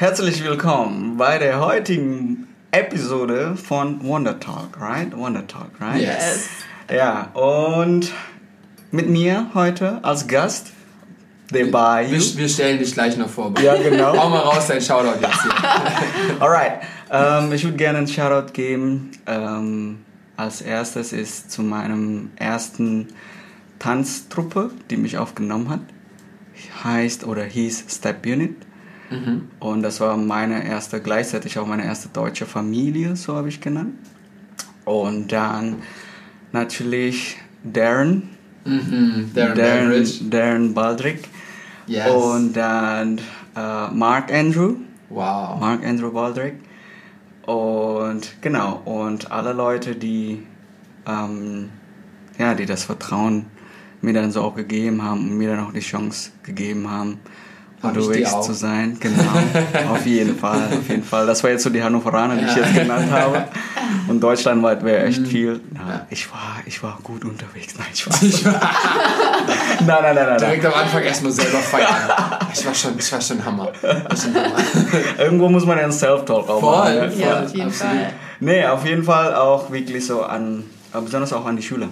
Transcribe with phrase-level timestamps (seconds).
[0.00, 5.14] Herzlich willkommen bei der heutigen Episode von Wonder Talk, right?
[5.14, 6.00] Wonder Talk, right?
[6.00, 6.48] Yes.
[6.90, 8.10] Ja, und
[8.92, 10.68] mit mir heute als Gast
[11.52, 12.12] der Bayou.
[12.12, 13.52] Wir, wir stellen dich gleich noch vor.
[13.60, 14.16] Ja, genau.
[14.16, 15.52] Hau mal raus dein Shoutout jetzt hier.
[16.40, 16.80] Alright,
[17.10, 19.10] ähm, ich würde gerne einen Shoutout geben.
[19.26, 19.98] Ähm,
[20.34, 23.08] als erstes ist zu meinem ersten
[23.78, 25.80] Tanztruppe, die mich aufgenommen hat.
[26.84, 28.56] Heißt oder hieß Step Unit.
[29.58, 33.94] Und das war meine erste, gleichzeitig auch meine erste deutsche Familie, so habe ich genannt.
[34.84, 35.76] Und dann
[36.52, 38.30] natürlich Darren.
[38.64, 39.30] Mhm.
[39.34, 40.24] Darren, Beveridge.
[40.30, 41.28] Darren Baldrick.
[41.86, 42.10] Yes.
[42.10, 43.18] Und dann
[43.56, 44.76] äh, Mark Andrew.
[45.08, 45.58] wow.
[45.58, 46.54] Mark Andrew Baldrick.
[47.46, 50.46] Und genau, und alle Leute, die,
[51.06, 51.70] ähm,
[52.38, 53.46] ja, die das Vertrauen
[54.02, 57.18] mir dann so auch gegeben haben und mir dann auch die Chance gegeben haben,
[57.82, 58.96] unterwegs zu sein.
[59.00, 59.22] Genau,
[59.92, 61.26] auf jeden Fall, auf jeden Fall.
[61.26, 63.44] Das war jetzt so die Hannoveraner, die ich jetzt genannt habe.
[64.08, 65.08] Und deutschlandweit wäre Mhm.
[65.08, 65.60] echt viel.
[65.72, 67.74] Na, ich, war, ich war gut unterwegs.
[67.78, 68.60] Nein, ich war.
[69.80, 70.38] nein, nein, nein, nein, nein.
[70.38, 71.86] Direkt am Anfang erstmal selber feiern.
[72.52, 73.68] Ich war schon, ich war schon Hammer.
[73.82, 74.54] War schon Hammer.
[75.18, 76.76] Irgendwo muss man ja einen Self-Talk auch Voll.
[76.78, 76.94] machen.
[76.94, 77.12] ne?
[77.16, 77.92] Ja, Voll, auf jeden absolut.
[77.94, 78.12] Fall.
[78.40, 81.88] Nee, auf jeden Fall auch wirklich so an, besonders auch an die Schüler,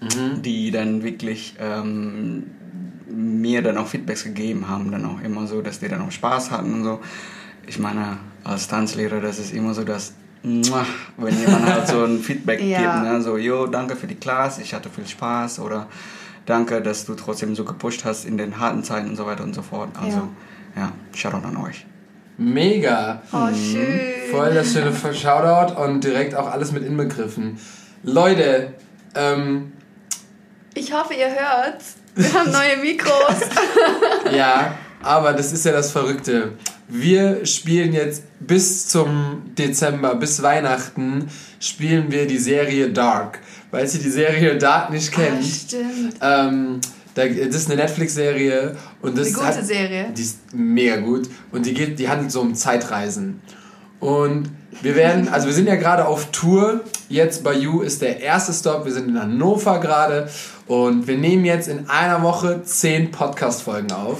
[0.00, 0.42] Mhm.
[0.42, 2.50] die dann wirklich ähm,
[3.08, 6.50] mir dann auch Feedbacks gegeben haben, dann auch immer so, dass die dann auch Spaß
[6.50, 7.00] hatten und so.
[7.66, 10.62] Ich meine, als Tanzlehrer, das ist immer so, dass, wenn
[11.40, 13.00] jemand halt so ein Feedback Ja.
[13.00, 13.22] gibt, ne?
[13.22, 15.88] so, jo, danke für die Class, ich hatte viel Spaß oder
[16.46, 19.54] danke, dass du trotzdem so gepusht hast in den harten Zeiten und so weiter und
[19.54, 19.90] so fort.
[20.00, 20.28] Also,
[20.76, 21.86] ja, Shoutout an euch.
[22.38, 23.22] Mega.
[23.32, 24.30] Oh, schön.
[24.30, 27.58] Voll das schöne Shoutout und direkt auch alles mit inbegriffen.
[28.02, 28.74] Leute,
[29.14, 29.72] ähm,
[30.74, 31.96] Ich hoffe, ihr hört's.
[32.16, 33.36] Wir haben neue Mikros.
[34.36, 36.52] Ja, aber das ist ja das Verrückte.
[36.88, 41.28] Wir spielen jetzt bis zum Dezember, bis Weihnachten,
[41.60, 43.38] spielen wir die Serie Dark.
[43.70, 46.14] Falls ihr die Serie Dark nicht Ah, kennt, stimmt.
[46.20, 46.80] ähm,
[47.14, 50.06] da, das ist eine Netflix-Serie und das Eine gute hat, Serie.
[50.16, 53.40] Die ist mega gut und die geht, die handelt so um Zeitreisen.
[54.00, 54.50] Und
[54.82, 56.80] wir werden, also wir sind ja gerade auf Tour.
[57.08, 58.84] Jetzt bei You ist der erste Stop.
[58.84, 60.28] Wir sind in Hannover gerade
[60.66, 64.18] und wir nehmen jetzt in einer Woche zehn Podcast-Folgen auf.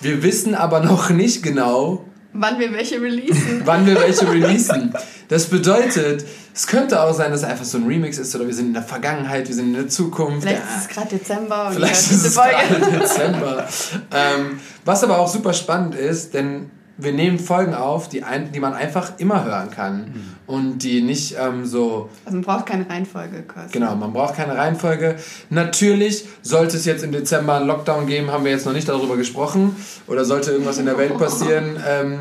[0.00, 3.62] Wir wissen aber noch nicht genau, Wann wir welche releasen.
[3.64, 4.94] wann wir welche releasen.
[5.28, 6.24] Das bedeutet,
[6.54, 8.72] es könnte auch sein, dass es einfach so ein Remix ist oder wir sind in
[8.74, 10.42] der Vergangenheit, wir sind in der Zukunft.
[10.42, 10.76] Vielleicht Ja.
[10.76, 13.66] ist es gerade Dezember und Vielleicht ist es gerade Dezember.
[14.14, 18.60] ähm, was aber auch super spannend ist, denn wir nehmen Folgen auf, die, ein, die
[18.60, 20.14] man einfach immer hören kann
[20.46, 23.72] und die nicht ähm, so, Also man braucht keine Reihenfolge quasi.
[23.72, 25.16] genau, man braucht keine Reihenfolge.
[25.48, 29.16] Natürlich sollte es jetzt im Dezember einen Lockdown geben, haben wir jetzt noch nicht darüber
[29.16, 31.76] gesprochen oder sollte irgendwas in der Welt passieren.
[31.86, 32.18] Ähm,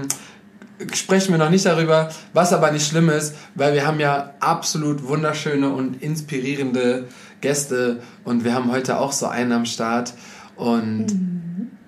[0.93, 5.07] sprechen wir noch nicht darüber, was aber nicht schlimm ist, weil wir haben ja absolut
[5.07, 7.07] wunderschöne und inspirierende
[7.41, 10.13] Gäste und wir haben heute auch so einen am Start
[10.55, 11.07] und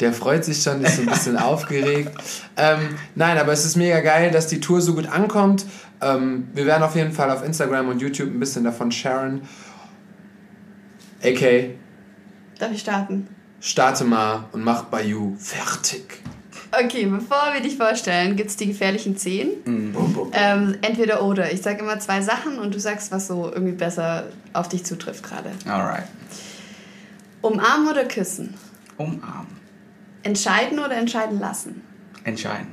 [0.01, 2.12] der freut sich schon, ist so ein bisschen aufgeregt.
[2.57, 5.66] Ähm, nein, aber es ist mega geil, dass die Tour so gut ankommt.
[6.01, 9.41] Ähm, wir werden auf jeden Fall auf Instagram und YouTube ein bisschen davon sharen.
[11.23, 11.75] AK,
[12.59, 13.28] Darf ich starten?
[13.59, 16.22] starte mal und mach Bayou fertig.
[16.72, 19.50] Okay, bevor wir dich vorstellen, gibt's die gefährlichen Zehn.
[19.66, 20.31] Bum, bum, bum.
[20.34, 21.51] Ähm, entweder oder.
[21.51, 24.23] Ich sage immer zwei Sachen und du sagst, was so irgendwie besser
[24.53, 25.51] auf dich zutrifft gerade.
[25.67, 26.06] Alright.
[27.41, 28.53] Umarmen oder küssen?
[28.97, 29.60] Umarmen.
[30.24, 31.82] Entscheiden oder entscheiden lassen?
[32.24, 32.68] Entscheiden.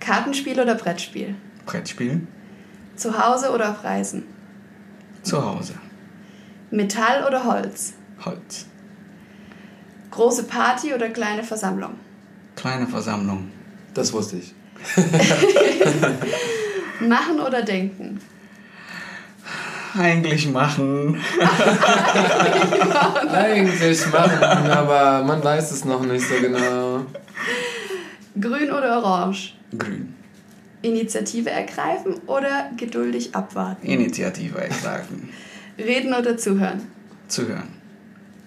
[0.00, 1.34] Kartenspiel oder Brettspiel?
[1.66, 2.26] Brettspiel.
[2.96, 4.24] Zu Hause oder auf Reisen?
[5.22, 5.74] Zu Hause.
[6.70, 7.94] Metall oder Holz?
[8.24, 8.66] Holz.
[10.10, 11.94] Große Party oder kleine Versammlung?
[12.56, 13.50] Kleine Versammlung.
[13.94, 14.54] Das wusste ich.
[17.00, 18.20] Machen oder denken?
[19.96, 21.20] Eigentlich machen.
[23.32, 27.06] Eigentlich machen, aber man weiß es noch nicht so genau.
[28.40, 29.54] Grün oder orange?
[29.76, 30.14] Grün.
[30.82, 33.86] Initiative ergreifen oder geduldig abwarten?
[33.86, 35.30] Initiative ergreifen.
[35.78, 36.82] Reden oder zuhören?
[37.26, 37.68] Zuhören.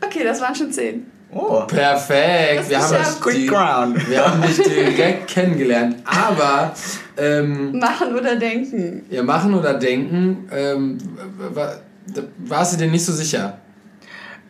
[0.01, 1.11] Okay, das waren schon zehn.
[1.33, 1.62] Oh.
[1.66, 2.60] Perfekt.
[2.60, 4.10] Das Wir ist haben, Quick die, Ground.
[4.10, 5.95] wir haben dich direkt kennengelernt.
[6.06, 6.74] Aber
[7.18, 9.04] ähm, Machen oder denken?
[9.10, 10.98] ja, machen oder denken, ähm,
[12.39, 13.57] warst du dir nicht so sicher.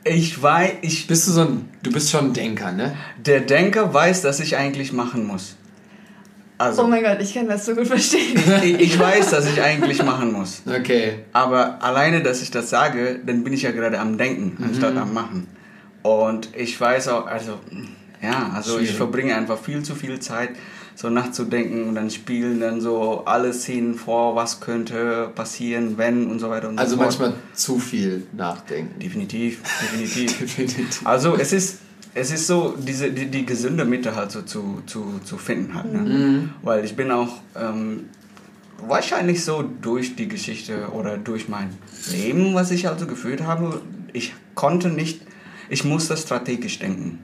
[0.04, 2.96] Ich weiß, ich, Bist du so ein, du bist schon ein Denker, ne?
[3.24, 5.56] der Denker weiß, dass ich eigentlich machen muss.
[6.58, 8.40] Also, Oh mein Gott, ich kann das so gut verstehen.
[8.64, 10.62] ich, ich weiß, dass ich eigentlich machen muss.
[10.68, 11.20] Okay.
[11.34, 14.66] Aber alleine, dass ich das sage, dann bin ich ja gerade am Denken, Mhm.
[14.70, 15.48] anstatt am Machen.
[16.04, 17.60] Und ich weiß auch, also,
[18.22, 18.96] ja, also ich Schwierig.
[18.98, 20.50] verbringe einfach viel zu viel Zeit
[20.96, 26.40] so nachzudenken und dann spielen dann so alle Szenen vor, was könnte passieren, wenn und
[26.40, 27.08] so weiter und Also so fort.
[27.20, 29.00] manchmal zu viel nachdenken.
[29.00, 30.38] Definitiv, definitiv.
[30.40, 31.02] Definitiv.
[31.06, 31.80] Also es ist,
[32.14, 35.92] es ist so, diese, die, die gesunde Mitte halt so zu, zu, zu finden halt.
[35.94, 36.00] Ne?
[36.00, 36.50] Mhm.
[36.62, 38.10] Weil ich bin auch ähm,
[38.86, 41.70] wahrscheinlich so durch die Geschichte oder durch mein
[42.12, 43.82] Leben, was ich also geführt habe,
[44.14, 45.22] ich konnte nicht,
[45.72, 47.20] ich musste strategisch denken.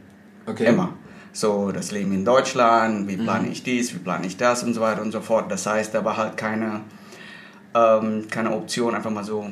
[0.45, 0.65] Okay.
[0.67, 0.93] Immer.
[1.33, 3.23] So, das Leben in Deutschland, wie Mhm.
[3.23, 5.51] plane ich dies, wie plane ich das und so weiter und so fort.
[5.51, 6.81] Das heißt, da war halt keine,
[7.75, 9.45] ähm, keine Option, einfach mal so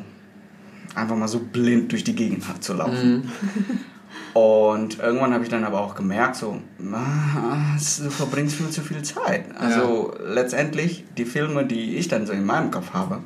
[0.95, 3.15] einfach mal so blind durch die Gegend halt zu laufen.
[3.15, 3.79] Mhm.
[4.33, 6.59] Und irgendwann habe ich dann aber auch gemerkt, so,
[6.93, 9.45] ah, du verbringst viel zu viel Zeit.
[9.57, 13.19] Also letztendlich, die Filme, die ich dann so in meinem Kopf habe,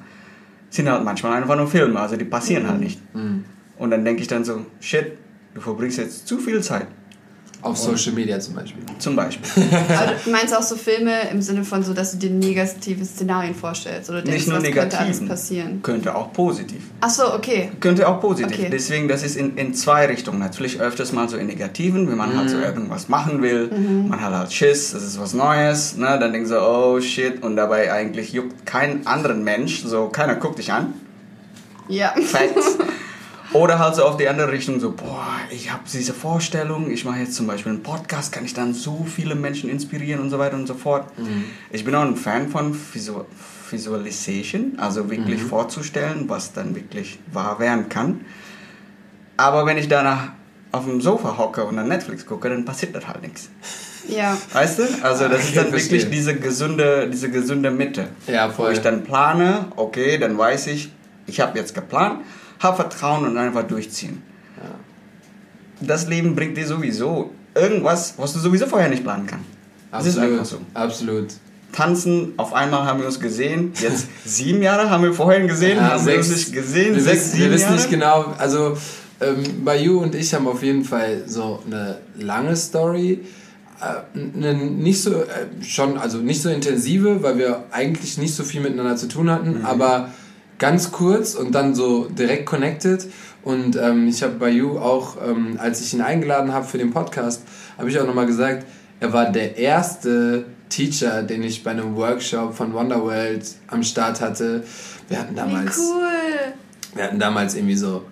[0.69, 2.99] sind halt manchmal einfach nur Filme, also die passieren halt nicht.
[3.15, 3.43] Mhm.
[3.79, 5.13] Und dann denke ich dann so, shit,
[5.59, 6.87] du verbringst jetzt zu viel Zeit.
[7.61, 8.81] Auf Social Media zum Beispiel.
[8.99, 9.63] Zum Beispiel.
[9.89, 13.53] Aber du meinst auch so Filme im Sinne von so, dass du dir negative Szenarien
[13.53, 15.27] vorstellst oder denkst, Nicht nur was könnte alles negativen.
[15.27, 15.79] passieren?
[15.83, 16.83] Könnte auch positiv.
[17.01, 17.69] Ach so, okay.
[17.81, 18.57] Könnte auch positiv.
[18.57, 18.69] Okay.
[18.71, 20.39] Deswegen, das ist in, in zwei Richtungen.
[20.39, 23.69] Natürlich öfters mal so in negativen, wenn man halt so irgendwas machen will.
[24.07, 25.97] Man hat halt Schiss, das ist was Neues.
[25.97, 26.17] Ne?
[26.17, 27.43] Dann denkst du, oh shit.
[27.43, 29.83] Und dabei eigentlich juckt kein anderen Mensch.
[29.83, 30.93] So, keiner guckt dich an.
[31.89, 32.13] Ja.
[32.25, 32.77] Facts.
[33.53, 37.19] Oder halt so auf die andere Richtung, so, boah, ich habe diese Vorstellung, ich mache
[37.19, 40.55] jetzt zum Beispiel einen Podcast, kann ich dann so viele Menschen inspirieren und so weiter
[40.55, 41.05] und so fort.
[41.71, 43.25] Ich bin auch ein Fan von Visu
[43.71, 48.21] Visualization, also wirklich vorzustellen, was dann wirklich wahr werden kann.
[49.37, 50.29] Aber wenn ich danach
[50.71, 53.49] auf dem Sofa hocke und dann Netflix gucke, dann passiert das halt nichts.
[54.07, 54.35] Ja.
[54.53, 54.83] Weißt du?
[55.03, 58.07] Also das ist dann Okay, wirklich diese gesunde, diese gesunde Mitte.
[58.27, 58.73] Ja, Wo voll.
[58.73, 60.91] ich dann plane, okay, dann weiß ich,
[61.27, 62.21] ich habe jetzt geplant,
[62.59, 64.21] habe Vertrauen und einfach durchziehen.
[65.81, 69.45] Das Leben bringt dir sowieso irgendwas, was du sowieso vorher nicht planen kannst.
[69.91, 70.57] Das ist einfach so.
[70.73, 71.27] Absolut.
[71.71, 73.71] Tanzen, auf einmal haben wir uns gesehen.
[73.79, 76.95] Jetzt sieben Jahre haben wir vorhin gesehen, Ja, haben wir uns nicht gesehen.
[76.95, 77.75] Wir, sechs, wissen, sieben wir wissen Jahre.
[77.75, 78.77] nicht genau, also
[79.21, 83.21] ähm, Bayu und ich haben auf jeden Fall so eine lange Story.
[83.81, 85.25] Äh, eine nicht so, äh,
[85.61, 89.63] schon, also nicht so intensive, weil wir eigentlich nicht so viel miteinander zu tun hatten,
[89.63, 90.09] aber
[90.59, 93.07] ganz kurz und dann so direkt connected.
[93.41, 97.43] Und ähm, ich habe Bayu auch, ähm, als ich ihn eingeladen habe für den Podcast,
[97.77, 98.65] habe ich auch nochmal gesagt,
[98.99, 104.63] er war der erste Teacher, den ich bei einem Workshop von Wonderworld am Start hatte.
[105.07, 106.53] Wir hatten Wie damals cool.
[106.93, 108.03] wir hatten damals irgendwie so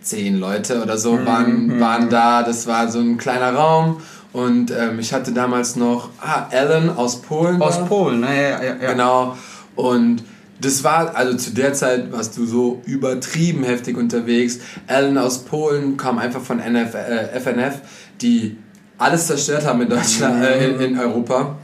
[0.00, 2.42] zehn Leute oder so waren, waren da.
[2.42, 4.00] Das war so ein kleiner Raum.
[4.32, 7.60] Und ähm, ich hatte damals noch ah, Ellen aus Polen.
[7.60, 7.84] Aus da.
[7.84, 8.34] Polen, ne?
[8.34, 8.92] Ja, ja, ja.
[8.92, 9.36] Genau.
[9.76, 10.24] Und
[10.64, 14.58] das war, also zu der Zeit warst du so übertrieben heftig unterwegs.
[14.86, 17.80] Ellen aus Polen kam einfach von NF, äh, FNF,
[18.20, 18.56] die
[18.98, 21.58] alles zerstört haben in Deutschland, äh, in, in Europa.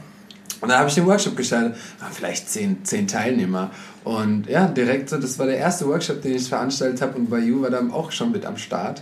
[0.61, 1.75] Und dann habe ich den Workshop gestartet.
[1.99, 3.71] Waren vielleicht zehn, zehn Teilnehmer.
[4.03, 7.17] Und ja, direkt so, das war der erste Workshop, den ich veranstaltet habe.
[7.17, 9.01] Und Bayou war dann auch schon mit am Start.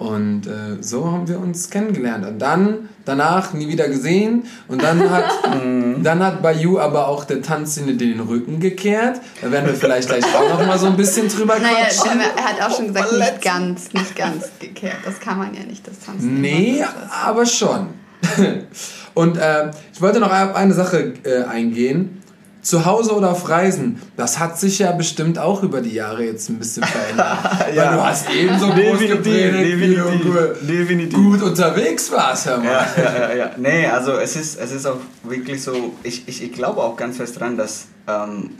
[0.00, 2.26] Und äh, so haben wir uns kennengelernt.
[2.26, 4.44] Und dann, danach nie wieder gesehen.
[4.66, 5.26] Und dann hat,
[6.02, 9.20] dann hat Bayou aber auch der Tanzszene den Rücken gekehrt.
[9.42, 12.18] Da werden wir vielleicht gleich auch noch mal so ein bisschen drüber Naja, quatschen.
[12.18, 14.96] er hat auch schon gesagt, nicht ganz, nicht ganz gekehrt.
[15.04, 16.40] Das kann man ja nicht, das Tanzen.
[16.40, 16.82] Nee,
[17.26, 17.88] aber schon.
[19.14, 22.19] Und äh, ich wollte noch auf eine Sache äh, eingehen.
[22.62, 26.50] Zu Hause oder auf Reisen, das hat sich ja bestimmt auch über die Jahre jetzt
[26.50, 27.38] ein bisschen verändert.
[27.74, 27.86] Ja.
[27.86, 31.42] Weil du hast eben so groß Definitiv, gepredigt, wie du definitiv, gut, definitiv.
[31.42, 32.66] unterwegs warst, hör mal.
[32.66, 33.50] Ja, ja, ja, ja.
[33.56, 37.18] Nee, also es ist, es ist auch wirklich so, ich, ich, ich glaube auch ganz
[37.18, 38.50] fest dran, dass, ähm,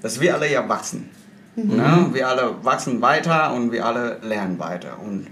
[0.00, 1.10] dass wir alle ja wachsen.
[1.56, 2.08] Ne?
[2.12, 4.98] Wir alle wachsen weiter und wir alle lernen weiter.
[5.04, 5.26] Und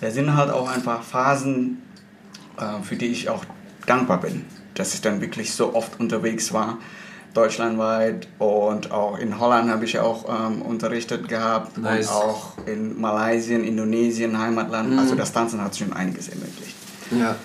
[0.00, 1.82] da sind halt auch einfach Phasen,
[2.58, 3.44] äh, für die ich auch
[3.86, 4.44] dankbar bin,
[4.74, 6.78] dass ich dann wirklich so oft unterwegs war,
[7.34, 12.08] deutschlandweit und auch in Holland habe ich auch ähm, unterrichtet gehabt Nice.
[12.08, 14.98] und auch in Malaysia, Indonesien, Heimatland.
[14.98, 16.74] Also das Tanzen hat schon einiges ermöglicht.
[17.10, 17.36] Ja.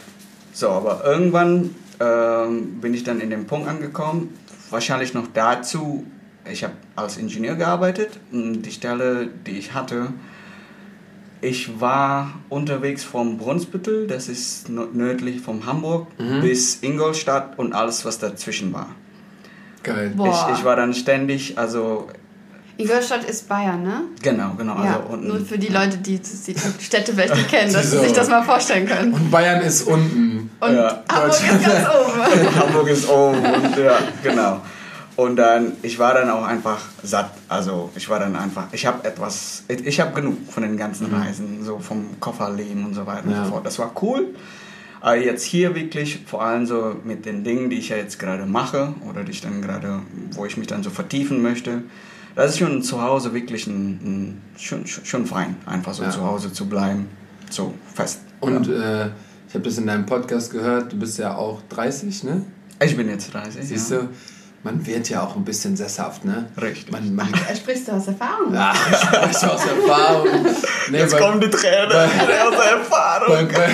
[0.54, 4.34] So, aber irgendwann ähm, bin ich dann in den Punkt angekommen,
[4.70, 6.06] wahrscheinlich noch dazu,
[6.50, 10.08] ich habe als Ingenieur gearbeitet und die Stelle, die ich hatte,
[11.42, 16.08] ich war unterwegs vom Brunsbüttel, das ist nö- nördlich von Hamburg,
[16.42, 18.90] bis Ingolstadt und alles, was dazwischen war.
[19.96, 20.14] Geil.
[20.16, 20.50] Boah.
[20.52, 22.08] Ich, ich war dann ständig, also
[22.78, 24.02] Ingolstadt ist Bayern, ne?
[24.22, 25.28] genau, genau, Ja, also unten.
[25.28, 28.04] nur für die Leute, die die Städte vielleicht nicht kennen, dass sie So.
[28.04, 29.14] sich das mal vorstellen können.
[29.14, 30.50] Und Bayern ist unten.
[30.62, 31.04] Und Ja.
[31.12, 32.56] Hamburg ist ganz oben.
[32.60, 34.62] Hamburg ist oben und ja, genau.
[35.18, 37.32] Und dann, ich war dann auch einfach satt.
[37.50, 41.14] Also ich war dann einfach, ich habe etwas, ich, ich habe genug von den ganzen
[41.14, 43.40] Reisen, so vom Kofferleben und so weiter Ja.
[43.40, 43.66] und so fort.
[43.66, 44.28] Das war cool,
[45.02, 48.46] Aber jetzt hier wirklich, vor allem so mit den Dingen, die ich ja jetzt gerade
[48.46, 50.02] mache oder die ich dann gerade,
[50.32, 51.84] wo ich mich dann so vertiefen möchte,
[52.36, 56.10] das ist schon zu Hause wirklich ein, ein schon, schon fein, einfach so Ja.
[56.10, 57.08] zu Hause zu bleiben,
[57.50, 58.22] so fest.
[58.40, 59.08] Und äh,
[59.48, 62.46] ich habe das in deinem Podcast gehört, du bist ja auch 30, ne?
[62.82, 63.66] Ich bin jetzt 30.
[63.66, 64.00] Siehst ja.
[64.00, 64.10] du,
[64.64, 66.48] man wird ja auch ein bisschen sesshaft, ne?
[66.62, 66.92] Richtig.
[66.92, 68.54] Man, man, Er sprichst du aus Erfahrung.
[68.54, 70.28] ja, ich spreche aus Erfahrung.
[70.92, 73.36] Nee, Jetzt bei- kommen die Tränen bei- aus Erfahrung.
[73.36, 73.70] Bei, bei,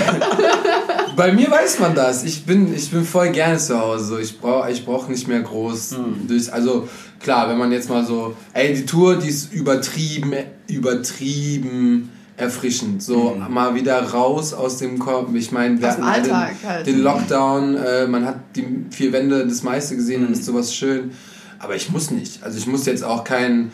[1.16, 2.24] bei mir weiß man das.
[2.24, 4.06] Ich bin, ich bin voll gerne zu Hause.
[4.06, 5.96] So, Ich brauche ich brauch nicht mehr groß.
[6.28, 6.88] Durch, also
[7.20, 10.34] klar, wenn man jetzt mal so, ey, die Tour, die ist übertrieben,
[10.68, 13.02] übertrieben erfrischend.
[13.02, 15.30] So mal wieder raus aus dem Kopf.
[15.34, 16.86] Ich meine, wir Aus dem hatten den, halt.
[16.88, 20.28] den Lockdown, äh, man hat die vier Wände das meiste gesehen Mhm.
[20.28, 21.12] und ist sowas schön.
[21.60, 22.44] Aber ich muss nicht.
[22.44, 23.72] Also ich muss jetzt auch kein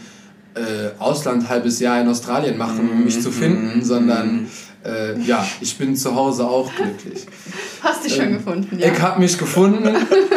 [0.54, 3.22] äh, Ausland halbes Jahr in Australien machen, um mich Mhm.
[3.22, 4.48] zu finden, sondern
[4.86, 7.26] äh, ja, ich bin zu Hause auch glücklich.
[7.82, 8.92] Hast dich schon gefunden, ja.
[8.92, 9.90] Ich habe mich gefunden,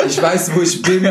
[0.07, 1.07] ich weiß, wo ich bin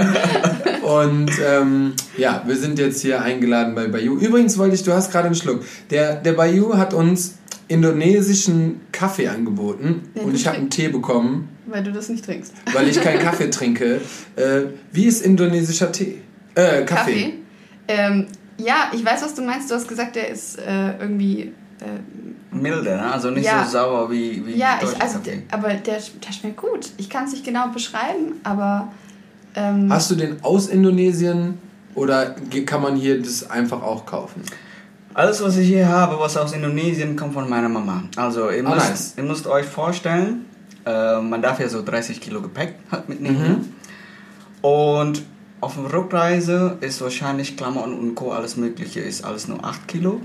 [0.84, 4.18] und ähm, ja, wir sind jetzt hier eingeladen bei Bayou.
[4.18, 5.64] Übrigens wollte ich, du hast gerade einen Schluck.
[5.90, 7.36] Der, der Bayou hat uns
[7.68, 12.54] indonesischen Kaffee angeboten Den und ich habe einen Tee bekommen, Weil du das nicht trinkst.
[12.74, 14.02] weil ich keinen Kaffee trinke.
[14.36, 14.62] Äh,
[14.92, 16.22] wie ist indonesischer Tee?
[16.56, 16.86] Äh, Kaffee.
[16.86, 17.34] Kaffee?
[17.88, 19.70] Ähm, ja, ich weiß, was du meinst.
[19.72, 21.52] Du hast gesagt, der ist äh, irgendwie.
[21.84, 23.12] Äh, Milde, ne?
[23.12, 23.64] also nicht Ja.
[23.66, 25.44] so sauer wie, wie ja, ich, also, Kaffee.
[25.52, 26.92] aber der, der schmeckt gut.
[26.98, 28.90] Ich kann es nicht genau beschreiben, aber.
[29.56, 31.58] Ähm, Hast du den aus Indonesien
[31.96, 32.36] oder
[32.66, 34.42] kann man hier das einfach auch kaufen?
[35.16, 38.04] Alles, was ich hier habe, was aus Indonesien, kommt von meiner Mama.
[38.16, 39.14] Also ihr Ah, müsst, nice.
[39.18, 40.46] ihr müsst euch vorstellen,
[40.86, 43.74] äh, man darf ja so 30 Kilo Gepäck halt mitnehmen.
[44.62, 45.22] Und
[45.62, 48.32] auf der Rückreise ist wahrscheinlich Klamotten und Co.
[48.32, 50.22] alles mögliche, ist alles nur 8 Kilo.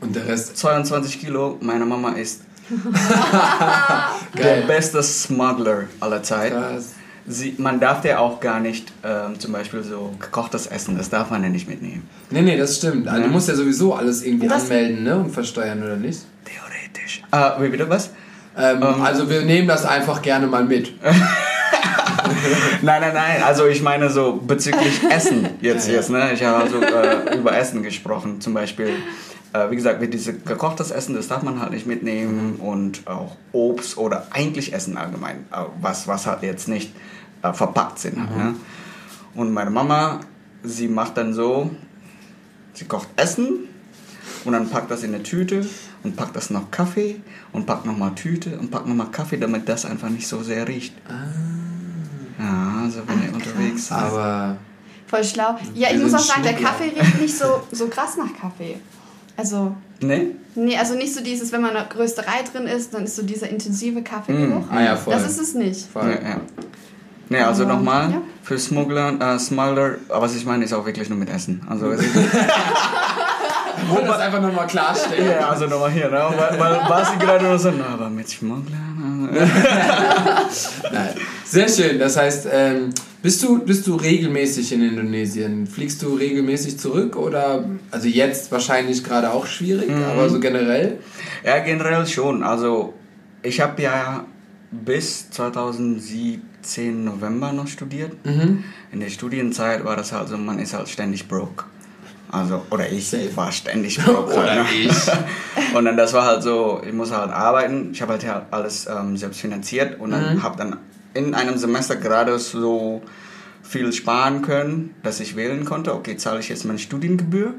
[0.00, 2.42] Und der Rest 22 Kilo, meine Mama ist
[4.36, 6.52] der beste Smuggler aller Zeit.
[6.52, 6.94] Krass.
[7.26, 11.30] Sie, man darf ja auch gar nicht ähm, zum Beispiel so gekochtes Essen, das darf
[11.30, 12.08] man ja nicht mitnehmen.
[12.30, 13.06] Nee, nee, das stimmt.
[13.06, 13.32] Also, du Ja.
[13.32, 15.16] musst ja sowieso alles irgendwie das- anmelden ne?
[15.16, 16.20] und versteuern, oder nicht?
[16.44, 17.22] Theoretisch.
[17.30, 18.10] Ah, wie bitte was?
[18.56, 19.02] Ähm, Ähm.
[19.02, 20.92] also wir nehmen das einfach gerne mal mit.
[22.82, 23.42] Nein, nein, nein.
[23.42, 25.98] Also ich meine so bezüglich Essen jetzt Ja, ja.
[25.98, 26.10] jetzt.
[26.10, 26.32] Ne?
[26.32, 28.40] Ich habe also äh, über Essen gesprochen.
[28.40, 28.90] Zum Beispiel,
[29.52, 33.36] äh, wie gesagt, mit diese gekochtes Essen, das darf man halt nicht mitnehmen und auch
[33.52, 36.94] Obst oder eigentlich Essen allgemein, äh, was was halt jetzt nicht
[37.42, 38.18] äh, verpackt sind.
[38.18, 38.54] Halt, ne?
[39.34, 40.20] Und meine Mama,
[40.62, 41.70] sie macht dann so,
[42.74, 43.68] sie kocht Essen
[44.44, 45.66] und dann packt das in eine Tüte
[46.02, 47.20] und packt das noch Kaffee
[47.52, 50.94] und packt nochmal Tüte und packt nochmal Kaffee, damit das einfach nicht so sehr riecht.
[52.38, 53.98] Ja, also wenn ihr unterwegs seid.
[53.98, 54.56] Aber
[55.06, 55.58] voll schlau.
[55.74, 56.54] Ja, ich muss auch sagen, der.
[56.54, 58.78] Kaffee riecht nicht so, so krass nach Kaffee.
[59.38, 60.26] Also, Ne?
[60.54, 63.22] nee, also nicht so dieses, wenn man in der Rösterei drin ist, dann ist so
[63.22, 64.64] dieser intensive Kaffeegeruch.
[64.70, 65.12] ah ja, voll.
[65.14, 65.86] Das ist es nicht.
[65.92, 66.10] voll.
[66.22, 66.36] Ja, ja.
[67.30, 68.22] Ne, also Aber, nochmal, ja.
[68.42, 71.60] für Smuggler, äh, Smuggler, aber was ich meine, ist auch wirklich nur mit Essen.
[71.68, 72.14] Also, es ist,
[73.88, 75.30] wollte das einfach nochmal klarstellen.
[75.40, 76.24] ja, also nochmal hier, ne?
[76.36, 79.28] Weil, weil was ich gerade nur so, na, aber mit Smugglern.
[79.32, 79.46] äh,
[80.92, 81.08] Nein.
[81.44, 81.98] Sehr schön.
[81.98, 82.90] Das heißt, ähm,
[83.22, 85.66] bist, du, bist du regelmäßig in Indonesien?
[85.66, 90.04] Fliegst du regelmäßig zurück oder, also jetzt wahrscheinlich gerade auch schwierig, Mhm.
[90.04, 90.98] aber so generell?
[91.44, 92.42] Ja, generell schon.
[92.42, 92.94] Also,
[93.42, 94.24] ich habe ja
[94.70, 98.12] bis 2017 November noch studiert.
[98.24, 98.64] Mhm.
[98.92, 101.64] In der Studienzeit war das halt so, man ist halt ständig broke.
[102.30, 103.30] Also, oder ich Safe.
[103.36, 104.34] war ständig broke.
[104.34, 104.64] Oder ne?
[104.78, 104.92] ich.
[105.74, 107.90] Und dann das war halt so, ich muss halt arbeiten.
[107.92, 110.42] Ich habe halt alles ähm, selbst finanziert und dann Mhm.
[110.42, 110.76] habe dann
[111.18, 113.02] in einem Semester gerade so
[113.62, 117.54] viel sparen können, dass ich wählen konnte, okay, zahle ich jetzt meine Studiengebühr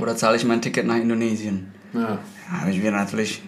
[0.00, 1.70] oder zahle ich mein Ticket nach Indonesien?
[1.92, 2.00] Ja.
[2.00, 2.18] Ja,
[2.60, 3.42] habe ich mir natürlich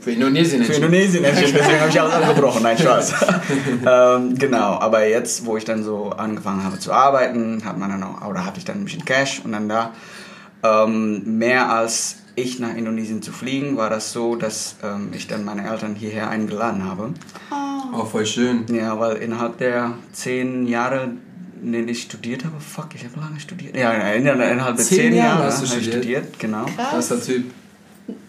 [0.00, 0.72] Für Indonesien für.
[0.72, 2.62] Indonesien entschieden, deswegen habe ich alles abgebrochen.
[2.62, 3.14] Nein, Spaß.
[3.86, 8.02] ähm, genau, aber jetzt, wo ich dann so angefangen habe zu arbeiten, hat man dann
[8.02, 9.92] auch, oder hatte ich dann ein bisschen Cash und dann da
[10.64, 15.44] ähm, mehr als ich nach Indonesien zu fliegen, war das so, dass ähm, ich dann
[15.44, 17.10] meine Eltern hierher eingeladen habe.
[17.92, 18.64] Oh, voll schön.
[18.72, 21.12] Ja, weil innerhalb der zehn Jahre,
[21.62, 23.76] in denen ich studiert habe, fuck, ich habe lange studiert.
[23.76, 26.04] Ja, innerhalb der Zehn zehn, Jahre Jahre hast du habe ich studiert?
[26.04, 26.64] studiert, genau.
[26.64, 26.90] Krass.
[26.90, 27.50] Krasser Typ.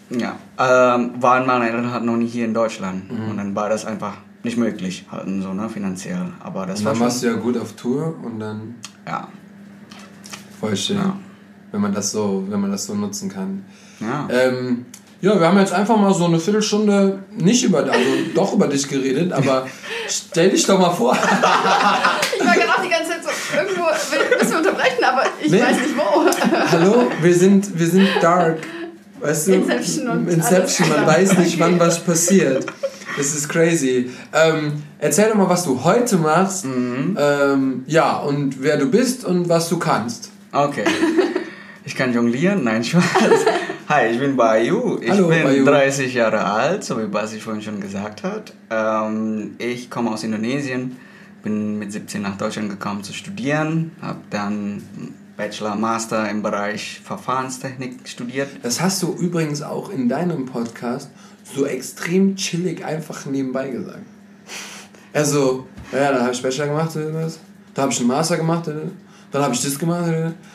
[0.10, 3.10] Ja, ähm, waren meine Eltern halt noch nie hier in Deutschland.
[3.10, 6.34] Und dann war das einfach nicht möglich, halt so, ne, finanziell.
[6.42, 8.76] Aber das Und war dann schon, warst du ja gut auf Tour und dann
[9.08, 9.28] ja,
[10.60, 10.98] voll schön.
[10.98, 11.16] Ja.
[11.74, 13.66] Wenn man das so, wenn man das so nutzen kann.
[14.00, 14.28] ja.
[14.32, 14.86] Ähm,
[15.22, 17.96] ja, wir haben jetzt einfach mal so eine Viertelstunde nicht über, also
[18.36, 19.66] doch über dich geredet, aber
[20.08, 21.18] stell dich doch mal vor.
[22.38, 25.50] Ich war gerade auch die ganze Zeit so, irgendwo will- müssen wir unterbrechen, aber ich
[25.52, 25.62] Nee.
[25.62, 26.70] weiß nicht wo.
[26.72, 28.58] Hallo, wir sind, wir sind dark.
[29.22, 29.54] Weißt du?
[29.54, 32.66] Inception und Inception, man weiß nicht, wann was passiert.
[33.18, 34.12] Das ist crazy.
[34.34, 36.66] Ähm, erzähl doch mal, was du heute machst.
[36.66, 37.18] Mhm.
[37.20, 40.30] Ähm, ja, und wer du bist und was du kannst.
[40.52, 40.84] Okay.
[41.86, 42.64] Ich kann jonglieren?
[42.64, 43.04] Nein, Spaß.
[43.90, 45.00] Hi, ich bin Bayu.
[45.02, 45.66] Ich Hallo, bin Bayu.
[45.66, 48.54] 30 Jahre alt, so wie Basi vorhin schon gesagt hat.
[48.70, 50.96] Ähm, ich komme aus Indonesien,
[51.44, 54.82] bin mit 17 nach Deutschland gekommen zu studieren, habe dann
[55.36, 58.48] Bachelor, Master im Bereich Verfahrenstechnik studiert.
[58.62, 61.10] Das hast du übrigens auch in deinem Podcast
[61.44, 64.06] so extrem chillig einfach nebenbei gesagt.
[65.12, 67.40] Also, ja, da habe ich Bachelor gemacht, oder was?
[67.74, 68.84] da habe ich einen Master gemacht, oder?
[69.34, 70.06] Dann habe ich das gemacht.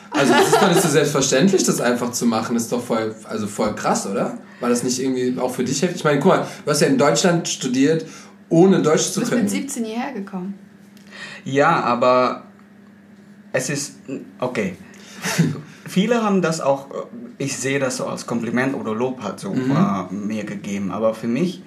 [0.09, 2.55] Also, das ist doch nicht so selbstverständlich, das einfach zu machen.
[2.55, 4.37] Das ist doch voll, also voll krass, oder?
[4.59, 5.97] War das nicht irgendwie auch für dich heftig?
[5.97, 8.05] Ich meine, guck mal, du hast ja in Deutschland studiert,
[8.49, 9.49] ohne Deutsch zu Du bist mit können.
[9.49, 10.55] 17 hierher gekommen.
[11.45, 12.43] Ja, aber
[13.53, 13.95] es ist
[14.39, 14.75] okay.
[15.87, 16.87] Viele haben das auch,
[17.37, 19.71] ich sehe das so als Kompliment oder Lob halt so Mhm.
[19.71, 20.91] äh, mir gegeben.
[20.91, 21.63] Aber für mich,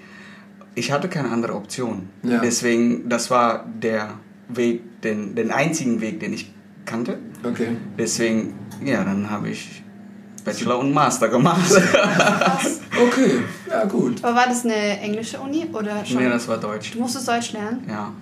[0.74, 2.08] ich hatte keine andere Option.
[2.22, 2.38] Ja.
[2.40, 4.14] Deswegen, das war der
[4.48, 6.52] Weg, den, den einzigen Weg, den ich
[6.84, 7.18] kannte.
[7.44, 7.76] Okay.
[7.98, 9.82] Deswegen, ja, dann habe ich
[10.44, 11.70] Bachelor und Master gemacht.
[13.00, 14.22] Okay, ja gut.
[14.22, 16.18] Aber war das eine englische Uni oder schon?
[16.22, 16.92] nee, das war Deutsch.
[16.92, 17.84] du musstest Deutsch lernen?
[17.88, 18.12] Ja.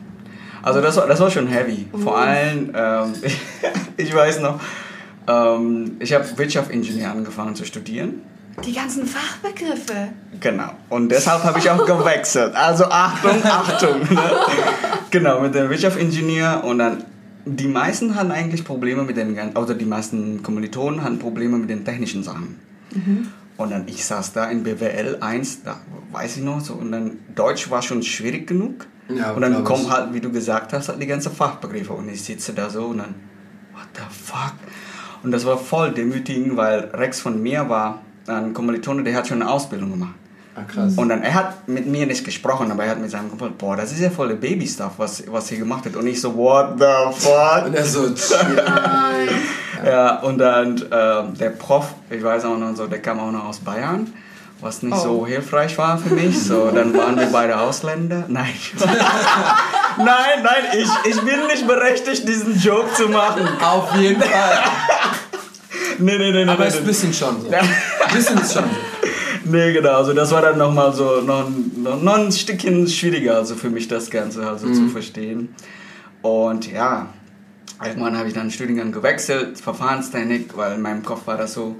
[0.62, 1.86] Also das war, das war schon heavy.
[1.92, 3.12] Vor allem, ähm,
[3.96, 4.60] ich weiß noch,
[5.26, 8.22] ähm, ich habe Wirtschaftsingenieur angefangen zu studieren.
[8.64, 10.08] Die ganzen Fachbegriffe.
[10.38, 10.70] Genau.
[10.90, 12.54] Und deshalb habe ich auch gewechselt.
[12.54, 14.00] Also Achtung, Achtung.
[14.00, 14.20] Ne?
[15.10, 17.02] Genau, mit dem Wirtschaftsingenieur und dann
[17.56, 21.70] die meisten hatten eigentlich Probleme mit den ganzen, also die meisten Kommilitonen hatten Probleme mit
[21.70, 22.58] den technischen Sachen.
[23.56, 25.76] Und dann ich saß da in BWL 1, da
[26.12, 28.86] weiß ich noch so, und dann Deutsch war schon schwierig genug.
[29.08, 32.22] Ja, und dann kommen halt, wie du gesagt hast, halt die ganzen Fachbegriffe und ich
[32.22, 33.14] sitze da so und dann,
[33.72, 34.54] what the fuck?
[35.22, 39.42] Und das war voll demütigend, weil Rex von mir war ein Kommilitone, der hat schon
[39.42, 40.14] eine Ausbildung gemacht.
[40.60, 40.92] Ah, krass.
[40.96, 43.76] Und dann, er hat mit mir nicht gesprochen, aber er hat mit seinem Kumpel, boah,
[43.76, 45.96] das ist ja voll der Baby-Stuff, was, was hier gemacht wird.
[45.96, 47.66] Und ich so, what the fuck?
[47.66, 48.08] Und er so.
[48.56, 49.28] Nein.
[49.84, 53.46] Ja, und dann äh, der Prof, ich weiß auch noch so, der kam auch noch
[53.46, 54.12] aus Bayern,
[54.60, 55.02] was nicht Oh.
[55.02, 56.38] so hilfreich war für mich.
[56.38, 58.24] So, dann waren wir beide Ausländer.
[58.28, 58.52] Nein.
[59.96, 63.48] nein, nein, ich, ich bin nicht berechtigt, diesen Joke zu machen.
[63.62, 64.58] Auf jeden Fall.
[65.98, 66.50] Nee, nee, nee, nee.
[66.50, 66.88] Aber nee, ist ein nee.
[66.88, 67.50] bisschen schon so.
[67.50, 68.99] Ein bisschen ist schon so.
[69.50, 73.54] Nee, genau, also das war dann nochmal so, noch, noch, noch ein Stückchen schwieriger, also
[73.54, 75.54] für mich das Ganze also zu verstehen.
[76.22, 77.08] Und ja,
[77.84, 81.76] irgendwann habe ich dann Studiengang gewechselt, Verfahrenstechnik, weil in meinem Kopf war das so,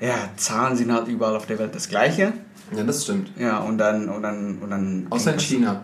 [0.00, 2.32] ja, Zahlen sind halt überall auf der Welt das Gleiche.
[2.76, 3.30] Ja, das stimmt.
[3.38, 5.06] Ja, und dann, und dann, und dann.
[5.10, 5.82] Außer in das- China.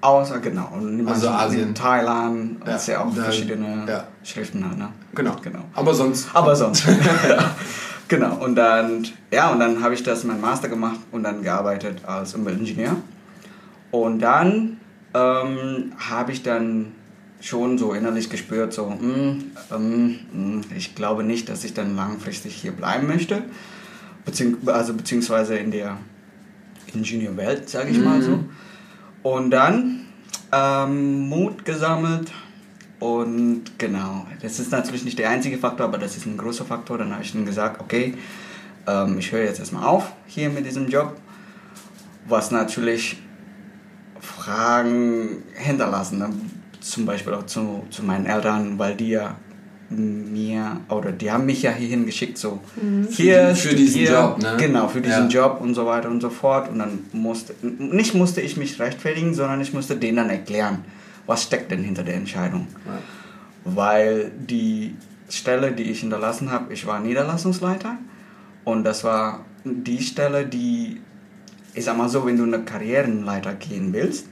[0.00, 0.68] Außer, genau.
[0.74, 1.68] Und Also Asien.
[1.68, 4.04] In Thailand, Ja, ja, ist ja auch da- verschiedene ja.
[4.22, 4.88] Schriften halt, ne?
[5.14, 5.34] Genau.
[5.42, 5.60] Genau.
[5.74, 6.28] Aber sonst.
[6.34, 6.86] Aber sonst.
[8.08, 8.36] genau.
[8.44, 12.34] Und dann, ja, und dann habe ich das mein Master gemacht und dann gearbeitet als
[12.34, 12.96] Umweltingenieur.
[13.90, 14.78] Und dann
[15.14, 16.92] ähm, habe ich dann
[17.40, 22.72] schon so innerlich gespürt, so, ähm, hm, ich glaube nicht, dass ich dann langfristig hier
[22.72, 23.42] bleiben möchte.
[24.24, 25.98] Bezieh also beziehungsweise in der
[26.92, 28.44] Ingenieurwelt, sage ich mal so.
[29.22, 30.06] Und dann
[30.52, 32.32] ähm, Mut gesammelt
[33.00, 36.98] und genau, das ist natürlich nicht der einzige Faktor, aber das ist ein großer Faktor.
[36.98, 38.14] Dann habe ich dann gesagt, okay,
[38.86, 41.16] ähm, ich höre jetzt erstmal auf hier mit diesem Job,
[42.28, 43.18] was natürlich
[44.20, 46.18] Fragen hinterlassen.
[46.18, 46.30] Ne?
[46.80, 49.36] Zum Beispiel auch zu, zu meinen Eltern, weil die ja
[49.88, 52.58] mir oder die haben mich ja hierhin geschickt, so
[53.10, 54.10] hier die- für diesen studier.
[54.20, 54.56] Job, ne?
[54.58, 55.44] Genau, für diesen Ja.
[55.46, 56.68] Job und so weiter und so fort.
[56.70, 60.84] Und dann musste, nicht musste ich mich rechtfertigen, sondern ich musste denen dann erklären,
[61.26, 62.68] was steckt denn hinter der Entscheidung.
[63.64, 64.94] Weil die
[65.28, 67.98] Stelle, die ich hinterlassen habe, ich war Niederlassungsleiter
[68.64, 71.00] und das war die Stelle, die,
[71.74, 74.26] ich sag mal so, wenn du eine Karrierenleiter gehen willst,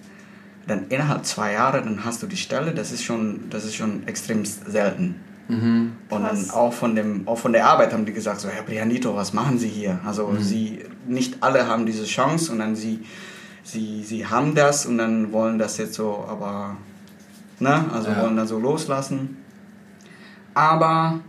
[0.66, 4.06] dann innerhalb zwei Jahre, dann hast du die Stelle, das ist schon, das ist schon
[4.06, 5.16] extrem selten.
[5.48, 5.92] Mhm.
[6.08, 6.46] Und Krass.
[6.46, 9.32] dann auch von, dem, auch von der Arbeit haben die gesagt, so, Herr Brianito, was
[9.34, 10.00] machen Sie hier?
[10.06, 13.00] Also sie, nicht alle haben diese Chance und dann sie,
[13.64, 16.76] sie, sie haben das und dann wollen das jetzt so, aber,
[17.58, 18.20] ne, also Ja.
[18.22, 19.38] wollen dann so loslassen.
[20.54, 21.20] Aber,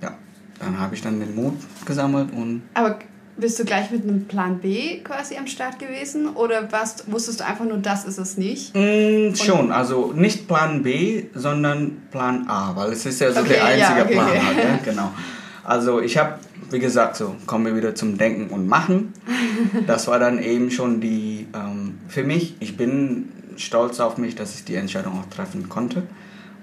[0.00, 0.12] ja,
[0.58, 2.98] dann habe ich dann den Mut gesammelt und Aber
[3.36, 6.28] bist du gleich mit einem Plan B quasi am Start gewesen?
[6.34, 8.74] Oder warst, wusstest du einfach nur, das ist es nicht?
[8.74, 13.48] Mm, schon, also nicht Plan B, sondern Plan A, weil es ist ja so Okay,
[13.50, 14.28] der ja, einzige okay, Plan.
[14.28, 14.40] okay.
[14.46, 14.78] Halt, ne?
[14.84, 15.10] Genau.
[15.62, 16.38] Also ich habe,
[16.70, 19.12] wie gesagt, so kommen wir wieder zum Denken und Machen.
[19.86, 24.54] Das war dann eben schon die, ähm, für mich, ich bin stolz auf mich, dass
[24.54, 26.02] ich die Entscheidung auch treffen konnte,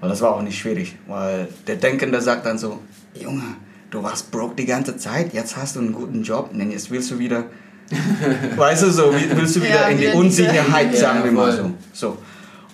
[0.00, 2.80] weil das war auch nicht schwierig, weil der Denkende sagt dann so,
[3.14, 3.42] Junge,
[3.90, 7.10] du warst broke die ganze Zeit, jetzt hast du einen guten Job, und jetzt willst
[7.12, 7.44] du wieder
[8.56, 11.52] weißt du, so willst du wieder Ja, in die diese- Unsicherheit, Ja, sagen wir mal
[11.52, 11.70] so.
[11.92, 12.18] so.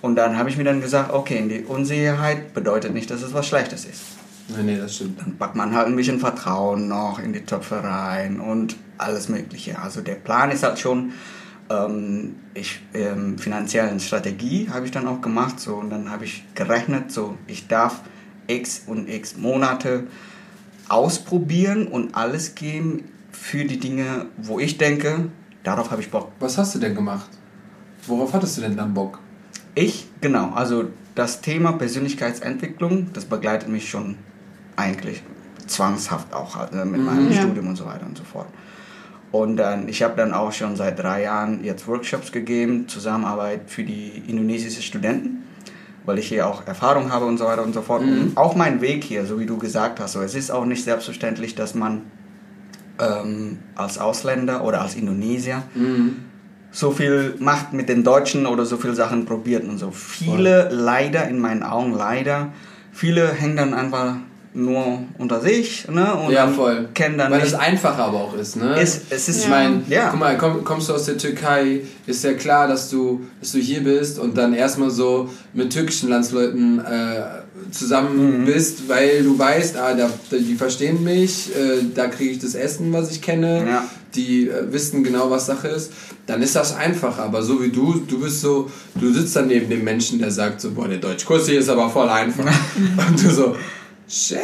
[0.01, 3.33] Und dann habe ich mir dann gesagt, okay, in die Unsicherheit bedeutet nicht, dass es
[3.33, 4.01] was Schlechtes ist.
[4.47, 5.19] Nee, nee, das stimmt.
[5.21, 9.79] Dann packt man halt ein bisschen Vertrauen noch in die Töpfe rein und alles Mögliche.
[9.79, 11.13] Also der Plan ist halt schon,
[11.69, 15.59] ähm, ich, ähm, finanziellen Strategie habe ich dann auch gemacht.
[15.59, 18.01] So, und dann habe ich gerechnet, so ich darf
[18.47, 20.05] x und x Monate
[20.87, 25.29] ausprobieren und alles geben für die Dinge, wo ich denke,
[25.63, 26.31] darauf habe ich Bock.
[26.39, 27.29] Was hast du denn gemacht?
[28.05, 29.19] Worauf hattest du denn dann Bock?
[29.73, 34.17] Ich, genau, also das Thema Persönlichkeitsentwicklung, das begleitet mich schon
[34.75, 35.23] eigentlich
[35.67, 37.41] zwangshaft auch halt, ne, mit meinem Ja.
[37.41, 38.47] Studium und so weiter und so fort.
[39.31, 43.83] Und dann, ich habe dann auch schon seit drei Jahren jetzt Workshops gegeben, Zusammenarbeit für
[43.83, 45.43] die indonesischen Studenten,
[46.05, 48.01] weil ich hier auch Erfahrung habe und so weiter und so fort.
[48.03, 50.83] Und auch mein Weg hier, so wie du gesagt hast, so, es ist auch nicht
[50.83, 52.03] selbstverständlich, dass man
[52.99, 55.63] ähm, als Ausländer oder als Indonesier
[56.71, 59.91] so viel macht mit den Deutschen oder so viele Sachen probiert und so.
[59.91, 62.53] Viele leider, in meinen Augen leider,
[62.93, 64.15] viele hängen dann einfach
[64.55, 66.87] nur unter sich ne, und ja, voll.
[66.93, 67.49] kennen dann Weil nicht.
[67.49, 68.75] es einfacher aber auch ist, ne?
[68.79, 70.09] Es- es ist- ich meine, Ja.
[70.09, 73.59] guck mal, komm, kommst du aus der Türkei, ist ja klar, dass du, dass du
[73.59, 77.21] hier bist und dann erstmal so mit türkischen Landsleuten äh,
[77.71, 78.45] zusammen Mhm.
[78.45, 82.55] bist, weil du weißt, ah, da, da, die verstehen mich, äh, da kriege ich das
[82.55, 83.83] Essen, was ich kenne, Ja.
[84.15, 85.91] die äh, wissen genau, was Sache ist,
[86.27, 87.23] dann ist das einfacher.
[87.23, 90.61] Aber so wie du, du bist so, du sitzt dann neben dem Menschen, der sagt
[90.61, 92.45] so, boah, der Deutschkurs hier ist aber voll einfach.
[93.09, 93.55] und du so,
[94.07, 94.39] shit.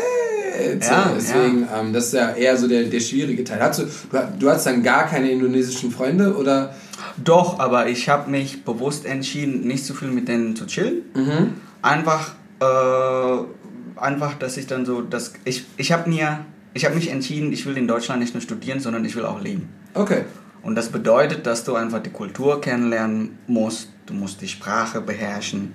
[0.82, 3.60] Ja, deswegen, ähm, das ist ja eher so der, der schwierige Teil.
[3.62, 6.76] Hast du, du, du hast dann gar keine indonesischen Freunde oder?
[7.24, 11.04] Doch, aber ich habe mich bewusst entschieden, nicht so viel mit denen zu chillen.
[11.13, 11.54] Mhm.
[11.82, 17.10] Einfach, äh, einfach, dass ich dann so, dass ich, ich habe mir, ich habe mich
[17.10, 19.69] entschieden, ich will in Deutschland nicht nur studieren, sondern ich will auch leben.
[19.93, 20.24] Okay.
[20.63, 25.74] Und das bedeutet, dass du einfach die Kultur kennenlernen musst, du musst die Sprache beherrschen.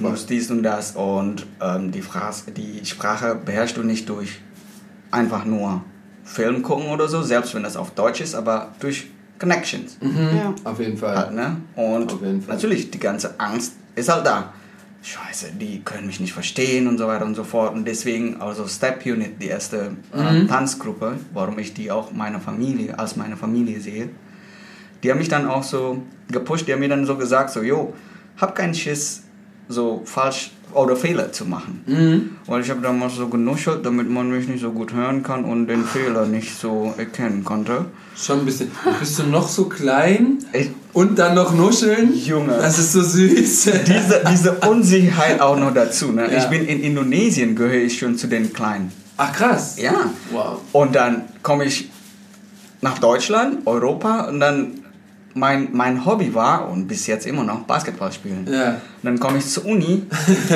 [0.00, 4.40] Musst dies und das und ähm, die, Phras die Sprache beherrschst du nicht durch
[5.10, 5.82] einfach nur
[6.24, 9.08] Film gucken oder so, selbst wenn das auf Deutsch ist, aber durch
[9.38, 9.96] Connections.
[10.00, 10.54] Ja.
[10.64, 11.16] Auf jeden Fall.
[11.16, 11.56] Halt, ne?
[11.74, 12.54] Und Auf jeden Fall.
[12.54, 14.52] natürlich, die ganze Angst ist halt da.
[15.02, 17.72] Scheiße, die können mich nicht verstehen und so weiter und so fort.
[17.72, 22.98] Und deswegen, also Step Unit, die erste äh, Tanzgruppe, warum ich die auch meine Familie,
[22.98, 24.10] als meine Familie sehe,
[25.02, 27.94] die haben mich dann auch so gepusht, die haben mir dann so gesagt, so, jo,
[28.36, 29.22] hab keinen Schiss,
[29.70, 31.82] so falsch oder Fehler zu machen.
[31.86, 32.30] Mhm.
[32.46, 35.66] Weil ich habe damals so genuschelt, damit man mich nicht so gut hören kann und
[35.66, 37.86] den Fehler nicht so erkennen konnte.
[38.16, 38.70] Schon ein bisschen.
[39.00, 42.14] Bist du noch so klein Ich, und dann noch nuscheln?
[42.14, 42.56] Junge.
[42.56, 43.70] Das ist so süß.
[43.86, 46.12] diese, diese Unsicherheit auch noch dazu.
[46.12, 46.30] Ne?
[46.30, 46.38] Ja.
[46.38, 48.92] Ich bin in Indonesien, gehöre ich schon zu den Kleinen.
[49.16, 49.76] Ach krass.
[49.78, 50.10] Ja.
[50.30, 50.60] Wow.
[50.72, 51.90] Und dann komme ich
[52.80, 54.79] nach Deutschland, Europa und dann
[55.34, 58.46] mein, mein Hobby war und bis jetzt immer noch Basketball spielen.
[58.50, 58.70] Ja.
[58.70, 60.04] Und dann komme ich zur Uni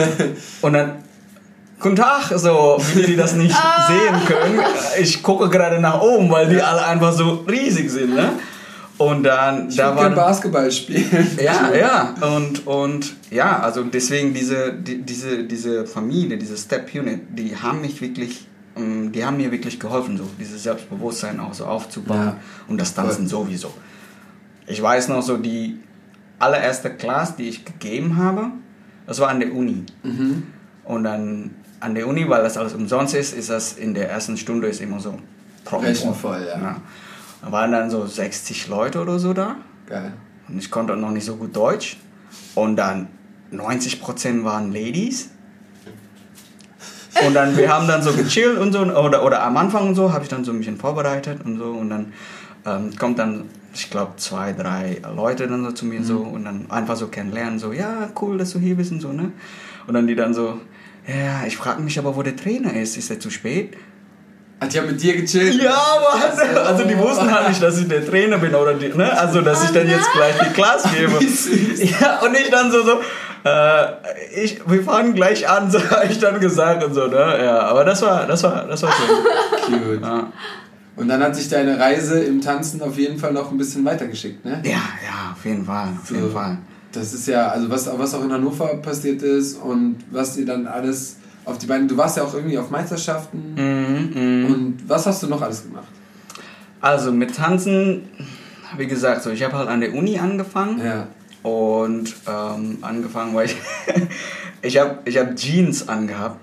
[0.63, 0.93] und dann
[1.81, 4.61] Guten Tag, so wie die das nicht sehen können.
[4.99, 8.15] Ich gucke gerade nach oben, weil die alle einfach so riesig sind.
[8.15, 8.31] Ne?
[8.97, 11.37] Und dann Ich da waren Basketball spielen.
[11.43, 17.21] ja, ja, und, und ja, also deswegen diese, die, diese, diese Familie, diese Step Unit,
[17.37, 21.67] die haben mich wirklich, ähm, die haben mir wirklich geholfen, so dieses Selbstbewusstsein auch so
[21.67, 22.37] aufzubauen Ja.
[22.69, 23.75] und das Tanzen sowieso.
[24.67, 25.79] Ich weiß noch so die
[26.39, 28.51] allererste Class, die ich gegeben habe,
[29.07, 29.85] das war an der Uni.
[30.03, 30.45] Mhm.
[30.85, 31.51] Und dann
[31.81, 34.81] an der Uni, weil das alles umsonst ist, ist das in der ersten Stunde ist
[34.81, 35.19] immer so
[35.65, 35.95] trocken.
[36.15, 36.77] Voll, ja.
[37.43, 39.57] Da waren dann so 60 Leute oder so da.
[39.87, 40.13] Geil.
[40.49, 41.99] Und ich konnte noch nicht so gut Deutsch.
[42.55, 43.09] Und dann
[43.53, 45.31] 90% waren Ladies.
[47.27, 50.13] Und dann, wir haben dann so gechillt und so, oder, oder am Anfang und so,
[50.13, 51.67] habe ich dann so ein bisschen vorbereitet und so.
[51.67, 52.13] Und dann
[52.67, 53.45] ähm, kommt dann,
[53.75, 57.59] ich glaube, zwei, drei Leute dann so zu mir so und dann einfach so kennenlernen,
[57.59, 59.33] so, ja, cool, dass du hier bist und so, ne?
[59.87, 60.61] Und dann die dann so,
[61.07, 62.97] ja, ich frage mich aber, wo der Trainer ist.
[62.97, 63.77] Ist er zu spät?
[64.61, 65.63] Hat ja mit dir gechillt?
[65.63, 66.57] Ja, Mann.
[66.57, 69.19] Also die wussten halt nicht, dass ich der Trainer bin oder die, ne?
[69.19, 71.19] Also dass ich dann jetzt gleich die Klasse gebe.
[72.01, 73.01] Ja, und ich dann so so,
[73.45, 73.87] äh,
[74.43, 77.41] ich, wir fangen gleich an, so habe ich dann gesagt und so, ne?
[77.45, 79.81] Ja, aber das war, das war, das war schön.
[79.81, 80.03] Cute.
[80.03, 80.33] Ja,
[80.97, 84.45] Und dann hat sich deine Reise im Tanzen auf jeden Fall noch ein bisschen weitergeschickt,
[84.45, 84.63] ne?
[84.65, 86.31] ja, ja auf jeden Fall, auf jeden So.
[86.31, 86.59] Fall.
[86.93, 90.69] Das ist ja, also was, was auch in Hannover passiert ist und was dir dann
[90.69, 91.89] alles auf die Beine.
[91.89, 93.55] Du warst ja auch irgendwie auf Meisterschaften.
[93.57, 94.47] Mhm, mhm.
[94.47, 95.89] Und was hast du noch alles gemacht?
[96.81, 98.03] Also mit Tanzen,
[98.77, 100.81] wie gesagt, so ich habe halt an der Uni angefangen.
[100.85, 101.09] Ja.
[101.43, 103.57] Und ähm, angefangen, weil ich,
[104.63, 106.41] ich habe ich hab Jeans angehabt.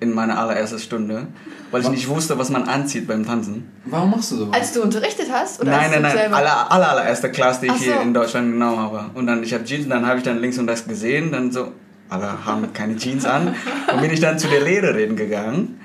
[0.00, 1.26] In meiner allerersten Stunde,
[1.70, 3.68] weil ich nicht wusste, was man anzieht beim Tanzen.
[3.84, 4.54] Warum machst du sowas?
[4.54, 5.60] Als du unterrichtet hast?
[5.60, 6.36] Oder nein, nein, nein, selber?
[6.36, 7.84] aller, aller, allererste Klasse, die ich Ach so.
[7.84, 9.10] hier in Deutschland genommen habe.
[9.14, 11.50] Und dann, ich habe Jeans, und dann habe ich dann links und rechts gesehen, dann
[11.50, 11.72] so,
[12.08, 13.54] alle haben keine Jeans an.
[13.92, 15.80] Und bin ich dann zu der Lehrerin gegangen.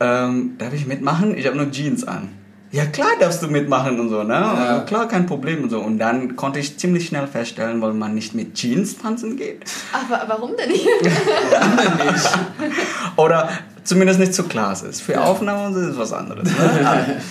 [0.00, 1.36] Ähm, darf ich mitmachen?
[1.36, 2.30] Ich habe nur Jeans an.
[2.72, 4.32] Ja, klar darfst du mitmachen und so, ne?
[4.32, 4.80] Ja.
[4.86, 5.78] Klar, kein Problem und so.
[5.78, 9.64] Und dann konnte ich ziemlich schnell feststellen, weil man nicht mit Jeans tanzen geht.
[9.92, 10.88] Aber warum denn nicht?
[13.16, 13.50] Oder
[13.84, 15.02] zumindest nicht zu Klasse ist.
[15.02, 16.48] Für Aufnahmen ist es was anderes.
[16.48, 17.20] Ne?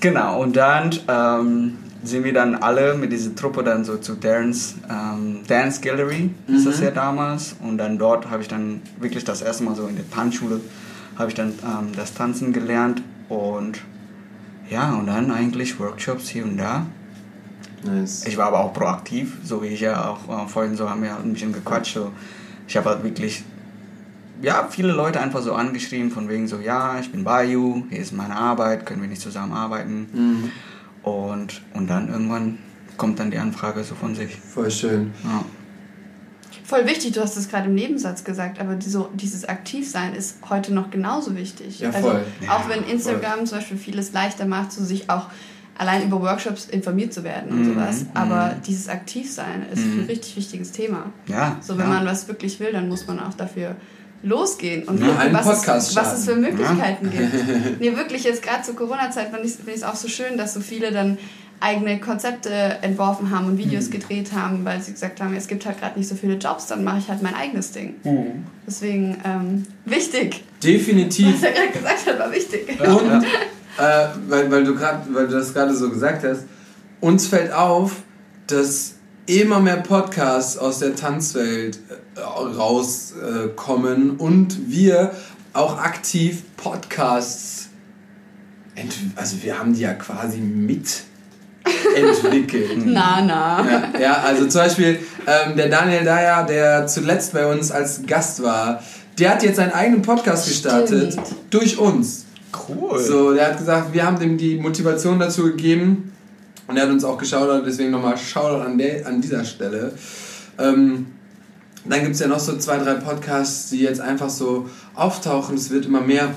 [0.00, 4.74] Genau, und dann ähm, sind wir dann alle mit dieser Truppe dann so zu Darren's
[4.90, 7.54] ähm, Dance Gallery, ist das ja damals.
[7.62, 10.60] Und dann dort habe ich dann wirklich das erste Mal so in der Tanzschule,
[11.16, 13.00] habe ich dann ähm, das Tanzen gelernt.
[13.28, 13.78] Und
[14.72, 16.86] ja, und dann eigentlich Workshops hier und da.
[17.84, 18.24] Nice.
[18.26, 21.16] Ich war aber auch proaktiv, so wie ich ja auch äh, vorhin so haben wir
[21.16, 21.94] ein bisschen gequatscht.
[21.94, 22.12] So.
[22.68, 23.44] Ich habe halt wirklich
[24.40, 28.00] ja, viele Leute einfach so angeschrieben von wegen so, ja, ich bin bei you, hier
[28.00, 30.08] ist meine Arbeit, können wir nicht zusammenarbeiten.
[30.12, 30.50] Mhm.
[31.08, 32.58] Und, und dann irgendwann
[32.96, 34.36] kommt dann die Anfrage so von sich.
[34.36, 35.12] Voll schön.
[35.24, 35.44] Ja.
[36.72, 40.36] Voll wichtig, du hast es gerade im Nebensatz gesagt, aber die- so, dieses Aktivsein ist
[40.48, 41.80] heute noch genauso wichtig.
[41.80, 42.24] Ja, also, voll.
[42.48, 45.26] auch Ja, wenn Instagram zum Beispiel vieles leichter macht, so sich auch
[45.76, 48.06] allein über Workshops informiert zu werden und Mhm, sowas.
[48.14, 48.62] Aber mhm.
[48.66, 51.12] dieses Aktivsein ist ein richtig wichtiges Thema.
[51.26, 51.94] Ja, So, wenn ja.
[51.94, 53.76] man was wirklich will, dann muss man auch dafür
[54.22, 56.36] losgehen und Ja, gucken, was, es, was es für.
[56.36, 57.34] Möglichkeiten gibt.
[57.80, 60.90] Nee, wirklich, jetzt gerade zur Corona-Zeit finde ich es auch so schön, dass so viele
[60.92, 61.18] dann
[61.62, 62.50] eigene Konzepte
[62.82, 63.92] entworfen haben und Videos Mhm.
[63.92, 66.82] gedreht haben, weil sie gesagt haben, es gibt halt gerade nicht so viele Jobs, dann
[66.84, 67.94] mache ich halt mein eigenes Ding.
[68.04, 68.44] Mhm.
[68.66, 70.44] Deswegen ähm, wichtig.
[70.62, 71.34] Definitiv.
[71.34, 72.68] Was er gerade gesagt hat, war wichtig.
[72.80, 73.24] Und
[73.78, 76.44] äh, weil, weil, du grad, weil du das gerade so gesagt hast,
[77.00, 78.02] uns fällt auf,
[78.46, 78.96] dass
[79.26, 81.78] immer mehr Podcasts aus der Tanzwelt
[82.16, 85.12] äh, rauskommen und wir
[85.52, 87.68] auch aktiv Podcasts,
[89.16, 90.38] also wir haben die ja quasi
[91.64, 92.82] mitentwickelt.
[92.86, 93.64] Na, na.
[93.70, 98.42] Ja, ja, also zum Beispiel ähm, der Daniel Dyer, der zuletzt bei uns als Gast
[98.42, 98.82] war,
[99.18, 101.28] der hat jetzt seinen eigenen Podcast gestartet Stimmt.
[101.50, 102.26] durch uns.
[102.68, 102.98] Cool.
[102.98, 106.12] So, der hat gesagt, wir haben dem die Motivation dazu gegeben
[106.66, 109.92] und er hat uns auch geschaut, deswegen nochmal Shoutout an, der, an dieser Stelle.
[110.58, 111.06] Ähm,
[111.84, 115.56] dann gibt es ja noch so zwei, drei Podcasts, die jetzt einfach so auftauchen.
[115.56, 116.34] Es wird immer mehr.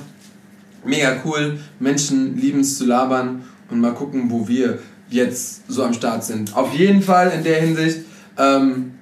[0.83, 1.59] Mega cool.
[1.79, 6.55] Menschen lieben es zu labern und mal gucken, wo wir jetzt so am Start sind.
[6.55, 7.99] Auf jeden Fall in der Hinsicht,
[8.37, 8.93] ähm,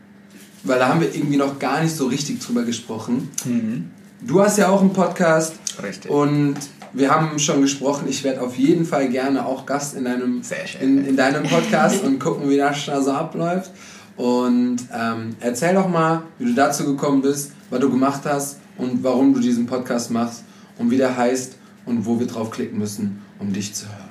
[0.63, 3.29] weil da haben wir irgendwie noch gar nicht so richtig drüber gesprochen.
[3.45, 3.89] Mhm.
[4.21, 6.09] Du hast ja auch einen Podcast Richtig.
[6.09, 6.55] und
[6.93, 10.41] wir haben schon gesprochen, ich werde auf jeden Fall gerne auch Gast in deinem,
[10.79, 13.71] in, in deinem Podcast und gucken, wie das da so abläuft.
[14.15, 19.03] Und ähm, erzähl doch mal, wie du dazu gekommen bist, was du gemacht hast und
[19.03, 20.43] warum du diesen Podcast machst
[20.77, 24.02] und wie der heißt und wo wir drauf klicken müssen, um dich zu hören.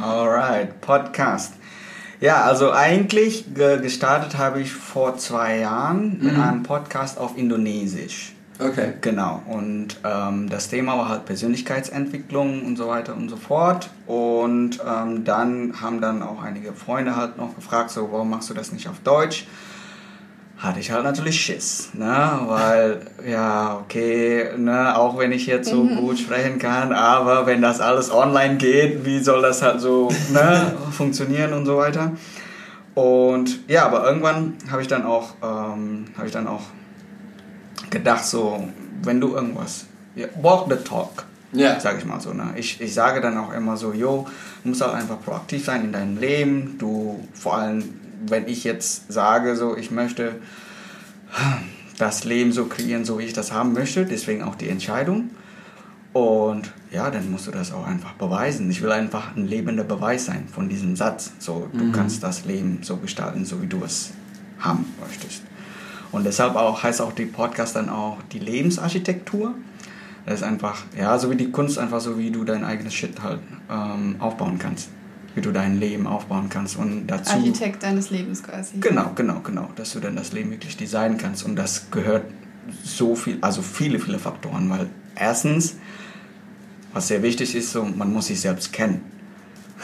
[0.00, 1.54] Alright, Podcast.
[2.20, 6.40] Ja, also eigentlich ge gestartet habe ich vor zwei Jahren mit Mhm.
[6.42, 8.32] einem Podcast auf Indonesisch.
[8.60, 8.94] Okay.
[9.02, 13.88] Genau, und ähm, das Thema war halt Persönlichkeitsentwicklung und so weiter und so fort.
[14.06, 18.54] Und ähm, dann haben dann auch einige Freunde halt noch gefragt, so, warum machst du
[18.54, 19.46] das nicht auf Deutsch?
[20.58, 22.40] Hatte ich halt natürlich Schiss, ne?
[22.46, 27.80] Weil, ja, okay, ne, auch wenn ich jetzt so gut sprechen kann, aber wenn das
[27.80, 32.10] alles online geht, wie soll das halt so, ne, funktionieren und so weiter.
[32.94, 36.62] Und ja, aber irgendwann habe ich dann auch, ähm, habe ich dann auch
[37.90, 38.66] gedacht, so,
[39.04, 41.78] wenn du irgendwas, ja, walk the talk, Ja.
[41.78, 42.32] sage ich mal so.
[42.32, 42.48] Ne?
[42.56, 44.26] Ich, ich sage dann auch immer so, yo,
[44.64, 46.74] du musst halt einfach proaktiv sein in deinem Leben.
[46.78, 50.36] Du, vor allem, wenn ich jetzt sage, so, ich möchte
[51.98, 55.30] das Leben so kreieren, so wie ich das haben möchte, deswegen auch die Entscheidung.
[56.12, 58.70] Und ja, dann musst du das auch einfach beweisen.
[58.70, 61.32] Ich will einfach ein lebender Beweis sein von diesem Satz.
[61.38, 64.12] So, du kannst das Leben so gestalten, so wie du es
[64.58, 65.42] haben möchtest.
[66.10, 69.54] Und deshalb auch, heißt auch die Podcast dann auch die Lebensarchitektur.
[70.24, 73.22] Das ist einfach, ja, so wie die Kunst, einfach so wie du dein eigenes Shit
[73.22, 74.88] halt ähm, aufbauen kannst.
[75.38, 76.76] Wie du dein Leben aufbauen kannst.
[76.76, 77.32] Und dazu.
[77.32, 78.78] Architekt deines Lebens quasi.
[78.80, 79.68] Genau, genau, genau.
[79.76, 81.44] Dass du dann das Leben wirklich designen kannst.
[81.44, 82.24] Und das gehört
[82.82, 84.68] so viel, also viele, viele Faktoren.
[84.68, 85.76] Weil erstens,
[86.92, 89.00] was sehr wichtig ist, so, man muss sich selbst kennen.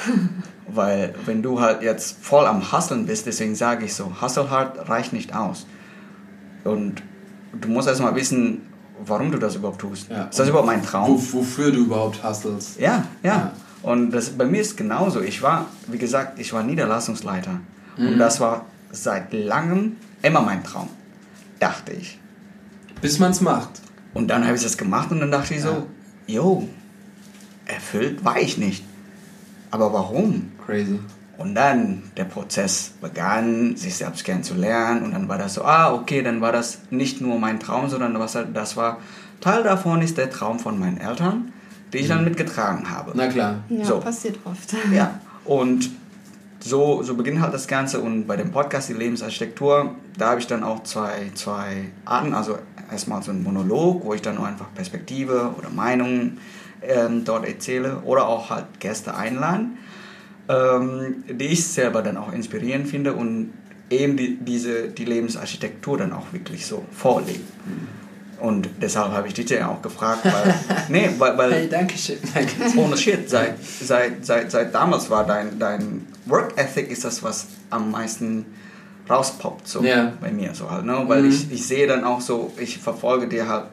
[0.66, 4.88] Weil wenn du halt jetzt voll am Hustlen bist, deswegen sage ich so, Hustle hard
[4.88, 5.66] reicht nicht aus.
[6.64, 7.00] Und
[7.52, 8.62] du musst erstmal wissen,
[9.06, 10.10] warum du das überhaupt tust.
[10.10, 10.24] Ja.
[10.24, 11.10] Ist das überhaupt mein Traum?
[11.10, 12.80] Wo, wofür du überhaupt hustlest.
[12.80, 13.36] Ja, ja.
[13.36, 13.52] Ja.
[13.84, 15.20] Und das, bei mir ist genauso.
[15.20, 17.60] Ich war, wie gesagt, ich war Niederlassungsleiter.
[17.98, 18.08] Mhm.
[18.08, 20.88] Und das war seit langem immer mein Traum,
[21.60, 22.18] dachte ich.
[23.02, 23.82] Bis man es macht.
[24.14, 25.86] Und dann habe ich das gemacht und dann dachte ich so,
[26.26, 26.66] yo,
[27.66, 28.84] erfüllt war ich nicht.
[29.70, 30.52] Aber warum?
[30.64, 30.98] Crazy.
[31.36, 35.02] Und dann der Prozess begann, sich selbst kennenzulernen.
[35.02, 38.18] Und dann war das so, ah, okay, dann war das nicht nur mein Traum, sondern
[38.18, 38.98] was halt, das war,
[39.42, 41.52] Teil davon ist der Traum von meinen Eltern,
[41.94, 43.12] den ich dann mitgetragen habe.
[43.14, 43.64] Na klar.
[43.68, 44.00] Ja, So.
[44.00, 44.74] passiert oft.
[44.92, 45.90] Ja, und
[46.60, 48.00] so, so beginnt halt das Ganze.
[48.00, 52.34] Und bei dem Podcast, die Lebensarchitektur, da habe ich dann auch zwei, zwei Arten.
[52.34, 52.58] Also
[52.90, 56.38] erstmal so ein Monolog, wo ich dann nur einfach Perspektive oder Meinungen
[56.82, 58.00] ähm, dort erzähle.
[58.04, 59.78] Oder auch halt Gäste einladen,
[60.48, 63.52] ähm, die ich selber dann auch inspirierend finde und
[63.90, 67.44] eben die, diese, die Lebensarchitektur dann auch wirklich so vorlegen.
[68.44, 70.54] Und deshalb habe ich dich ja auch gefragt, weil,
[70.88, 72.18] nee, weil, weil Hey, danke schön.
[72.76, 77.46] Ohne Shit, seit, seit, seit, seit damals war dein, dein Work Ethic ist das, was
[77.70, 78.44] am meisten
[79.08, 80.12] rauspoppt, so Ja.
[80.20, 81.02] bei mir, so halt, ne?
[81.06, 81.28] Weil Mhm.
[81.30, 83.64] ich, ich sehe dann auch so, ich verfolge dir halt,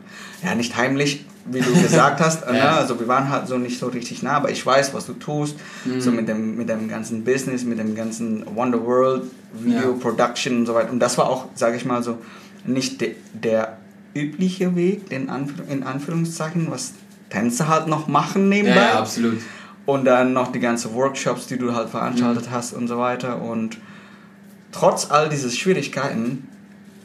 [0.44, 2.58] ja, nicht heimlich, wie du gesagt hast, ne?
[2.58, 2.78] Ja.
[2.78, 5.56] also wir waren halt so nicht so richtig nah, aber ich weiß, was du tust,
[5.86, 6.02] Mhm.
[6.02, 9.98] so mit dem, mit dem ganzen Business, mit dem ganzen Wonder World, Video Ja.
[10.00, 10.92] Production und so weiter.
[10.92, 12.18] Und das war auch, sage ich mal so,
[12.66, 13.78] nicht de, der
[14.13, 16.93] übliche Weg, in, Anführ in Anführungszeichen, was
[17.30, 18.76] Tänzer halt noch machen nebenbei.
[18.76, 19.39] Ja, ja, absolut.
[19.86, 22.52] Und dann noch die ganzen Workshops, die du halt veranstaltet Mhm.
[22.52, 23.41] hast und so weiter.
[23.41, 23.78] Und
[24.71, 26.47] trotz all dieser Schwierigkeiten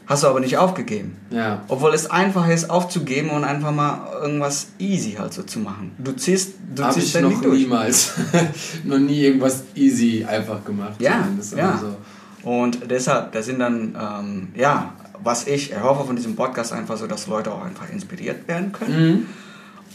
[0.05, 1.17] hast du aber nicht aufgegeben.
[1.31, 1.63] Ja.
[1.67, 5.91] Obwohl es einfach ist, aufzugeben und einfach mal irgendwas easy halt so zu machen.
[5.97, 8.13] Du ziehst, du Habe ziehst ich noch niemals.
[8.85, 10.93] noch nie irgendwas easy einfach gemacht.
[10.99, 11.71] Ja, ja.
[11.71, 11.95] Also,
[12.43, 14.93] Und deshalb, da sind dann, ähm, ja,
[15.27, 19.11] was ich erhoffe von diesem Podcast einfach so, dass Leute auch einfach inspiriert werden können.
[19.11, 19.25] mhm.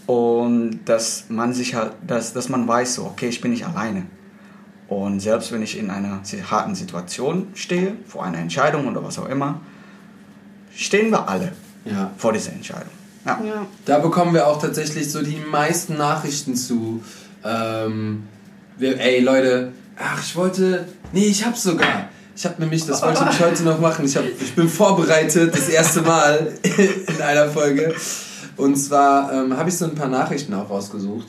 [0.07, 4.03] Und dass man sich halt, dass, dass man weiß, so, okay, ich bin nicht alleine.
[4.88, 9.29] Und selbst wenn ich in einer harten Situation stehe, vor einer Entscheidung oder was auch
[9.29, 9.61] immer,
[10.75, 11.53] stehen wir alle
[11.87, 12.11] ja.
[12.18, 12.92] vor dieser Entscheidung.
[13.25, 13.40] Ja.
[13.42, 13.66] Ja.
[13.87, 17.03] Da bekommen wir auch tatsächlich so die meisten Nachrichten zu.
[17.42, 18.25] Ähm,
[18.77, 22.09] wir, ey Leute, ach ich wollte, nee ich hab's sogar.
[22.35, 24.05] Ich habe nämlich, das wollte ich heute noch machen.
[24.05, 26.53] Ich, hab, ich bin vorbereitet, das erste Mal
[27.07, 27.95] in einer Folge.
[28.57, 31.27] Und zwar ähm, habe ich so ein paar Nachrichten auch rausgesucht,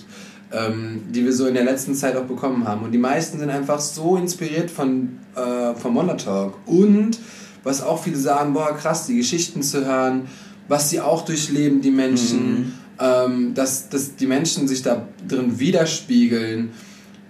[0.51, 2.83] ähm, die wir so in der letzten Zeit auch bekommen haben.
[2.83, 6.55] Und die meisten sind einfach so inspiriert von, äh, vom Wonder Talk.
[6.65, 7.19] Und
[7.63, 10.27] was auch viele sagen, boah krass, die Geschichten zu hören,
[10.67, 16.71] was sie auch durchleben, die Menschen, ähm, dass, dass die Menschen sich da drin widerspiegeln,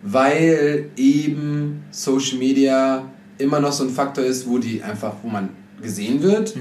[0.03, 3.05] weil eben Social Media
[3.43, 5.49] immer noch so ein Faktor ist, wo die einfach, wo man
[5.81, 6.55] gesehen wird,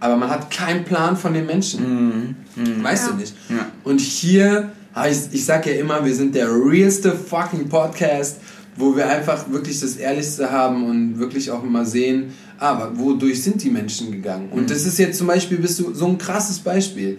[0.00, 1.80] aber man hat keinen Plan von den Menschen.
[1.82, 2.36] Mhm.
[2.56, 2.82] Mhm.
[2.82, 3.12] Weißt Ja.
[3.12, 3.34] du nicht.
[3.50, 3.66] Ja.
[3.84, 8.38] Und hier, ah, ich, ich sag ja immer, wir sind der realste fucking Podcast,
[8.76, 13.62] wo wir einfach wirklich das Ehrlichste haben und wirklich auch immer sehen, aber wodurch sind
[13.62, 14.48] die Menschen gegangen?
[14.50, 17.18] Und das ist jetzt zum Beispiel, bist du so ein krasses Beispiel.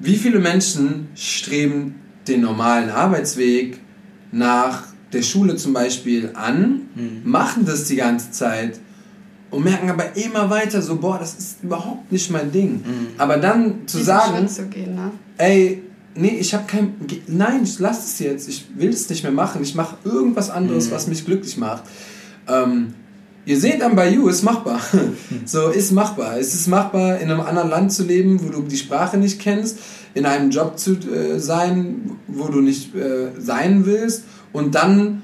[0.00, 1.94] Wie viele Menschen streben
[2.28, 3.78] den normalen Arbeitsweg
[4.30, 6.88] nach der Schule zum Beispiel an,
[7.24, 8.78] machen das die ganze Zeit
[9.50, 12.84] und merken aber immer weiter so, boah, das ist überhaupt nicht mein Ding.
[13.16, 15.10] Aber dann zu Diesen sagen, zu gehen, ne?
[15.38, 15.82] ey,
[16.14, 16.94] nee, ich habe kein,
[17.26, 20.90] nein, ich lass es jetzt, ich will es nicht mehr machen, ich mache irgendwas anderes,
[20.90, 21.84] was mich glücklich macht.
[22.46, 22.94] Ähm,
[23.46, 24.80] ihr seht am Bayou, ist machbar.
[25.46, 26.38] so, ist machbar.
[26.38, 29.78] Es ist machbar, in einem anderen Land zu leben, wo du die Sprache nicht kennst,
[30.12, 35.22] in einem Job zu äh, sein, wo du nicht äh, sein willst und dann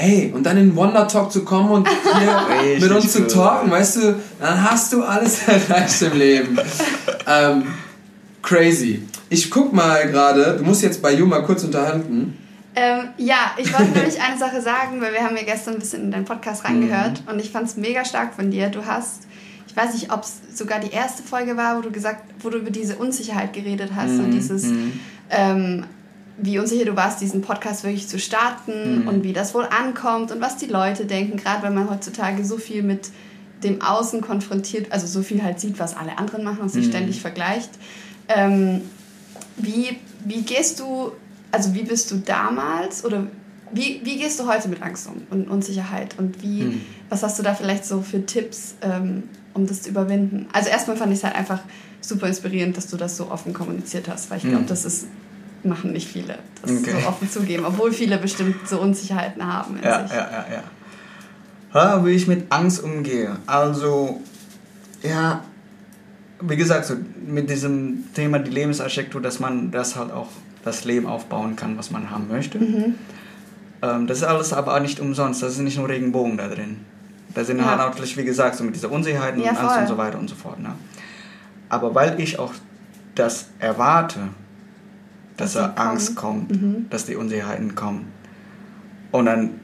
[0.00, 3.68] Hey, und dann in Wonder Talk zu kommen und hier Richtig mit uns zu talken,
[3.68, 6.56] weißt du, dann hast du alles erreicht im Leben.
[7.26, 7.64] ähm,
[8.40, 9.02] crazy.
[9.28, 12.38] Ich guck mal gerade, du musst jetzt bei Ju mal kurz unterhalten.
[12.76, 16.04] Ähm, ja, ich wollte nämlich eine Sache sagen, weil wir haben ja gestern ein bisschen
[16.04, 18.68] in deinen Podcast reingehört und ich fand es mega stark von dir.
[18.68, 19.26] Du hast,
[19.66, 22.58] ich weiß nicht, ob es sogar die erste Folge war, wo du gesagt, wo du
[22.58, 24.66] über diese Unsicherheit geredet hast und dieses,
[25.30, 25.86] ähm,
[26.40, 30.40] wie unsicher du warst, diesen Podcast wirklich zu starten und wie das wohl ankommt und
[30.40, 33.10] was die Leute denken, gerade weil man heutzutage so viel mit
[33.64, 37.20] dem Außen konfrontiert, also so viel halt sieht, was alle anderen machen und sich ständig
[37.20, 37.70] vergleicht.
[38.28, 38.82] Ähm,
[39.56, 41.12] wie, wie gehst du,
[41.50, 43.26] also wie bist du damals oder
[43.72, 47.42] wie, wie gehst du heute mit Angst um und Unsicherheit und wie, was hast du
[47.42, 49.24] da vielleicht so für Tipps, ähm,
[49.54, 50.46] um das zu überwinden?
[50.52, 51.60] Also erstmal fand ich es halt einfach
[52.00, 55.06] super inspirierend, dass du das so offen kommuniziert hast, weil ich glaube, das ist,
[55.64, 56.92] machen nicht viele, das Okay.
[57.02, 60.16] so offen zugeben, obwohl viele bestimmt so Unsicherheiten haben in Ja, sich.
[60.16, 60.62] ja, ja, ja.
[61.96, 62.04] ja.
[62.04, 63.36] Wie ich mit Angst umgehe.
[63.46, 64.20] Also,
[65.02, 65.42] ja,
[66.40, 66.94] wie gesagt, so
[67.26, 70.28] mit diesem Thema die Lebensarchitektur, dass man das halt auch
[70.64, 72.58] das Leben aufbauen kann, was man haben möchte.
[72.58, 72.94] Mhm.
[73.82, 75.42] Ähm, das ist alles aber auch nicht umsonst.
[75.42, 76.78] Das ist nicht nur Regenbogen da drin.
[77.34, 77.66] Da sind Ja.
[77.66, 79.78] halt natürlich, wie gesagt, so mit dieser Unsicherheit und Ja, Angst voll.
[79.82, 80.58] und so weiter und so fort.
[80.60, 80.70] Ne?
[81.68, 82.52] Aber weil ich auch
[83.14, 84.20] das erwarte,
[85.38, 86.52] dass, da Angst kommt,
[86.90, 88.12] dass die Unsicherheiten kommen.
[89.10, 89.60] Und dann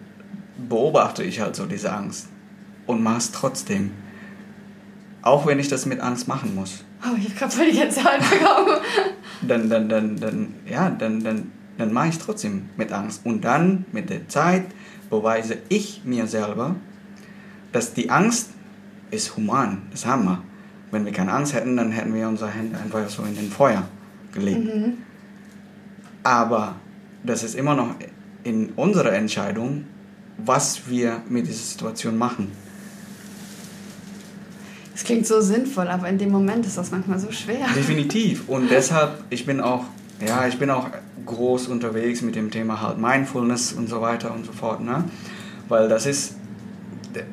[0.68, 2.29] beobachte ich halt so diese Angst
[2.87, 3.91] und mache es trotzdem.
[5.20, 6.85] Auch wenn ich das mit Angst machen muss.
[7.03, 8.81] Oh, ich habe gerade Gänsehaut bekommen.
[9.47, 13.27] Dann, dann, dann, dann, ja, dann, dann, dann mache ich es trotzdem mit Angst.
[13.27, 14.64] Und dann mit der Zeit
[15.11, 16.77] beweise ich mir selber,
[17.72, 18.51] dass die Angst
[19.11, 20.43] ist human, das haben wir.
[20.93, 23.83] Wenn wir keine Angst hätten, dann hätten wir unsere Hände einfach so in den Feuer
[24.33, 24.66] gelegt.
[26.25, 26.77] Aber
[27.22, 27.95] das ist immer noch
[28.43, 29.85] in unserer Entscheidung,
[30.39, 32.51] was wir mit dieser Situation machen.
[34.93, 37.66] Das klingt so sinnvoll, aber in dem Moment ist das manchmal so schwer.
[37.75, 38.49] Definitiv.
[38.49, 39.85] Und deshalb, ich bin auch,
[40.27, 40.89] ja, ich bin auch
[41.27, 45.05] groß unterwegs mit dem Thema halt Mindfulness und so weiter und so fort, ne?
[45.68, 46.37] Weil das ist,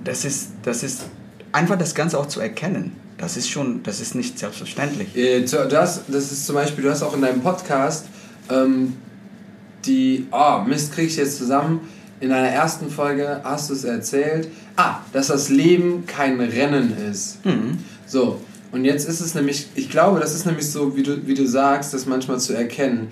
[0.04, 1.04] das ist, das ist
[1.52, 2.94] einfach das Ganze auch zu erkennen.
[3.18, 5.16] Das ist schon, das ist nicht selbstverständlich.
[5.16, 8.08] Äh, hast, das ist zum Beispiel, du hast auch in deinem Podcast
[8.52, 8.94] ähm,
[9.86, 11.82] die, oh Mist, krieg ich jetzt zusammen.
[12.20, 14.48] In deiner ersten Folge hast du es erzählt.
[14.76, 17.44] Ah, dass das Leben kein Rennen ist.
[17.46, 17.80] Mhm.
[18.06, 18.40] So,
[18.72, 21.48] und jetzt ist es nämlich, ich glaube, das ist nämlich so, wie du, wie du
[21.48, 23.10] sagst, das manchmal zu erkennen.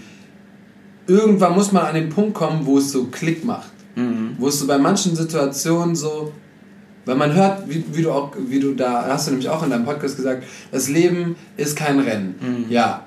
[1.07, 3.71] Irgendwann muss man an den Punkt kommen, wo es so Klick macht.
[3.95, 4.35] Mhm.
[4.37, 6.31] Wo es so bei manchen Situationen so,
[7.05, 9.71] weil man hört, wie, wie du auch, wie du da, hast du nämlich auch in
[9.71, 12.65] deinem Podcast gesagt, das Leben ist kein Rennen.
[12.69, 13.05] Ja,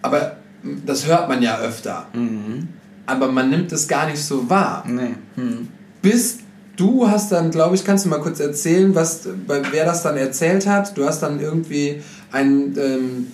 [0.00, 0.38] aber
[0.86, 2.06] das hört man ja öfter.
[2.12, 2.68] Mhm.
[3.06, 4.84] Aber man nimmt es gar nicht so wahr.
[4.86, 5.14] Nee.
[5.36, 5.68] Mhm.
[6.02, 6.38] Bis
[6.76, 10.66] du hast dann, glaube ich, kannst du mal kurz erzählen, was, wer das dann erzählt
[10.66, 10.96] hat.
[10.96, 13.26] Du hast dann irgendwie ein ähm,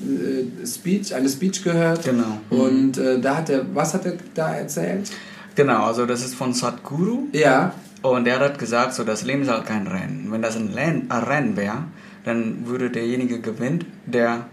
[0.63, 2.05] äh, Speech, eine Speech gehört.
[2.05, 2.39] Genau.
[2.51, 5.11] Und äh, da hat er, was hat er da erzählt?
[5.55, 7.29] Genau, also das ist von Sadhguru.
[7.33, 10.29] Ja, Und er hat gesagt, so das Leben ist halt kein Rennen.
[10.31, 11.85] Wenn das ein, ein Rennen wäre,
[12.25, 14.47] dann würde derjenige gewinnen, der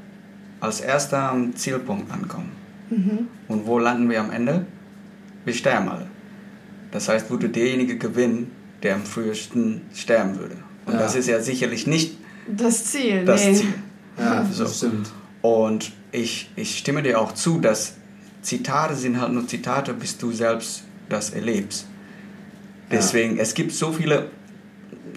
[0.59, 2.49] als erster am Zielpunkt ankommt.
[3.47, 4.65] Und wo landen wir am Ende?
[5.45, 6.07] Wir sterben alle.
[6.91, 8.51] Das heißt, würde derjenige gewinnen,
[8.83, 10.57] der am frühesten sterben würde.
[10.85, 10.99] Und Ja.
[10.99, 12.17] das ist ja sicherlich nicht
[12.47, 13.53] Das Ziel, das nee.
[13.55, 13.73] Ziel.
[14.17, 14.63] ja, So.
[14.63, 15.11] das stimmt.
[15.41, 17.93] Und ich, ich stimme dir auch zu, dass
[18.41, 21.87] Zitate sind halt nur Zitate, bis du selbst das erlebst.
[22.91, 24.27] Deswegen, es gibt so viele,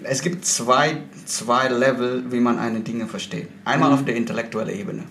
[0.03, 3.49] es gibt zwei, zwei Level, wie man eine Dinge versteht.
[3.65, 5.03] Einmal auf der intellektuellen Ebene.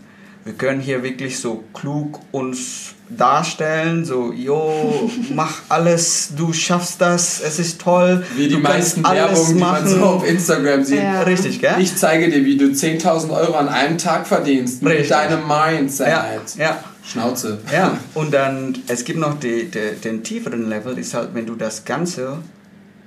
[0.44, 7.40] Wir können hier wirklich so klug uns darstellen, so, jo, mach alles, du schaffst das,
[7.40, 8.24] es ist toll.
[8.36, 10.98] Wie die meisten Werbungen, die man so auf Instagram sieht.
[10.98, 11.22] Ja.
[11.22, 11.76] Richtig, gell?
[11.78, 15.10] Ich zeige dir, wie du 10.000 Euro an einem Tag verdienst mit Richtig.
[15.10, 16.08] deinem Mindset.
[16.08, 16.26] ja,
[16.58, 16.84] ja.
[17.06, 17.58] Schnauze.
[17.72, 21.54] Ja, und dann, es gibt noch die, die, den tieferen Level, ist halt, wenn du
[21.54, 22.38] das Ganze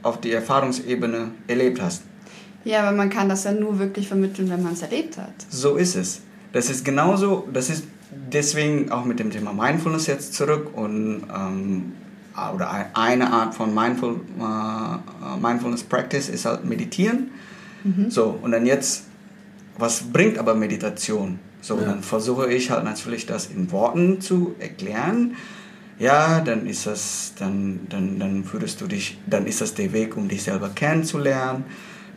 [0.02, 2.02] auf die Erfahrungsebene erlebt hast.
[2.64, 5.34] Ja, aber man kann das ja nur wirklich vermitteln, wenn man es erlebt hat.
[5.50, 6.22] So ist es.
[6.58, 7.84] Das ist genauso, das ist
[8.32, 11.92] deswegen auch mit dem Thema Mindfulness jetzt zurück und ähm,
[12.56, 17.30] oder ein- eine Art von Mindful, äh, Mindfulness Practice ist halt Meditieren.
[18.10, 19.04] So, und dann jetzt,
[19.78, 21.38] was bringt aber Meditation?
[21.62, 21.86] So, Ja.
[21.86, 25.36] dann versuche ich halt natürlich das in Worten zu erklären.
[26.00, 30.18] Ja, dann ist das, dann, dann, dann würdest du dich, dann ist das der Weg,
[30.18, 31.66] um dich selber kennenzulernen.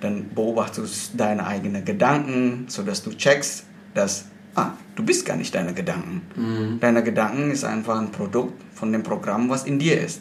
[0.00, 3.64] Dann beobachtest du deine eigenen Gedanken, sodass du checkst,
[3.94, 4.24] dass,
[4.54, 6.78] ah, du bist gar nicht deine Gedanken.
[6.80, 10.20] Deine Gedanken ist einfach ein Produkt von dem Programm, was in dir ist.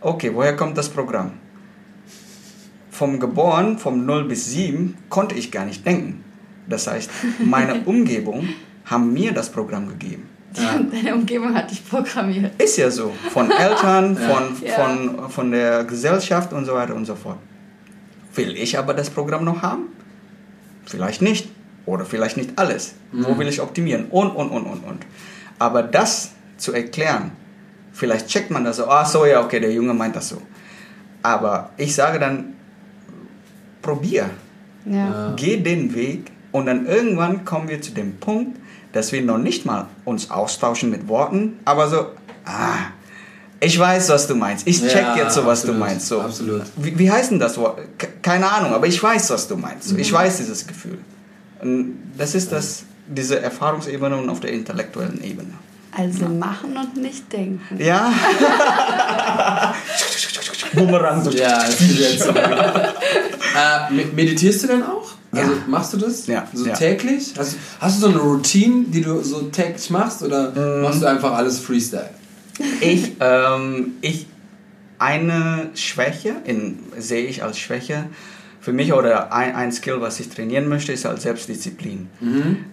[0.00, 1.32] Okay, woher kommt das Programm?
[2.90, 6.24] Vom Geboren, vom 0 bis 7, konnte ich gar nicht denken.
[6.68, 7.10] Das heißt,
[7.44, 8.48] meine Umgebung
[8.84, 10.24] haben mir das Programm gegeben.
[10.54, 10.78] Ja.
[10.78, 12.60] Deine Umgebung hat dich programmiert.
[12.60, 13.12] Ist ja so.
[13.30, 14.72] Von Eltern, von, Ja.
[14.74, 17.38] von, von der Gesellschaft und so weiter und so fort.
[18.34, 19.84] Will ich aber das Programm noch haben?
[20.86, 21.48] Vielleicht nicht.
[21.88, 22.94] Oder vielleicht nicht alles.
[23.12, 24.06] Wo will ich optimieren?
[24.10, 25.06] Und, und, und, und, und.
[25.58, 27.32] Aber das zu erklären,
[27.92, 30.42] vielleicht checkt man das so, ah so, ja, okay, der Junge meint das so.
[31.22, 32.52] Aber ich sage dann,
[33.82, 34.30] probier.
[34.84, 34.94] Ja.
[34.96, 35.32] Ja.
[35.36, 38.58] Geh den Weg und dann irgendwann kommen wir zu dem Punkt,
[38.92, 42.06] dass wir noch nicht mal uns austauschen mit Worten, aber so,
[42.44, 42.76] ah,
[43.60, 44.66] ich weiß, was du meinst.
[44.66, 46.06] Ich check Ja, jetzt so, was absolut, du meinst.
[46.06, 46.20] So.
[46.20, 46.62] absolut.
[46.76, 47.80] Wie, wie heißt denn das Wort?
[47.98, 49.88] Ke- Keine Ahnung, aber ich weiß, was du meinst.
[49.88, 50.98] So, Ich weiß dieses Gefühl.
[51.60, 55.52] Und das ist das, diese Erfahrungsebene und auf der intellektuellen Ebene.
[55.96, 57.78] Also machen und nicht denken.
[57.82, 58.12] Ja.
[60.74, 61.24] Bumerang.
[61.24, 61.30] So.
[61.30, 62.30] Ja, das ist jetzt so.
[62.30, 65.08] äh, me- meditierst du denn auch?
[65.32, 65.58] Also Ja.
[65.66, 66.26] machst du das?
[66.26, 66.74] Ja, So ja.
[66.74, 67.34] täglich?
[67.36, 70.82] Hast, hast du so eine Routine, die du so täglich machst oder Ähm.
[70.82, 72.10] machst du einfach alles Freestyle?
[72.80, 74.26] Ich, ähm, ich,
[74.98, 78.06] eine Schwäche in, sehe ich als Schwäche,
[78.68, 82.06] für mich oder ein, ein Skill, was ich trainieren möchte, ist halt Selbstdisziplin.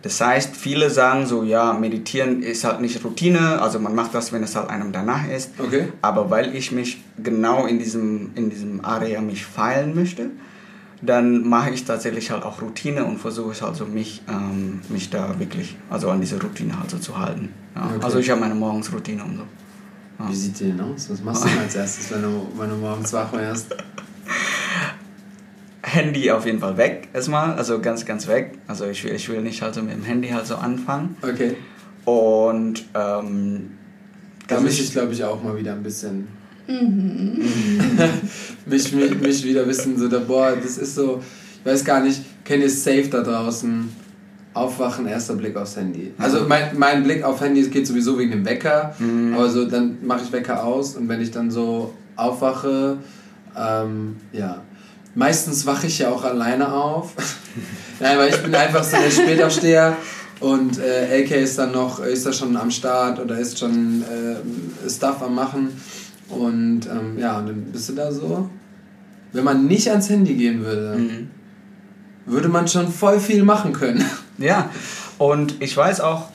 [0.02, 4.34] Das heißt, viele sagen so, ja, meditieren ist halt nicht Routine, also man macht das,
[4.34, 5.52] wenn es halt einem danach ist.
[5.58, 5.94] Okay.
[6.02, 10.32] Aber weil ich mich genau in diesem, in diesem Area mich feilen möchte,
[11.02, 15.10] dann mache ich tatsächlich halt auch Routine und versuche es halt so mich, ähm, mich
[15.10, 17.54] da wirklich, also an diese Routine halt so zu halten.
[17.74, 17.86] Ja.
[17.86, 18.04] Okay.
[18.04, 20.28] Also ich habe meine Morgensroutine und so.
[20.28, 21.10] Wie sieht die denn aus?
[21.10, 23.74] Was machst du denn als erstes, wenn du, wenn du morgens wach wirst?
[25.88, 28.58] Handy auf jeden Fall weg erstmal, also ganz, ganz weg.
[28.68, 31.16] Also ich will, ich will nicht halt so mit dem Handy halt so anfangen.
[31.22, 31.56] Okay.
[32.06, 33.72] Und ähm,
[34.48, 36.28] Da müsste ich, glaube ich, auch mal wieder ein bisschen.
[38.66, 41.22] mich, mich, mich wieder ein bisschen so, da, boah, das ist so,
[41.60, 43.90] ich weiß gar nicht, kennt ihr Safe da draußen?
[44.56, 46.14] Aufwachen, erster Blick aufs Handy.
[46.18, 48.96] Also mein, mein Blick auf Handy geht sowieso wegen dem Wecker,
[49.36, 52.98] aber so dann mache ich Wecker aus und wenn ich dann so aufwache,
[53.58, 54.62] ähm, ja.
[55.16, 57.14] Meistens wache ich ja auch alleine auf.
[58.00, 59.96] Nein, weil ich bin einfach so der Spätaufsteher
[60.42, 64.90] und äh, LK ist dann noch, ist da schon am Start oder ist schon äh,
[64.90, 65.70] Stuff am machen.
[66.28, 68.50] Und ähm, ja, und dann bist du da so.
[69.32, 71.30] Wenn man nicht ans Handy gehen würde, Mhm.
[72.26, 74.04] würde man schon voll viel machen können.
[74.38, 74.70] Ja,
[75.18, 76.26] und ich weiß auch,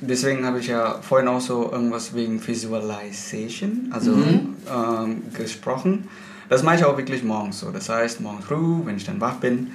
[0.00, 6.08] deswegen habe ich ja vorhin auch so irgendwas wegen Visualization, also ähm, gesprochen.
[6.48, 7.70] Das mache ich auch wirklich morgens so.
[7.70, 9.68] Das heißt, morgens früh, wenn ich dann wach bin,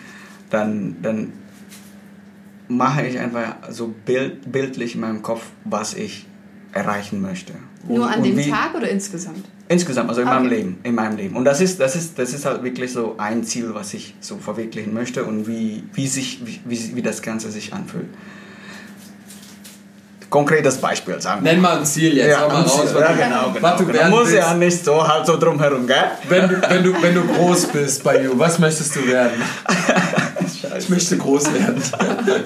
[0.49, 1.33] dann, dann
[2.67, 6.25] mache ich einfach so bild, bildlich in meinem Kopf, was ich
[6.73, 7.53] erreichen möchte.
[7.87, 9.45] Nur Und- an und dem wie- Tag oder insgesamt?
[9.69, 10.37] Insgesamt, also in Okay.
[10.37, 11.35] meinem Leben, in meinem Leben.
[11.35, 14.37] Und das ist, das ist, das ist halt wirklich so ein Ziel, was ich so
[14.37, 18.07] verwirklichen möchte und wie, wie sich, wie, wie, wie das Ganze sich anfühlt.
[20.29, 21.43] Konkretes Beispiel, sagen.
[21.43, 22.91] Nenn mal ein Ziel jetzt, hau mal raus.
[22.91, 22.99] Ziel.
[22.99, 23.61] ja, genau, genau.
[23.61, 24.09] Was du genau.
[24.09, 25.95] Muss ja nicht so halt so drumherum, gell?
[26.27, 29.41] Wenn du, wenn, du, wenn du groß bist bei You, was möchtest du werden?
[30.77, 31.81] Ich möchte groß werden.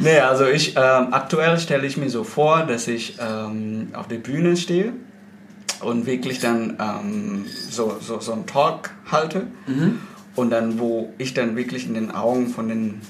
[0.00, 4.16] Nee, also ich, ähm, aktuell stelle ich mir so vor, dass ich ähm, auf der
[4.16, 4.92] Bühne stehe
[5.80, 9.46] und wirklich dann ähm, so, so, so einen Talk halte
[10.34, 13.00] und dann, wo ich dann wirklich in den Augen von den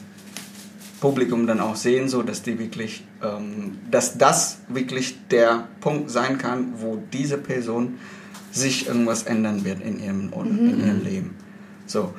[1.04, 6.38] Publikum dann auch sehen, so dass die wirklich, ähm, dass das wirklich der Punkt sein
[6.38, 7.98] kann, wo diese Person
[8.50, 11.36] sich irgendwas ändern wird in ihrem, oder in ihrem Leben.
[11.86, 12.14] So.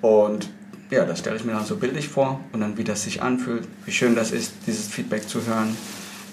[0.00, 0.48] Und
[0.90, 3.66] ja, das stelle ich mir dann so bildlich vor und dann, wie das sich anfühlt,
[3.84, 5.76] wie schön das ist, dieses Feedback zu hören.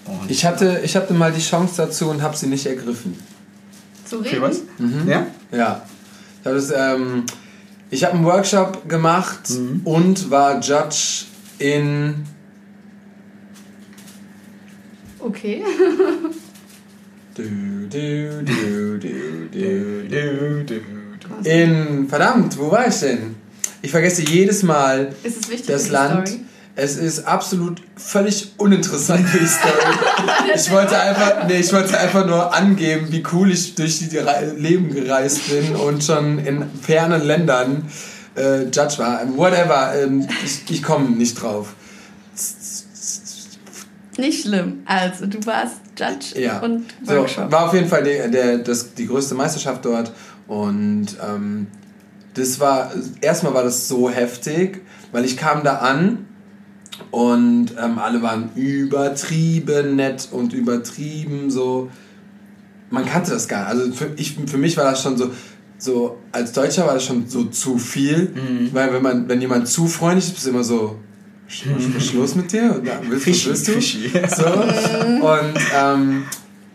[0.06, 3.18] Und Ich hatte, ich hatte mal die Chance dazu und habe sie nicht ergriffen.
[4.06, 4.42] Zu Für reden?
[4.44, 4.62] was?
[5.08, 5.26] Ja?
[5.52, 5.82] Ja.
[6.44, 7.24] Ich habe ähm,
[7.90, 9.50] ich habe einen Workshop gemacht
[9.84, 11.26] und war Judge
[11.60, 12.26] in
[15.20, 15.64] Okay.
[17.36, 17.44] du,
[17.90, 20.80] du, du, du, du, Du, du,
[21.44, 21.50] du.
[21.50, 23.36] in verdammt, wo war ich denn?
[23.82, 26.28] Ich vergesse jedes Mal Ist es wichtig das Land.
[26.30, 26.42] Story?
[26.80, 29.74] Es ist absolut völlig uninteressant für die Story.
[30.56, 34.18] ich wollte einfach, nee, ich wollte einfach nur angeben, wie cool ich durch die
[34.58, 37.86] Leben gereist bin und schon in fernen Ländern
[38.38, 39.22] äh, Judge war.
[39.36, 41.74] Whatever, ähm, ich, ich komme nicht drauf.
[44.18, 44.80] Nicht schlimm.
[44.86, 46.60] Also, du warst Judge Ja.
[46.60, 47.52] und So, Workshop.
[47.52, 50.12] war auf jeden Fall der, der, das, die größte Meisterschaft dort
[50.48, 51.68] und ähm,
[52.34, 54.82] das war, erstmal war das so heftig,
[55.12, 56.26] weil ich kam da an
[57.12, 61.90] und ähm, alle waren übertrieben nett und übertrieben so,
[62.90, 63.82] man kannte das gar nicht.
[63.84, 65.32] Also für, ich, für mich war das schon so,
[65.80, 68.34] so, als Deutscher war das schon so zu viel,
[68.74, 70.98] weil wenn man, wenn jemand zu freundlich ist, bist du immer so,
[71.50, 72.82] Sch- Sch- Schluss mit dir?
[72.84, 73.72] Ja, willst Fischi, willst du?
[73.74, 74.12] fischi.
[74.36, 74.46] So.
[75.26, 76.24] Und ähm,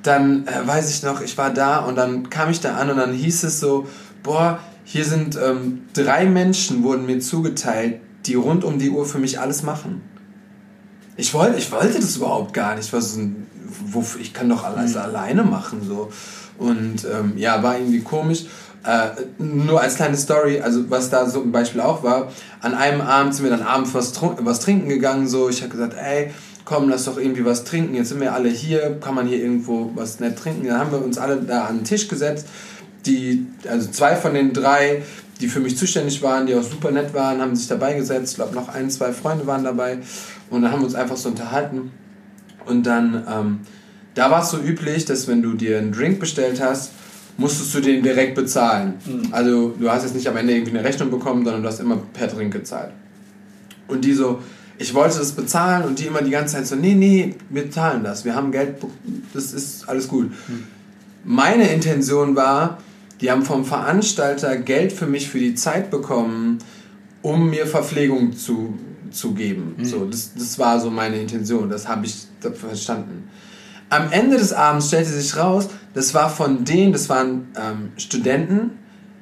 [0.03, 2.96] dann äh, weiß ich noch, ich war da und dann kam ich da an und
[2.96, 3.86] dann hieß es so,
[4.24, 9.18] boah, hier sind ähm, drei Menschen, wurden mir zugeteilt, die rund um die Uhr für
[9.18, 10.00] mich alles machen.
[11.16, 12.92] Ich wollte, ich wollte das überhaupt gar nicht.
[12.92, 15.82] Wofür, ich kann doch alles alleine machen.
[15.86, 16.11] So.
[16.59, 18.46] Und ähm, ja, war irgendwie komisch.
[18.85, 23.01] Äh, nur als kleine Story, also was da so ein Beispiel auch war, an einem
[23.01, 26.33] Abend sind wir dann abends was, was trinken gegangen, so, ich habe gesagt, ey,
[26.64, 29.93] komm, lass doch irgendwie was trinken, jetzt sind wir alle hier, kann man hier irgendwo
[29.95, 32.49] was nett trinken, dann haben wir uns alle da an den Tisch gesetzt,
[33.07, 35.03] die, also zwei von den drei,
[35.41, 38.37] die für mich zuständig waren, die auch super nett waren, haben sich dabei gesetzt, ich
[38.37, 39.99] glaube noch ein, zwei Freunde waren dabei
[40.51, 41.93] und dann haben wir uns einfach so unterhalten
[42.66, 43.61] und dann, ähm,
[44.14, 46.91] da war es so üblich, dass wenn du dir einen Drink bestellt hast,
[47.37, 48.95] musstest du den direkt bezahlen.
[49.30, 51.99] Also du hast jetzt nicht am Ende irgendwie eine Rechnung bekommen, sondern du hast immer
[52.12, 52.93] per Drink gezahlt.
[53.89, 54.41] Und die so,
[54.78, 58.05] ich wollte das bezahlen und die immer die ganze Zeit so, nee, nee, wir zahlen
[58.05, 58.76] das, wir haben Geld,
[59.33, 60.30] das ist alles gut.
[61.24, 62.78] Meine Intention war,
[63.20, 66.59] die haben vom Veranstalter Geld für mich für die Zeit bekommen
[67.22, 68.78] um mir Verpflegung zu,
[69.11, 69.76] zu geben.
[69.78, 69.85] Mhm.
[69.85, 73.30] So, das, das war so meine Intention, das habe ich verstanden.
[73.93, 78.70] Am Ende des Abends stellte sich raus, das war von denen, das waren ähm, Studenten,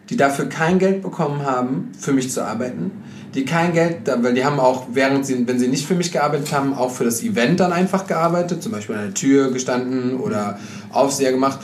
[0.08, 2.92] die dafür kein Geld bekommen haben, für mich zu arbeiten.
[3.34, 6.52] Die kein Geld, weil die haben auch, während sie, wenn sie nicht für mich gearbeitet
[6.52, 10.60] haben, auch für das Event dann einfach gearbeitet, zum Beispiel an der Tür gestanden oder
[10.92, 11.58] Aufseher gemacht.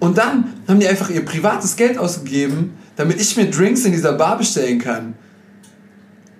[0.00, 4.14] Und dann haben die einfach ihr privates Geld ausgegeben, damit ich mir Drinks in dieser
[4.14, 5.12] Bar bestellen kann.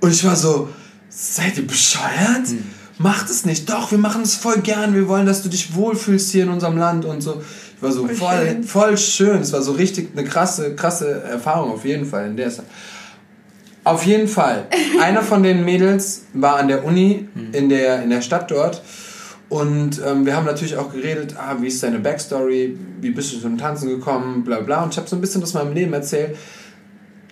[0.00, 0.70] Und ich war so,
[1.10, 2.48] seid ihr bescheuert?
[2.48, 2.77] Mhm.
[2.98, 3.70] Macht es nicht.
[3.70, 4.94] Doch, wir machen es voll gern.
[4.94, 7.40] Wir wollen, dass du dich wohlfühlst hier in unserem Land und so.
[7.76, 8.64] Ich war so voll, voll schön.
[8.64, 9.40] Voll schön.
[9.40, 12.66] Es war so richtig eine krasse, krasse Erfahrung auf jeden Fall in der Zeit.
[13.84, 14.66] Auf jeden Fall.
[15.00, 18.82] Einer von den Mädels war an der Uni in der, in der Stadt dort.
[19.48, 23.38] Und ähm, wir haben natürlich auch geredet, ah, wie ist deine Backstory, wie bist du
[23.38, 24.82] zum Tanzen gekommen, bla bla.
[24.82, 26.36] Und ich habe so ein bisschen aus meinem Leben erzählt.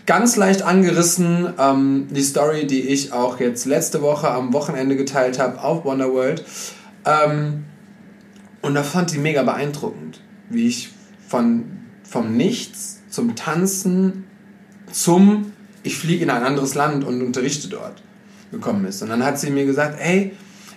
[0.07, 5.38] Ganz leicht angerissen ähm, die Story, die ich auch jetzt letzte Woche am Wochenende geteilt
[5.38, 6.44] habe auf Wonderworld.
[7.04, 7.64] Ähm,
[8.62, 10.90] und da fand die mega beeindruckend, wie ich
[11.28, 11.64] von,
[12.04, 14.24] vom Nichts zum Tanzen
[14.92, 15.52] zum
[15.86, 18.02] ich fliege in ein anderes Land und unterrichte dort
[18.50, 19.02] gekommen ist.
[19.02, 20.32] Und dann hat sie mir gesagt, hey,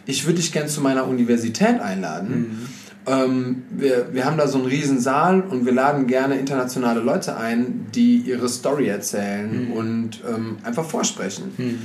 [0.05, 2.39] ich würde dich gerne zu meiner Universität einladen.
[2.39, 2.67] Mhm.
[3.05, 7.37] Ähm, wir, wir haben da so einen riesen Saal und wir laden gerne internationale Leute
[7.37, 9.71] ein, die ihre Story erzählen mhm.
[9.71, 11.51] und ähm, einfach vorsprechen.
[11.57, 11.79] Mhm.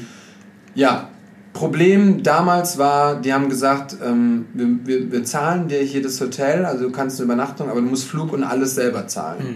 [0.74, 1.08] Ja,
[1.52, 6.64] Problem damals war, die haben gesagt, ähm, wir, wir, wir, zahlen dir hier das Hotel,
[6.64, 9.44] also du kannst eine Übernachtung, aber du musst Flug und alles selber zahlen.
[9.44, 9.54] Mhm.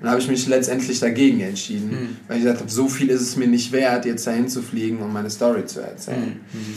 [0.00, 2.16] Und da habe ich mich letztendlich dagegen entschieden, mhm.
[2.28, 4.98] weil ich gesagt habe, so viel ist es mir nicht wert, jetzt dahin zu fliegen,
[4.98, 6.38] um meine Story zu erzählen.
[6.52, 6.74] Mhm.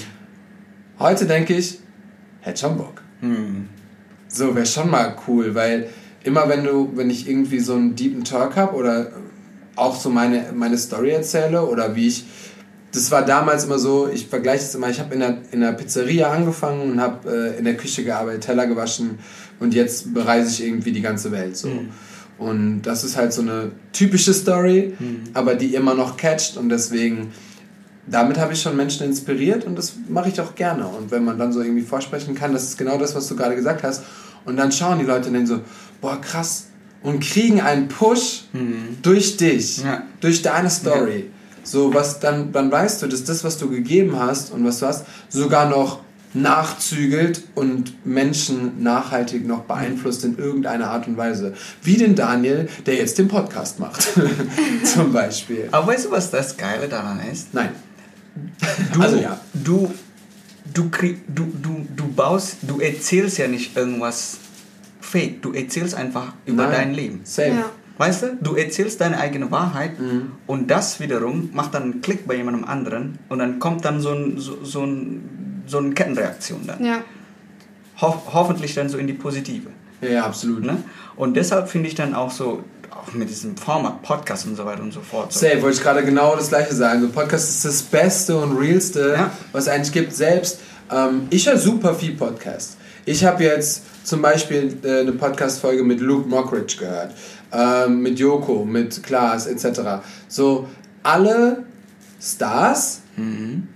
[1.00, 1.80] Heute denke ich,
[2.40, 3.04] hätte schon Bock.
[4.32, 5.90] So wäre schon mal cool, weil
[6.24, 9.12] immer wenn du, wenn ich irgendwie so einen deepen Talk habe oder
[9.76, 12.26] auch so meine, meine Story erzähle oder wie ich,
[12.94, 15.72] das war damals immer so, ich vergleiche es immer, ich habe in der, in der
[15.72, 19.20] Pizzeria angefangen und habe äh, in der Küche gearbeitet, Teller gewaschen
[19.60, 21.70] und jetzt bereise ich irgendwie die ganze Welt so.
[21.70, 21.90] Mhm.
[22.38, 25.24] Und das ist halt so eine typische Story, mhm.
[25.34, 27.32] aber die immer noch catcht und deswegen,
[28.08, 30.88] damit habe ich schon Menschen inspiriert und das mache ich auch gerne.
[30.88, 33.56] Und wenn man dann so irgendwie vorsprechen kann, das ist genau das, was du gerade
[33.56, 34.04] gesagt hast.
[34.46, 35.60] Und dann schauen die Leute und denken so,
[36.02, 36.68] boah, krass.
[37.04, 38.98] Und kriegen einen Push mhm.
[39.02, 40.04] durch dich, ja.
[40.20, 41.26] durch deine Story.
[41.28, 41.32] Ja.
[41.64, 44.88] So, was dann, dann weißt du, dass das, was du gegeben hast und was du
[44.88, 46.00] hast, sogar noch
[46.34, 51.54] nachzügelt und Menschen nachhaltig noch beeinflusst in irgendeiner Art und Weise.
[51.84, 54.08] Wie den Daniel, der jetzt den Podcast macht.
[54.84, 55.68] Zum Beispiel.
[55.72, 57.54] Aber weißt du, was das Geile daran ist?
[57.54, 57.70] Nein.
[58.94, 59.40] Du, also ja.
[59.54, 59.92] Du,
[60.74, 60.90] du,
[61.28, 64.38] du, du, du baust, du erzählst ja nicht irgendwas
[65.00, 65.42] fake.
[65.42, 66.72] Du erzählst einfach über Nein.
[66.72, 67.22] dein Leben.
[67.24, 67.50] Safe.
[67.50, 67.70] Ja.
[67.98, 70.32] Weißt du, du erzählst deine eigene Wahrheit mhm.
[70.48, 74.12] und das wiederum macht dann einen Klick bei jemandem anderen und dann kommt dann so
[74.12, 76.84] ein, so, so ein so eine Kettenreaktion dann.
[76.84, 77.04] Ja.
[78.02, 79.70] Ho hoffentlich dann so in die positive.
[80.02, 80.64] Ja, absolut.
[80.64, 80.84] Ne?
[81.16, 82.64] Und deshalb finde ich dann auch so,
[83.02, 85.34] auch mit diesem Format, Podcast und so weiter und so fort.
[85.34, 85.40] So.
[85.40, 87.02] Safe, wollte ich gerade genau das gleiche sagen.
[87.02, 89.32] So Podcast ist das Beste und Realste, ja.
[89.52, 90.14] was es eigentlich gibt.
[90.14, 90.60] Selbst,
[90.92, 92.78] ähm, ich höre super viel Podcast.
[93.06, 97.14] Ich habe jetzt zum Beispiel äh, eine Podcast-Folge mit Luke Mockridge gehört,
[97.52, 100.04] ähm, mit Joko, mit Klaas etc.
[100.28, 100.68] So,
[101.04, 101.64] alle
[102.20, 103.68] Stars mhm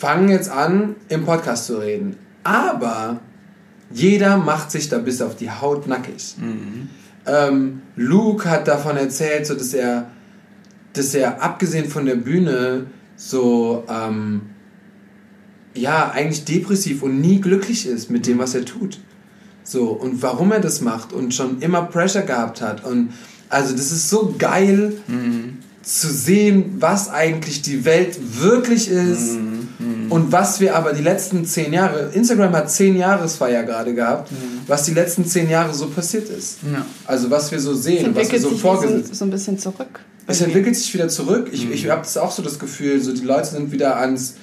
[0.00, 2.16] fangen jetzt an, im Podcast zu reden.
[2.42, 3.20] Aber
[3.90, 6.36] jeder macht sich da bis auf die Haut nackig.
[6.38, 6.88] Mhm.
[7.30, 10.10] Ähm, Luke hat davon erzählt, so dass er,
[10.92, 14.42] dass er abgesehen von der Bühne so ähm,
[15.74, 18.98] ja eigentlich depressiv und nie glücklich ist mit dem, was er tut.
[19.62, 23.12] So und warum er das macht und schon immer Pressure gehabt hat und
[23.48, 25.58] also das ist so geil mhm.
[25.82, 29.32] zu sehen, was eigentlich die Welt wirklich ist.
[29.32, 29.49] Mhm.
[30.10, 34.60] Und was wir aber die letzten zehn Jahre, Instagram hat zehn Jahresfeier gerade gehabt, mhm.
[34.66, 36.58] was die letzten zehn Jahre so passiert ist.
[36.70, 36.84] Ja.
[37.06, 40.00] Also was wir so sehen, was wir so vorgesehen so, so ein bisschen zurück.
[40.26, 41.48] Es entwickelt sich wieder zurück.
[41.52, 41.72] Ich, mhm.
[41.72, 44.34] ich habe auch so das Gefühl, so die Leute sind wieder ans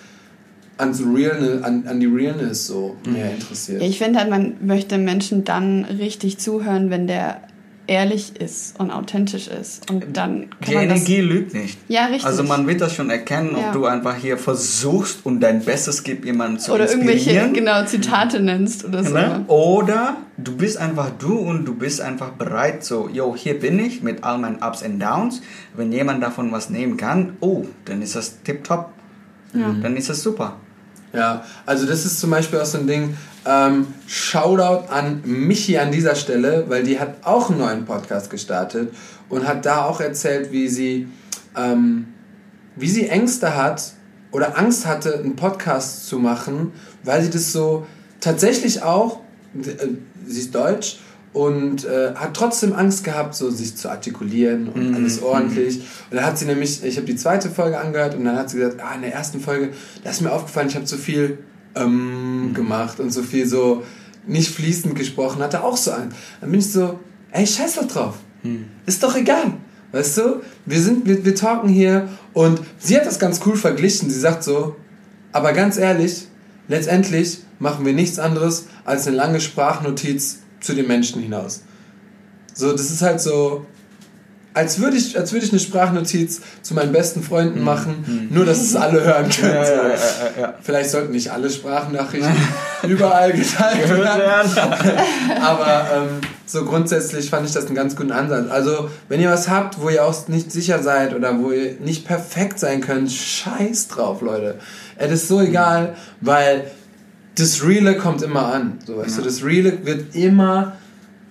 [0.78, 3.36] ans Realness, an, an die Realness so mehr mhm.
[3.36, 3.82] interessiert.
[3.82, 7.42] Ja, ich finde halt, man möchte Menschen dann richtig zuhören, wenn der
[7.88, 9.90] ehrlich ist und authentisch ist.
[9.90, 11.80] Und dann Die Energie lügt nicht.
[11.88, 12.26] Ja, richtig.
[12.26, 13.72] Also man wird das schon erkennen, ob ja.
[13.72, 17.10] du einfach hier versuchst und dein Bestes gibst, jemanden zu oder inspirieren.
[17.10, 19.14] Oder irgendwelche genau, Zitate nennst oder so.
[19.14, 19.46] Ne?
[19.48, 24.04] Oder du bist einfach du und du bist einfach bereit, so, yo, hier bin ich
[24.04, 25.42] mit all meinen Ups und Downs.
[25.76, 28.92] Wenn jemand davon was nehmen kann, oh, dann ist das tipptopp.
[29.54, 29.74] Ja.
[29.82, 30.58] Dann ist das super.
[31.14, 35.92] Ja, also das ist zum Beispiel auch so ein Ding, ähm, Shoutout an Michi an
[35.92, 38.94] dieser Stelle, weil die hat auch einen neuen Podcast gestartet
[39.30, 41.08] und hat da auch erzählt, wie sie,
[41.56, 42.08] ähm,
[42.76, 43.94] wie sie Ängste hat
[44.32, 47.88] oder Angst hatte, einen Podcast zu machen, weil sie das so
[48.20, 49.22] tatsächlich auch,
[49.56, 49.88] äh,
[50.28, 51.00] sie ist deutsch
[51.38, 54.96] und äh, hat trotzdem Angst gehabt, so sich zu artikulieren und mm.
[54.96, 55.82] alles ordentlich.
[56.10, 58.58] Und dann hat sie nämlich, ich habe die zweite Folge angehört und dann hat sie
[58.58, 59.70] gesagt, ah, in der ersten Folge,
[60.04, 61.38] da ist mir aufgefallen, ich habe zu viel
[61.76, 62.54] ähm, mm.
[62.56, 63.84] gemacht und so viel so
[64.26, 66.18] nicht fließend gesprochen, hatte auch so Angst.
[66.42, 67.00] Dann bin ich so,
[67.32, 68.16] ey, scheiß doch drauf.
[68.42, 68.64] Mm.
[68.88, 69.54] Ist doch egal.
[69.92, 74.10] Weißt du, wir sind, wir, wir talken hier und sie hat das ganz cool verglichen.
[74.10, 74.76] Sie sagt so,
[75.34, 76.30] aber ganz ehrlich,
[76.68, 81.62] letztendlich machen wir nichts anderes als eine lange Sprachnotiz zu den Menschen hinaus.
[82.54, 83.66] So, das ist halt so,
[84.58, 87.66] als würde ich, als würde ich eine Sprachnotiz zu meinen besten Freunden mhm.
[87.66, 88.36] machen, mhm.
[88.36, 89.54] nur dass es alle hören können.
[89.54, 89.96] Ja, ja,
[90.42, 92.36] ja, Vielleicht sollten nicht alle Sprachnachrichten
[92.88, 94.52] überall geteilt werden.
[95.44, 98.50] Aber ähm, so grundsätzlich fand ich das einen ganz guten Ansatz.
[98.50, 102.08] Also, wenn ihr was habt, wo ihr auch nicht sicher seid oder wo ihr nicht
[102.08, 104.56] perfekt sein könnt, scheiß drauf, Leute.
[104.96, 106.72] Es ist so egal, weil
[107.38, 108.80] das Reale kommt immer an.
[108.86, 109.24] So, weißt ja.
[109.24, 110.78] du, das Reale wird immer,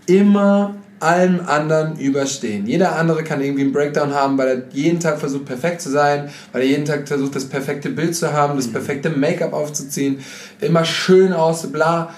[0.07, 2.67] immer allem anderen überstehen.
[2.67, 6.31] Jeder andere kann irgendwie einen Breakdown haben, weil er jeden Tag versucht, perfekt zu sein,
[6.53, 8.73] weil er jeden Tag versucht, das perfekte Bild zu haben, das mhm.
[8.73, 10.19] perfekte Make-up aufzuziehen,
[10.61, 12.15] immer schön aus, bla.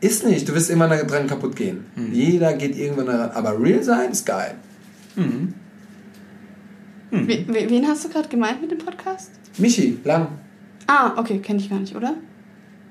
[0.00, 0.48] Ist nicht.
[0.48, 1.86] Du wirst immer dran kaputt gehen.
[1.94, 2.12] Mhm.
[2.12, 3.30] Jeder geht irgendwann daran.
[3.30, 4.54] Aber real sein ist geil.
[5.14, 5.54] Mhm.
[7.10, 7.28] Mhm.
[7.48, 9.30] Wen hast du gerade gemeint mit dem Podcast?
[9.56, 10.28] Michi, lang.
[10.86, 12.14] Ah, okay, kenne ich gar nicht, oder?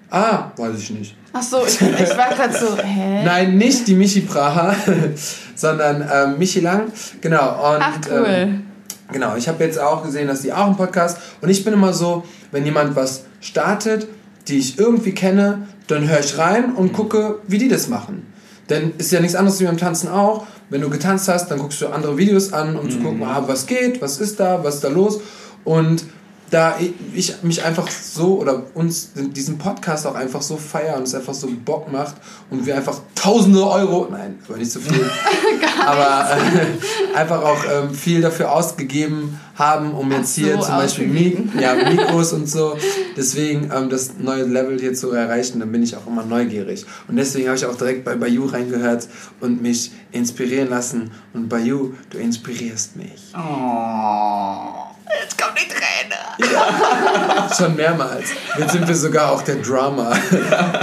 [0.10, 1.16] Ah, weiß ich nicht.
[1.34, 3.24] Ach so, ich, ich war gerade so, hä?
[3.26, 4.76] Nein, nicht die Michi Praha,
[5.56, 6.92] sondern ähm, Michi Lang.
[7.22, 7.74] Genau.
[7.74, 8.26] Und, Ach, cool.
[8.28, 8.66] Ähm,
[9.12, 11.94] genau, ich habe jetzt auch gesehen, dass die auch einen Podcast und ich bin immer
[11.94, 14.08] so, wenn jemand was startet,
[14.48, 18.32] die ich irgendwie kenne, dann höre ich rein und gucke, wie die das machen.
[18.70, 20.48] Denn ist ja nichts anderes wie beim Tanzen auch.
[20.70, 22.90] Wenn du getanzt hast, dann guckst du andere Videos an, um mhm.
[22.90, 25.20] zu gucken, ah, was geht, was ist da, was ist da los.
[25.64, 26.04] Und
[26.52, 26.78] da
[27.14, 31.34] ich mich einfach so oder uns diesen Podcast auch einfach so feiern und es einfach
[31.34, 32.16] so Bock macht
[32.50, 35.10] und wir einfach tausende Euro, nein, aber nicht so viel,
[35.86, 41.08] aber äh, einfach auch ähm, viel dafür ausgegeben haben, um jetzt hier so zum Beispiel
[41.08, 42.78] Mik ja, Mikros und so,
[43.18, 46.86] deswegen ähm, das neue Level hier zu erreichen, dann bin ich auch immer neugierig.
[47.08, 49.08] Und deswegen habe ich auch direkt bei Bayou reingehört
[49.40, 51.12] und mich inspirieren lassen.
[51.34, 53.34] Und Bayou, du inspirierst mich.
[53.34, 54.95] Oh.
[55.22, 56.52] Jetzt kommt die Träne.
[56.54, 57.54] Ja.
[57.56, 58.30] Schon mehrmals.
[58.58, 60.14] Jetzt sind wir sogar auch der Drama,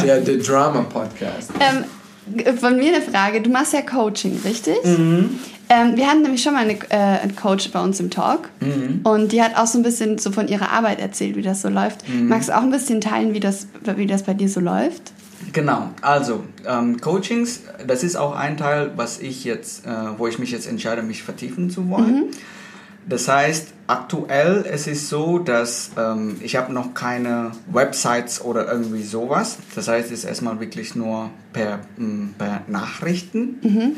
[0.03, 1.51] der, der Drama-Podcast.
[1.61, 3.41] Ähm, von mir eine Frage.
[3.41, 4.83] Du machst ja Coaching, richtig?
[4.85, 5.39] Mhm.
[5.69, 9.01] Ähm, wir hatten nämlich schon mal eine, äh, einen Coach bei uns im Talk mhm.
[9.05, 11.69] und die hat auch so ein bisschen so von ihrer Arbeit erzählt, wie das so
[11.69, 12.07] läuft.
[12.09, 12.29] Mhm.
[12.29, 13.67] Magst du auch ein bisschen teilen, wie das,
[13.97, 15.13] wie das bei dir so läuft?
[15.53, 20.39] Genau, also ähm, Coachings, das ist auch ein Teil, was ich jetzt, äh, wo ich
[20.39, 22.17] mich jetzt entscheide, mich vertiefen zu wollen.
[22.17, 22.31] Mhm.
[23.09, 29.03] Das heißt, aktuell es ist so, dass ähm, ich habe noch keine Websites oder irgendwie
[29.03, 29.59] sowas.
[29.75, 33.59] Das heißt, es ist erstmal wirklich nur per, mm, per Nachrichten.
[33.63, 33.97] Mhm.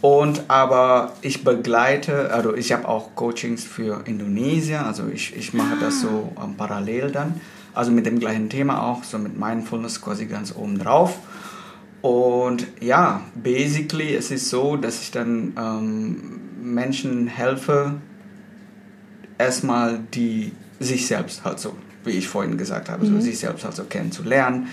[0.00, 5.74] Und aber ich begleite, also ich habe auch Coachings für Indonesien, also ich, ich mache
[5.74, 5.80] ah.
[5.80, 7.40] das so ähm, parallel dann.
[7.74, 11.18] Also mit dem gleichen Thema auch, so mit Mindfulness quasi ganz oben drauf.
[12.00, 17.94] Und ja, basically es ist so, dass ich dann ähm, Menschen helfe,
[19.40, 21.74] erstmal die sich selbst halt so,
[22.04, 23.14] wie ich vorhin gesagt habe, mhm.
[23.14, 24.68] so sich selbst halt so kennenzulernen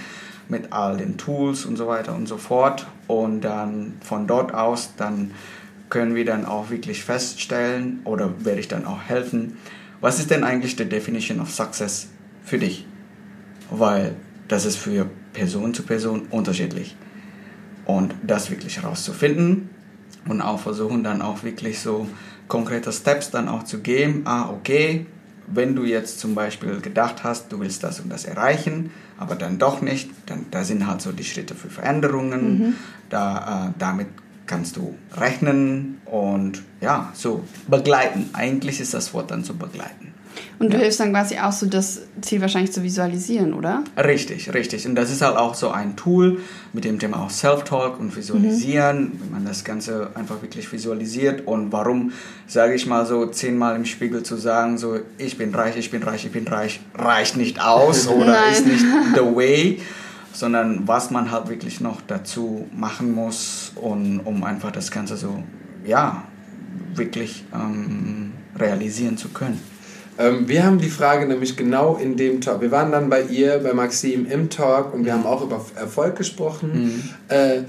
[0.50, 2.88] mit all den Tools und so weiter und so fort.
[3.08, 5.32] Und dann von dort aus, dann
[5.90, 9.58] können wir dann auch wirklich feststellen oder werde ich dann auch helfen,
[10.00, 12.08] was ist denn eigentlich die Definition of Success
[12.44, 12.86] für dich?
[13.72, 14.16] Weil
[14.48, 16.96] das ist für Person zu Person unterschiedlich.
[17.86, 19.70] Und das wirklich herauszufinden
[20.28, 22.08] und auch versuchen dann auch wirklich so
[22.48, 24.22] konkrete Steps dann auch zu geben.
[24.26, 25.06] Ah, okay,
[25.48, 29.58] wenn du jetzt zum Beispiel gedacht hast, du willst das und das erreichen, aber dann
[29.58, 32.60] doch nicht, dann da sind halt so die Schritte für Veränderungen.
[32.60, 32.74] Mhm.
[33.10, 34.08] Da, äh, damit
[34.46, 38.30] kannst du rechnen und ja, so begleiten.
[38.34, 40.07] Eigentlich ist das Wort dann so begleiten.
[40.60, 43.84] Und du hilfst dann quasi auch so das Ziel wahrscheinlich zu visualisieren, oder?
[43.96, 44.88] Richtig, richtig.
[44.88, 46.40] Und das ist halt auch so ein Tool
[46.74, 49.20] mit dem Thema auch Self-Talk und Visualisieren, mhm.
[49.22, 51.46] wenn man das Ganze einfach wirklich visualisiert.
[51.46, 52.12] Und warum,
[52.48, 56.02] sage ich mal so, zehnmal im Spiegel zu sagen, so, ich bin reich, ich bin
[56.02, 58.52] reich, ich bin reich, reicht nicht aus oder Nein.
[58.52, 59.80] ist nicht the way
[60.34, 65.44] sondern was man halt wirklich noch dazu machen muss, und, um einfach das Ganze so,
[65.84, 66.26] ja,
[66.94, 69.60] wirklich ähm, realisieren zu können.
[70.18, 72.62] Ähm, wir haben die Frage nämlich genau in dem Talk.
[72.62, 76.16] Wir waren dann bei ihr, bei Maxim im Talk und wir haben auch über Erfolg
[76.16, 76.72] gesprochen.
[76.74, 77.04] Mhm.
[77.28, 77.62] Äh,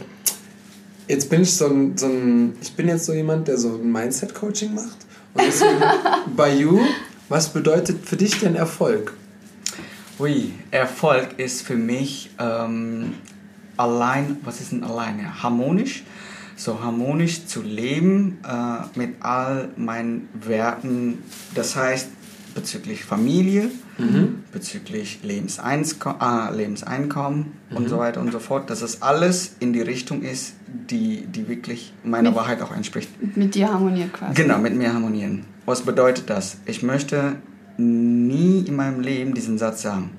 [1.09, 3.93] jetzt bin ich so ein, so ein, ich bin jetzt so jemand, der so ein
[3.93, 4.97] Mindset-Coaching macht.
[5.35, 5.83] Und deswegen
[6.37, 6.81] bei You
[7.29, 9.13] Was bedeutet für dich denn Erfolg?
[10.19, 13.15] Ui, Erfolg ist für mich ähm,
[13.77, 15.21] allein, was ist denn allein?
[15.21, 16.05] Ja, harmonisch.
[16.57, 21.23] So harmonisch zu leben äh, mit all meinen Werten.
[21.55, 22.09] Das heißt,
[22.55, 24.45] bezüglich Familie, Mhm.
[24.53, 27.77] bezüglich Lebenseinko äh, Lebenseinkommen Mhm.
[27.77, 30.55] und so weiter und so fort, dass es alles in die Richtung ist,
[30.91, 33.11] die, die wirklich meiner Mit- Wahrheit auch entspricht.
[33.37, 34.35] Mit dir harmoniert quasi.
[34.35, 35.45] Genau, mit mir harmonieren.
[35.67, 36.59] Was bedeutet das?
[36.67, 37.37] Ich möchte
[37.77, 40.11] nie in meinem Leben diesen Satz sagen,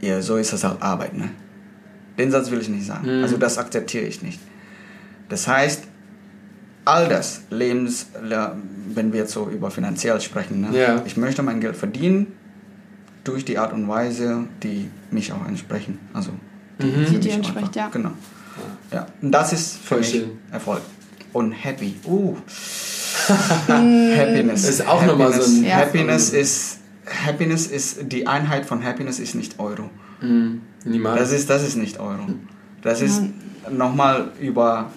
[0.00, 1.28] ja, so ist das halt Arbeit, ne?
[2.18, 3.06] Den Satz will ich nicht sagen.
[3.18, 3.22] Mhm.
[3.22, 4.40] Also das akzeptiere ich nicht.
[5.28, 5.84] Das heißt,
[6.84, 8.06] all das, Lebens,
[8.94, 10.78] wenn wir jetzt so über finanziell sprechen, ne?
[10.78, 11.02] Ja.
[11.06, 12.28] ich möchte mein Geld verdienen
[13.24, 15.98] durch die Art und Weise, die mich auch entsprechen.
[16.12, 16.30] Also
[16.80, 17.88] Die für dir mich entspricht, ja.
[17.88, 18.10] Genau.
[18.92, 19.06] Ja.
[19.20, 20.30] Und das ist für Voll mich schön.
[20.50, 20.82] Erfolg.
[21.32, 21.94] Und happy.
[22.04, 22.36] Uh.
[23.68, 24.68] Happiness.
[24.68, 25.76] Ist auch noch mal so ein- Ja.
[25.76, 26.78] Happiness ist
[27.26, 29.90] Happiness ist die Einheit von Happiness ist nicht Euro.
[30.20, 30.62] Mhm.
[30.84, 31.18] Niemals.
[31.20, 32.26] Das ist das ist nicht Euro.
[32.82, 33.22] Das ist
[33.70, 34.90] nochmal über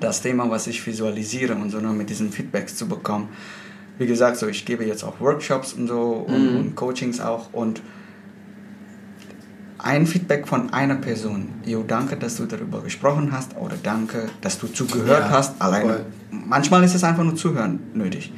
[0.00, 3.28] das Thema, was ich visualisiere und so nur mit diesen Feedbacks zu bekommen.
[3.98, 6.56] Wie gesagt, so ich gebe jetzt auch Workshops und so und, Mhm.
[6.58, 7.80] und Coachings auch und
[9.78, 11.48] ein Feedback von einer Person.
[11.64, 15.60] Jo, danke, dass du darüber gesprochen hast oder danke, dass du zugehört Ja, hast.
[15.60, 15.84] Alleine.
[15.84, 16.06] voll.
[16.30, 18.32] Manchmal ist es einfach nur zuhören nötig.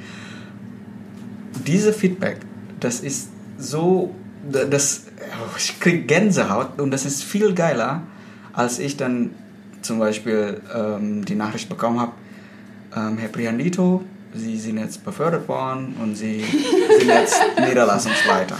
[1.66, 2.38] Diese Feedback,
[2.80, 3.28] das ist
[3.58, 4.14] so,
[4.50, 5.04] das,
[5.40, 8.02] oh, ich krieg Gänsehaut und das ist viel geiler,
[8.52, 9.30] als ich dann
[9.86, 12.12] zum Beispiel ähm, die Nachricht bekommen habe,
[12.94, 14.02] ähm, Herr Priandito,
[14.34, 16.44] Sie sind jetzt befördert worden und Sie
[16.98, 17.36] sind jetzt
[17.68, 18.56] Niederlassungsleiter.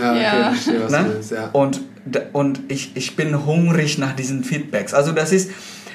[0.00, 0.50] ja, okay, Ja.
[0.52, 1.04] verstehe, was du Ne?
[1.14, 1.48] willst, ja.
[1.52, 1.80] Und,
[2.32, 4.92] und ich, ich bin hungrig nach diesen Feedbacks.
[4.92, 5.50] Also das ist,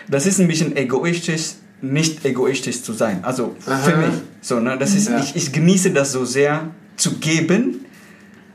[0.09, 3.19] das ist ein bisschen egoistisch, nicht egoistisch zu sein.
[3.23, 3.97] Also für Aha.
[3.97, 4.15] mich.
[4.41, 4.77] So, ne?
[4.79, 5.19] das ist, Ja.
[5.19, 7.85] ich, ich genieße das so sehr zu geben,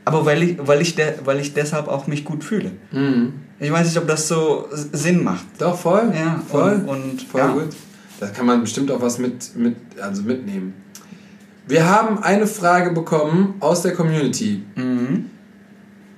[0.03, 2.71] aber weil ich, weil, ich de, weil ich deshalb auch mich gut fühle.
[2.91, 3.33] Mhm.
[3.63, 5.45] Ich weiß nicht, ob das so Sinn macht.
[5.57, 6.11] Doch, voll.
[6.13, 6.73] Ja, voll.
[6.85, 7.47] und- und- voll ja.
[7.53, 7.69] gut.
[8.19, 10.73] Da kann man bestimmt auch was mit, mit, also mitnehmen.
[11.67, 14.63] Wir haben eine Frage bekommen aus der Community.
[14.75, 15.29] Mhm.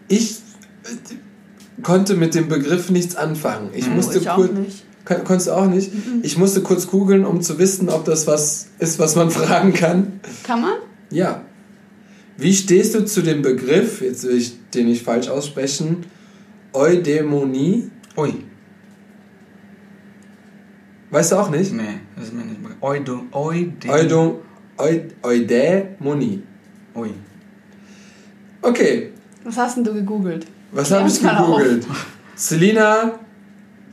[0.07, 0.39] Ich
[0.85, 3.69] äh, konnte mit dem Begriff nichts anfangen.
[3.73, 4.51] Ich musste Oh, ich auch kurz.
[4.53, 4.83] nicht.
[5.05, 5.91] Kon konntest du auch nicht?
[6.23, 10.19] Ich musste kurz googeln, um zu wissen, ob das was ist, was man fragen kann.
[10.43, 10.73] Kann man?
[11.11, 11.41] Ja.
[12.37, 16.05] Wie stehst du zu dem Begriff, jetzt will ich den nicht falsch aussprechen,
[16.75, 17.89] Eudämonie?
[18.17, 18.33] Ui,
[21.11, 21.71] Weißt du auch nicht?
[21.73, 22.81] nee, das ist mir nicht bekannt.
[22.81, 24.35] Eudo, Eudem- Eudon,
[24.77, 26.43] Eud, Eudämonie.
[26.95, 27.11] Ui.
[28.61, 29.11] Okay,
[29.43, 30.45] Was hast denn du gegoogelt?
[30.71, 31.85] was habe ich gegoogelt?
[32.35, 33.19] Selina,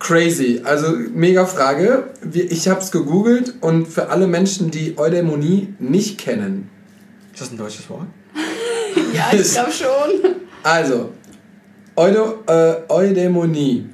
[0.01, 0.61] crazy.
[0.64, 2.11] Also mega Frage.
[2.33, 6.68] Ich habe es gegoogelt und für alle Menschen, die Eudämonie nicht kennen.
[7.33, 8.07] Ist das ein deutsches Wort?
[9.14, 10.35] Ja, ich glaube schon.
[10.62, 11.11] Also,
[11.95, 13.84] Eudo, äh, Eudämonie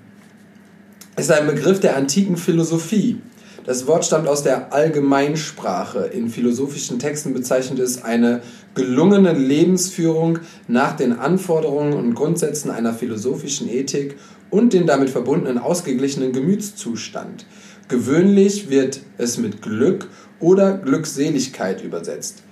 [1.16, 3.20] ist ein Begriff der antiken Philosophie.
[3.64, 6.04] Das Wort stammt aus der Allgemeinsprache.
[6.12, 8.40] In philosophischen Texten bezeichnet es eine
[8.76, 10.38] gelungene Lebensführung
[10.68, 14.16] nach den Anforderungen und Grundsätzen einer philosophischen Ethik
[14.48, 17.46] und den damit verbundenen ausgeglichenen Gemütszustand.
[17.88, 20.06] Gewöhnlich wird es mit Glück
[20.38, 22.44] oder Glückseligkeit übersetzt.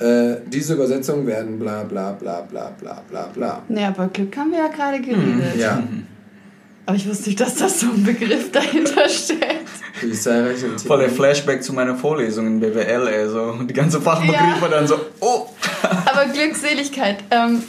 [0.00, 3.62] Äh, diese Übersetzungen werden bla bla bla bla bla bla bla.
[3.68, 5.56] Nee, aber Glück haben wir ja gerade geredet.
[5.58, 5.82] Ja,
[6.86, 9.70] Aber ich wusste nicht, dass das so ein Begriff dahinter steckt.
[10.86, 14.68] Voll der Flashback zu meiner Vorlesung in BWL, ey, so die ganze Fachbegriffe Ja.
[14.68, 15.46] dann so, oh.
[15.82, 17.62] Aber Glückseligkeit, ähm,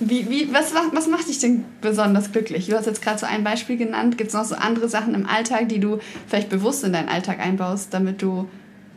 [0.00, 2.66] wie, wie, was, macht- was macht dich denn besonders glücklich?
[2.66, 4.18] Du hast jetzt gerade so ein Beispiel genannt.
[4.18, 7.38] Gibt es noch so andere Sachen im Alltag, die du vielleicht bewusst in deinen Alltag
[7.40, 8.46] einbaust, damit du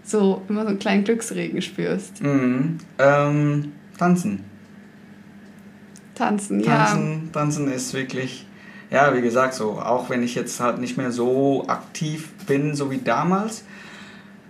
[0.03, 2.21] so immer so einen kleinen Glücksregen spürst?
[2.21, 2.77] Mhm.
[2.99, 4.43] Ähm, tanzen.
[6.15, 6.85] Tanzen, ja.
[6.85, 8.45] Tanzen, tanzen ist wirklich,
[8.91, 12.91] ja, wie gesagt, so, auch wenn ich jetzt halt nicht mehr so aktiv bin, so
[12.91, 13.63] wie damals,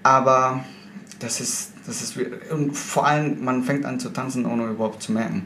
[0.04, 0.64] aber
[1.20, 2.18] das ist, das ist,
[2.52, 5.46] und vor allem, man fängt an zu tanzen, ohne überhaupt zu merken.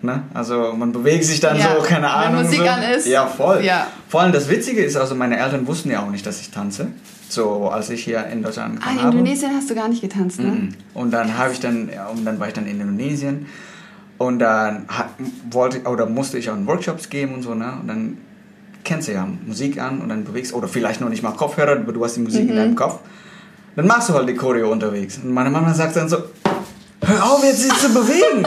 [0.00, 0.22] Ne?
[0.32, 2.42] Also man bewegt sich dann Ja, so, keine wenn Ahnung.
[2.44, 2.66] Musik so.
[2.68, 3.06] an ist.
[3.06, 3.64] Ja, voll.
[3.64, 3.88] Ja.
[4.08, 6.92] Vor allem das Witzige ist, also meine Eltern wussten ja auch nicht, dass ich tanze.
[7.28, 9.10] So, als ich hier in Deutschland Ah, in habe.
[9.18, 10.46] Indonesien hast du gar nicht getanzt, ne?
[10.46, 10.68] Mhm.
[10.94, 13.46] Und dann habe ich dann, ja, und dann war ich dann in Indonesien
[14.16, 15.10] und dann hat,
[15.50, 17.72] wollte oder musste ich auch in Workshops geben und so, ne?
[17.80, 18.16] Und dann
[18.84, 21.92] kennst du ja Musik an und dann bewegst oder vielleicht noch nicht mal Kopfhörer, aber
[21.92, 23.00] du hast die Musik in deinem Kopf.
[23.76, 25.20] Dann machst du halt die Choreo unterwegs.
[25.22, 26.16] Und meine Mama sagt dann so,
[27.08, 28.46] hör auf jetzt sich zu bewegen.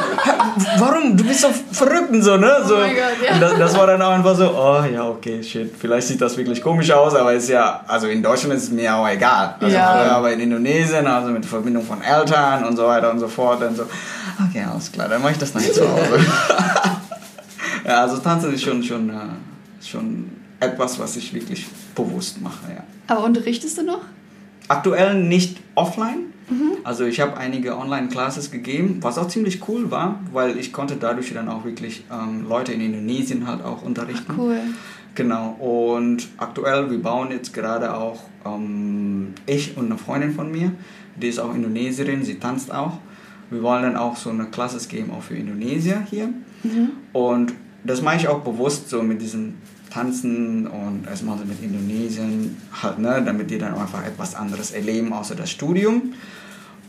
[0.78, 1.18] Warum?
[1.18, 2.58] Du bist so verrückt und so, ne?
[2.66, 2.76] So.
[2.76, 3.40] Oh mein Gott, ja.
[3.40, 5.74] Das, das war dann auch einfach so, oh ja, okay, shit.
[5.78, 8.96] Vielleicht sieht das wirklich komisch aus, aber ist ja, also in Deutschland ist es mir
[8.96, 9.56] auch egal.
[9.60, 10.16] Also Ja.
[10.18, 13.62] aber in Indonesien, also mit Verbindung von Eltern und so weiter und so fort.
[13.64, 13.84] Und so,
[14.48, 16.20] okay, alles klar, dann mache ich das nachher zu Hause.
[17.86, 19.14] ja, also tanzen ist schon, schon, äh,
[19.86, 22.84] schon etwas, was ich wirklich bewusst mache, ja.
[23.08, 24.02] Aber unterrichtest du noch?
[24.68, 26.31] Aktuell nicht offline.
[26.84, 31.34] Also ich habe einige Online-Classes gegeben, was auch ziemlich cool war, weil ich konnte dadurch
[31.34, 34.34] dann auch wirklich ähm, Leute in Indonesien halt auch unterrichten.
[34.38, 34.58] Cool.
[35.16, 35.52] Genau.
[35.60, 40.72] Und aktuell, wir bauen jetzt gerade auch, ähm, ich und eine Freundin von mir,
[41.16, 42.98] die ist auch Indonesierin, sie tanzt auch.
[43.50, 46.30] Wir wollen dann auch so eine Classes geben, auch für Indonesier hier.
[47.12, 49.56] Und das mache ich auch bewusst so mit diesem
[49.90, 55.12] Tanzen und erstmal so mit Indonesien, halt, ne, damit die dann einfach etwas anderes erleben,
[55.12, 56.14] außer das Studium.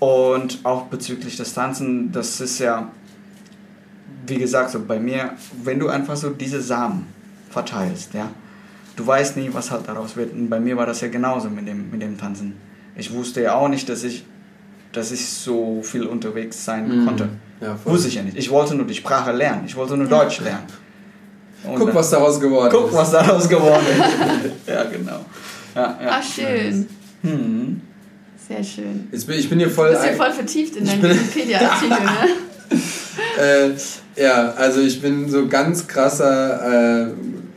[0.02, 2.90] Und auch bezüglich des Tanzen, das ist ja,
[4.26, 5.30] wie gesagt, so bei mir,
[5.62, 7.06] wenn du einfach so diese Samen
[7.50, 8.28] verteilst, ja,
[8.96, 10.32] du weißt nie, was halt daraus wird.
[10.32, 12.54] Und bei mir war das ja genauso mit dem, mit dem Tanzen.
[12.96, 14.24] Ich wusste ja auch nicht, dass ich,
[14.90, 17.06] dass ich so viel unterwegs sein Mhm.
[17.06, 17.28] konnte.
[17.60, 17.78] Ja.
[17.84, 18.36] Wusste ich ja nicht.
[18.36, 19.62] Ich wollte nur die Sprache lernen.
[19.66, 20.66] Ich wollte nur Deutsch lernen.
[21.62, 22.96] Und Guck, was daraus geworden Guck, ist.
[22.96, 24.66] was daraus geworden ist.
[24.66, 25.24] ja, genau.
[25.76, 26.08] Ja, ja.
[26.10, 26.88] Ach, schön.
[27.22, 27.80] Hm.
[28.54, 29.08] Sehr schön.
[29.12, 29.90] Jetzt bin, ich bin hier Du voll.
[29.90, 32.28] bist ja ein- voll vertieft in deinen Wikipedia-Artikel, ne?
[34.16, 37.06] äh, ja, also ich bin so ganz krasser.
[37.08, 37.12] Äh,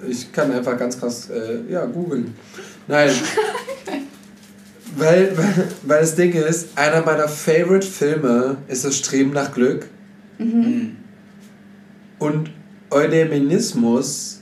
[0.09, 2.33] ich kann einfach ganz krass, äh, ja, googeln.
[2.87, 3.09] Nein.
[4.95, 9.87] weil, weil, weil das Ding ist, einer meiner Favorite Filme ist das Streben nach Glück.
[10.37, 10.97] Hm.
[12.19, 12.51] Und
[12.91, 14.41] Eudeminismus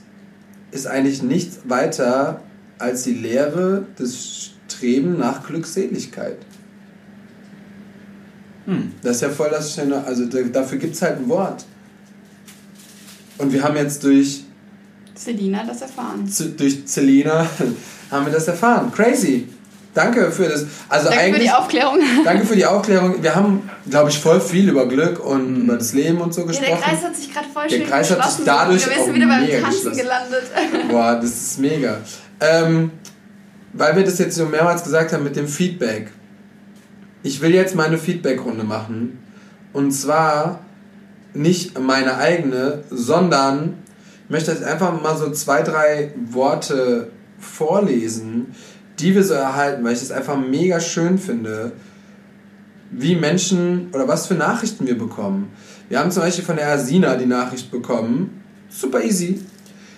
[0.70, 2.42] ist eigentlich nichts weiter
[2.78, 4.50] als die Lehre des
[4.84, 6.36] Streben nach Glückseligkeit.
[8.66, 8.92] Hm.
[9.02, 11.64] Das ist ja voll das Schöne, also da- dafür gibt es halt ein Wort.
[13.38, 14.44] Und wir haben jetzt durch,
[15.14, 16.26] Selina hat das erfahren.
[16.28, 17.46] Z- durch Celina
[18.10, 18.92] haben wir das erfahren.
[18.94, 19.48] Crazy.
[19.94, 20.66] Danke für das.
[20.88, 21.98] Also Danke für eigentlich, die Aufklärung.
[22.24, 23.22] danke für die Aufklärung.
[23.22, 26.46] Wir haben, glaube ich, voll viel über Glück und über das Leben und so Ja,
[26.48, 26.68] gesprochen.
[26.70, 29.26] der Kreis hat sich gerade voll Der schön Kreis hat sich dadurch Wir sind wieder
[29.28, 29.96] beim Tanzen geschlossen.
[29.96, 30.42] gelandet.
[30.90, 31.98] Boah, das ist mega.
[32.40, 32.90] Ähm,
[33.74, 36.10] weil wir das jetzt so mehrmals gesagt haben mit dem Feedback.
[37.22, 39.18] Ich will jetzt meine Feedback-Runde machen.
[39.72, 40.60] Und zwar
[41.34, 43.74] nicht meine eigene, sondern
[44.24, 48.54] ich möchte jetzt einfach mal so zwei, drei Worte vorlesen,
[49.00, 51.72] die wir so erhalten, weil ich das einfach mega schön finde,
[52.90, 55.50] wie Menschen oder was für Nachrichten wir bekommen.
[55.88, 58.42] Wir haben zum Beispiel von der Asina die Nachricht bekommen.
[58.68, 59.40] Super easy.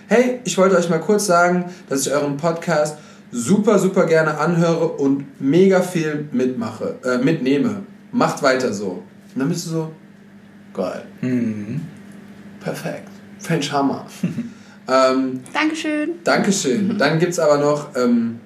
[0.07, 2.97] Hey, ich wollte euch mal kurz sagen, dass ich euren Podcast
[3.31, 7.83] super, super gerne anhöre und mega viel mitmache, äh, mitnehme.
[8.11, 9.03] Macht weiter so.
[9.33, 9.91] Und dann bist du so,
[10.73, 11.81] geil, Mhm.
[12.61, 13.07] perfekt,
[13.39, 14.05] French Hammer.
[14.87, 16.09] ähm, Dankeschön.
[16.23, 16.97] Dankeschön.
[16.97, 18.39] Dann gibt es aber noch ähm,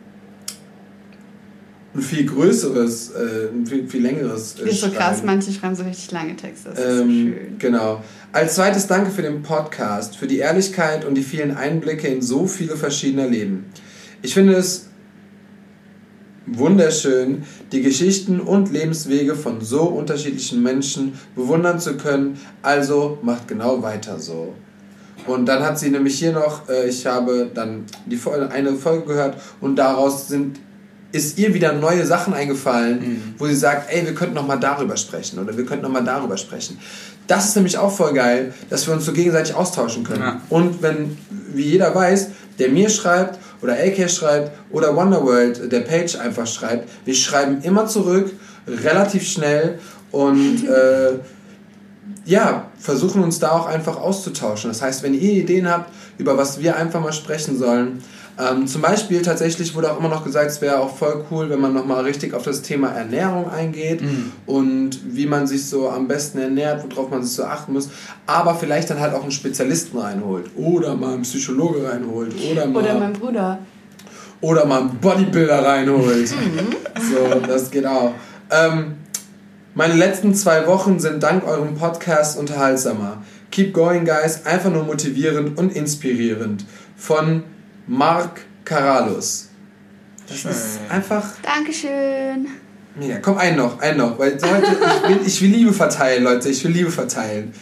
[1.94, 4.56] ein viel größeres, äh, ein viel, viel längeres.
[4.60, 6.70] Äh, Das ist so krass, manche schreiben so richtig lange Texte.
[6.70, 7.58] Das ist so Ähm, schön.
[7.60, 8.02] genau.
[8.32, 12.48] Als zweites danke für den Podcast, für die Ehrlichkeit und die vielen Einblicke in so
[12.48, 13.66] viele verschiedene Leben.
[14.22, 14.88] Ich finde es
[16.46, 22.40] wunderschön, die Geschichten und Lebenswege von so unterschiedlichen Menschen bewundern zu können.
[22.62, 24.54] Also macht genau weiter so.
[25.28, 29.06] Und dann hat sie nämlich hier noch, äh, ich habe dann die Folge, eine Folge
[29.06, 30.60] gehört und daraus sind
[31.12, 34.96] ist ihr wieder neue Sachen eingefallen, wo sie sagt, ey, wir könnten noch mal darüber
[34.96, 36.80] sprechen oder wir könnten noch mal darüber sprechen.
[37.28, 40.22] Das ist nämlich auch voll geil, dass wir uns so gegenseitig austauschen können.
[40.22, 40.42] Ja.
[40.50, 41.18] Und wenn,
[41.54, 46.89] wie jeder weiß, der mir schreibt oder AK schreibt oder Wonderworld, der Page einfach schreibt,
[47.05, 48.32] wir schreiben immer zurück,
[48.68, 49.80] relativ schnell
[50.12, 51.20] und äh,
[52.26, 54.70] ja, versuchen uns da auch einfach auszutauschen.
[54.70, 58.03] Das heißt, wenn ihr Ideen habt, über was wir einfach mal sprechen sollen,
[58.50, 61.60] ähm, zum Beispiel tatsächlich wurde auch immer noch gesagt, es wäre auch voll cool, wenn
[61.62, 64.02] man nochmal richtig auf das Thema Ernährung eingeht
[64.46, 67.89] und wie man sich so am besten ernährt, worauf man sich so achten muss,
[68.26, 72.82] aber vielleicht dann halt auch einen Spezialisten reinholt oder mal einen Psychologe reinholt oder mal
[72.84, 73.60] Oder mein Bruder.
[74.42, 76.28] oder mal einen Bodybuilder reinholt.
[76.30, 78.14] so, das geht auch.
[78.50, 78.96] Ähm,
[79.76, 83.22] meine letzten zwei Wochen sind dank eurem Podcast unterhaltsamer.
[83.52, 84.46] Keep going, guys.
[84.46, 86.66] Einfach nur motivierend und inspirierend.
[86.98, 87.44] Von
[87.92, 89.50] Marc Caralus.
[90.26, 90.92] Das ist Schön.
[90.92, 92.48] einfach Dankeschön.
[92.96, 93.18] mega.
[93.22, 94.18] Komm, einen noch, einen noch.
[94.18, 96.48] Weil heute, ich, will, ich will Liebe verteilen, Leute.
[96.48, 97.54] Ich will Liebe verteilen.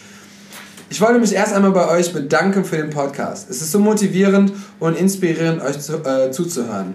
[0.88, 3.50] Ich wollte mich erst einmal bei euch bedanken für den Podcast.
[3.50, 6.94] Es ist so motivierend und inspirierend, euch zu, äh, zuzuhören.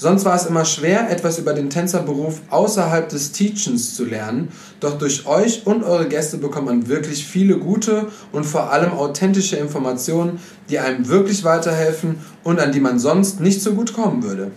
[0.00, 4.48] Sonst war es immer schwer, etwas über den Tänzerberuf außerhalb des Teachens zu lernen.
[4.80, 9.56] Doch durch euch und eure Gäste bekommt man wirklich viele gute und vor allem authentische
[9.56, 10.40] Informationen,
[10.70, 14.50] die einem wirklich weiterhelfen und an die man sonst nicht so gut kommen würde.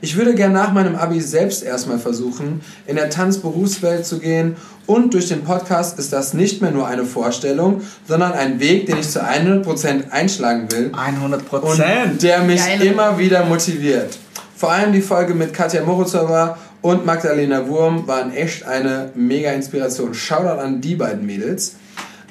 [0.00, 5.12] Ich würde gern nach meinem Abi selbst erstmal versuchen, in der Tanzberufswelt zu gehen und
[5.12, 9.10] durch den Podcast ist das nicht mehr nur eine Vorstellung, sondern ein Weg, den ich
[9.10, 10.92] zu 100% einschlagen will.
[10.92, 12.12] 100%.
[12.12, 12.84] Und der mich Geile.
[12.84, 14.16] immer wieder motiviert.
[14.56, 20.14] Vor allem die Folge mit Katja Morozova und Magdalena Wurm waren echt eine mega Inspiration.
[20.14, 21.74] Shoutout an die beiden Mädels.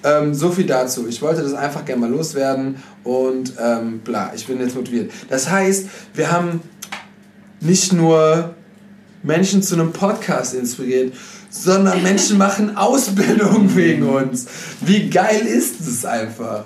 [0.03, 1.07] Ähm, so viel dazu.
[1.07, 5.11] Ich wollte das einfach gerne mal loswerden und ähm, bla, ich bin jetzt motiviert.
[5.30, 6.61] Das heißt, wir haben
[7.60, 8.55] nicht nur
[9.24, 11.14] Menschen zu einem Podcast inspiriert,
[11.49, 14.47] sondern Menschen machen Ausbildung wegen uns.
[14.82, 16.66] Wie geil ist es einfach?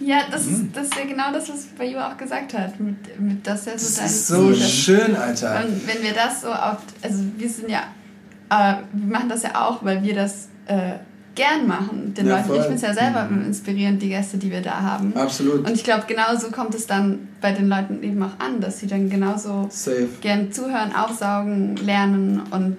[0.00, 2.78] Ja, das ist, das ist ja genau das, was Bayu auch gesagt hat.
[2.78, 5.64] Mit, mit er so Das ist so Ziel schön, Alter.
[5.64, 7.84] Und wenn wir das so auf, also wir sind ja,
[8.50, 10.96] äh, wir machen das ja auch, weil wir das äh,
[11.36, 12.12] gern machen.
[12.14, 12.56] Den Ja, Leuten, voll.
[12.56, 15.14] ich finde es ja selber inspirierend, die Gäste, die wir da haben.
[15.16, 15.66] Absolut.
[15.68, 18.86] Und ich glaube, genauso kommt es dann bei den Leuten eben auch an, dass sie
[18.88, 20.08] dann genauso Safe.
[20.20, 22.76] gern zuhören, aufsaugen, lernen und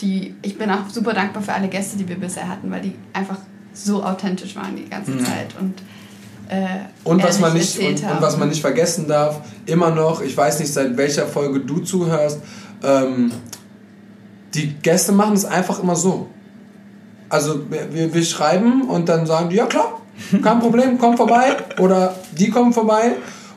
[0.00, 2.94] die, ich bin auch super dankbar für alle Gäste, die wir bisher hatten, weil die
[3.12, 3.38] einfach
[3.72, 5.24] so authentisch waren die ganze Mhm.
[5.24, 5.74] Zeit und
[6.48, 10.36] äh, Und was, man nicht, und, und was man nicht vergessen darf, immer noch, ich
[10.36, 12.40] weiß nicht, seit welcher Folge du zuhörst,
[12.82, 13.32] ähm,
[14.52, 16.28] die Gäste machen es einfach immer so.
[17.32, 20.02] Also wir, wir, schreiben und dann sagen die, ja klar,
[20.42, 21.56] kein Problem, komm vorbei.
[21.78, 23.12] Oder die kommen vorbei.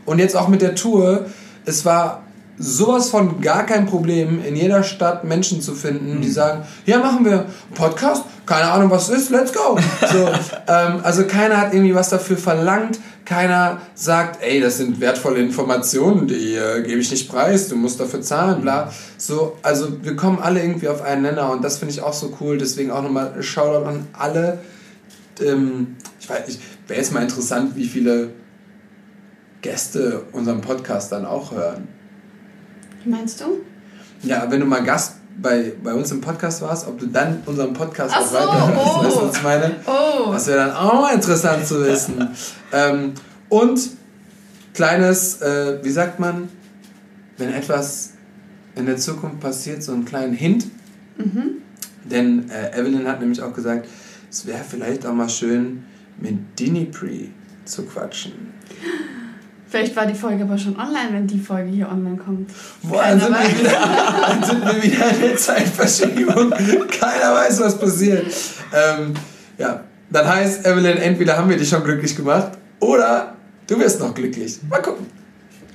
[0.06, 1.26] Und jetzt auch mit der Tour,
[1.66, 2.24] es war
[2.58, 7.26] sowas von gar kein Problem, in jeder Stadt Menschen zu finden, die sagen, ja, machen
[7.26, 9.78] wir Podcast, keine Ahnung, was es ist, let's go.
[10.12, 10.28] So,
[10.68, 16.28] ähm, also keiner hat irgendwie was dafür verlangt, keiner sagt, ey, das sind wertvolle Informationen,
[16.28, 18.92] die äh, gebe ich nicht preis, du musst dafür zahlen, bla.
[19.18, 22.38] So, also wir kommen alle irgendwie auf einen Nenner und das finde ich auch so
[22.40, 24.60] cool, deswegen auch nochmal Shoutout an alle.
[25.42, 28.30] Ähm, ich weiß, ich wäre jetzt mal interessant, wie viele
[29.62, 31.88] Gäste unseren Podcast dann auch hören.
[33.06, 33.46] Meinst du?
[34.24, 37.74] Ja, wenn du mal Gast bei, bei uns im Podcast warst, ob du dann unseren
[37.74, 38.78] Podcast Ach auch so, weiterhörst.
[38.78, 39.04] oh.
[39.04, 39.76] Weißt du, was ich meine?
[39.86, 42.30] Oh, Das wäre dann auch mal interessant zu wissen.
[42.72, 43.14] ähm,
[43.50, 43.80] und
[44.74, 46.50] kleines, äh, wie sagt man,
[47.38, 48.12] wenn etwas
[48.76, 50.68] in der Zukunft passiert, so einen kleinen Hint.
[52.04, 53.88] Denn äh, Evelyn hat nämlich auch gesagt,
[54.30, 55.84] es wäre vielleicht auch mal schön,
[56.20, 57.32] mit Dinipri
[57.66, 58.32] zu quatschen.
[59.68, 62.50] vielleicht war die Folge aber schon online, wenn die Folge hier online kommt.
[62.84, 63.80] Boah, dann sind, wir wieder,
[64.28, 66.50] dann sind wir wieder in der Zeitverschiebung.
[66.52, 68.26] Keiner weiß, was passiert.
[68.74, 69.14] Ähm,
[69.58, 73.36] ja, dann heißt Evelyn, entweder haben wir dich schon glücklich gemacht oder
[73.68, 74.60] du wirst noch glücklich.
[74.70, 75.08] Mal gucken.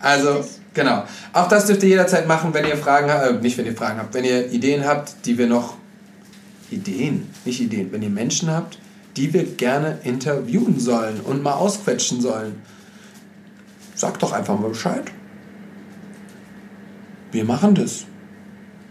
[0.01, 1.05] Also, genau.
[1.33, 3.27] Auch das dürft ihr jederzeit machen, wenn ihr Fragen habt.
[3.27, 4.15] Äh, nicht, wenn ihr Fragen habt.
[4.15, 5.77] Wenn ihr Ideen habt, die wir noch.
[6.71, 7.93] Ideen, nicht Ideen.
[7.93, 8.79] Wenn ihr Menschen habt,
[9.17, 12.63] die wir gerne interviewen sollen und mal ausquetschen sollen.
[14.01, 15.13] Sagt doch einfach mal Bescheid.
[17.33, 18.07] Wir machen das.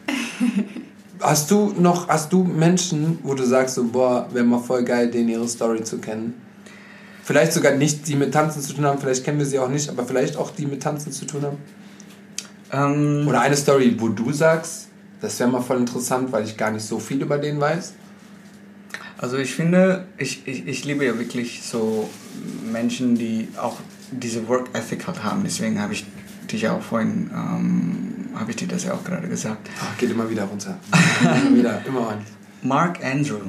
[1.19, 5.11] Hast du noch, hast du Menschen, wo du sagst, so, boah, wäre mal voll geil,
[5.11, 6.35] denen ihre Story zu kennen?
[7.23, 9.89] Vielleicht sogar nicht, die mit Tanzen zu tun haben, vielleicht kennen wir sie auch nicht,
[9.89, 11.57] aber vielleicht auch die mit Tanzen zu tun haben.
[12.71, 14.87] Ähm, Oder eine Story, wo du sagst,
[15.19, 17.95] das wäre mal voll interessant, weil ich gar nicht so viel über den weiß.
[19.17, 22.09] Also ich finde, ich, ich, ich liebe ja wirklich so
[22.71, 23.75] Menschen, die auch
[24.11, 25.41] diese Work Ethic halt haben.
[25.43, 26.05] Deswegen habe ich
[26.51, 29.69] dich ja auch vorhin, ähm, habe ich dir das ja auch gerade gesagt.
[29.81, 30.77] Ach, geht immer wieder runter.
[31.21, 32.17] immer wieder, immer on.
[32.61, 33.39] Mark Andrew,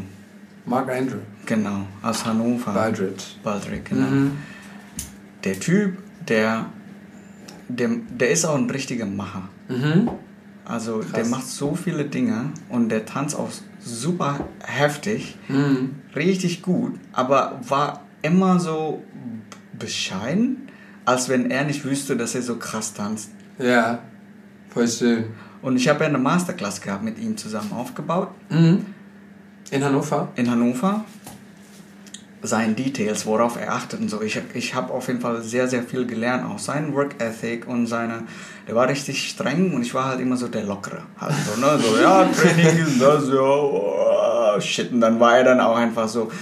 [0.66, 2.72] Mark Andrew, genau, aus Hannover.
[2.72, 3.38] Baldrich.
[3.42, 4.06] Baldrick, genau.
[4.06, 4.32] Mhm.
[5.44, 5.96] Der Typ,
[6.28, 6.66] der,
[7.68, 9.48] der, der ist auch ein richtiger Macher.
[9.68, 10.10] Mhm.
[10.64, 11.12] Also Krass.
[11.12, 13.48] der macht so viele Dinge und der tanzt auch
[13.80, 15.96] super heftig, Mhm.
[16.14, 19.02] richtig gut, aber war immer so
[19.80, 20.68] bescheiden,
[21.04, 23.30] als wenn er nicht wüsste, dass er so krass tanzt.
[23.58, 23.98] Ja,
[24.72, 25.24] voll schön.
[25.62, 28.86] Und ich habe ja eine Masterclass gehabt mit ihm zusammen aufgebaut Mhm.
[29.72, 30.28] In Hannover?
[30.36, 31.04] in Hannover.
[32.42, 34.22] Seinen Details, worauf er achtet und so.
[34.22, 37.86] Ich, ich habe auf jeden Fall sehr, sehr viel gelernt, auch seinen Work Ethic und
[37.86, 38.22] seine.
[38.66, 41.02] Der war richtig streng und ich war halt immer so der Lockere.
[41.20, 41.78] Halt so, ne?
[41.78, 44.90] So, ja, Training ist das, ja, oh, shit.
[44.90, 46.32] Und dann war er dann auch einfach so,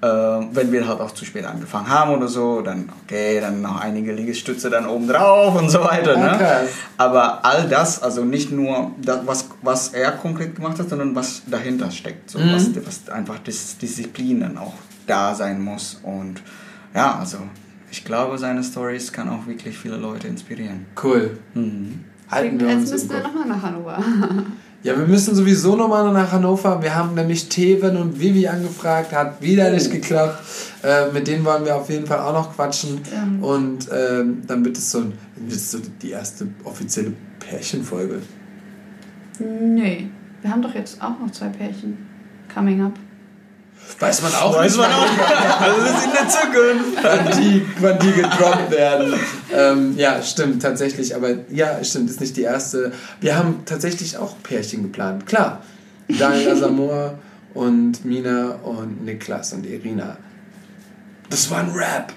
[0.00, 4.12] wenn wir halt auch zu spät angefangen haben oder so, dann, okay, dann noch einige
[4.12, 6.36] Liegestütze dann oben drauf und so weiter, ne?
[6.38, 6.68] krass.
[6.96, 11.42] Aber all das, also nicht nur das, was, was er konkret gemacht hat, sondern was
[11.46, 12.30] dahinter steckt.
[12.30, 12.52] So, Mhm.
[12.54, 14.74] was, was einfach Dis Disziplin dann auch
[15.08, 15.98] da sein muss.
[16.04, 16.42] Und
[16.94, 17.38] ja, also
[17.90, 20.86] ich glaube, seine Stories kann auch wirklich viele Leute inspirieren.
[21.02, 21.38] Cool.
[21.54, 22.04] Mhm.
[22.30, 23.98] halten wir Jetzt uns im müssen wir nochmal nach Hannover.
[24.84, 26.80] Ja, wir müssen sowieso nochmal nach Hannover.
[26.82, 30.38] Wir haben nämlich Teven und Vivi angefragt, hat wieder nicht geklappt.
[30.84, 33.00] Äh, mit denen wollen wir auf jeden Fall auch noch quatschen.
[33.04, 33.42] Stimmt.
[33.42, 38.20] Und ähm, dann wird es so, ein- wird es so die erste offizielle Pärchenfolge.
[39.40, 40.06] Nee,
[40.42, 41.98] wir haben doch jetzt auch noch zwei Pärchen.
[42.52, 42.92] Coming up.
[43.98, 45.60] Weiß man auch Weiß nicht, man auch.
[45.60, 47.02] Also das ist in der Zukunft.
[47.02, 49.14] wann die, wann die gedroppt werden.
[49.52, 51.14] ähm, ja, stimmt, tatsächlich.
[51.16, 52.92] Aber ja, stimmt, ist nicht die erste.
[53.20, 55.26] Wir haben tatsächlich auch Pärchen geplant.
[55.26, 55.62] Klar.
[56.08, 57.18] Daniel Asamoah
[57.54, 60.16] und Mina und Niklas und Irina.
[61.30, 62.12] Das war ein Rap.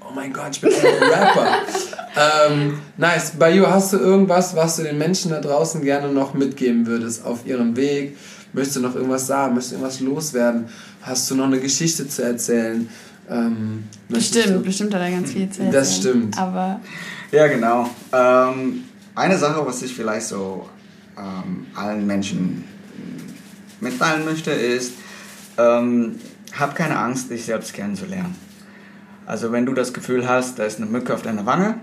[0.00, 1.58] Oh mein Gott, ich bin ein Rapper.
[2.48, 3.32] ähm, nice.
[3.38, 7.46] Bayu, hast du irgendwas, was du den Menschen da draußen gerne noch mitgeben würdest auf
[7.46, 8.16] ihrem Weg?
[8.52, 9.54] Möchtest du noch irgendwas sagen?
[9.54, 10.66] Möchtest du irgendwas loswerden?
[11.02, 12.88] Hast du noch eine Geschichte zu erzählen?
[13.30, 16.00] Ähm, Bestimmt, du- bestimmt hat er ganz viel zu Das erzählen.
[16.16, 16.38] stimmt.
[16.38, 16.80] Aber
[17.30, 17.88] Ja, genau.
[18.12, 18.84] Ähm,
[19.14, 20.68] eine Sache, was ich vielleicht so
[21.18, 22.64] ähm, allen Menschen
[23.80, 24.92] mitteilen möchte, ist,
[25.58, 26.16] ähm,
[26.58, 28.34] hab keine Angst, dich selbst kennenzulernen.
[29.26, 31.76] Also wenn du das Gefühl hast, da ist eine Mücke auf deiner Wange,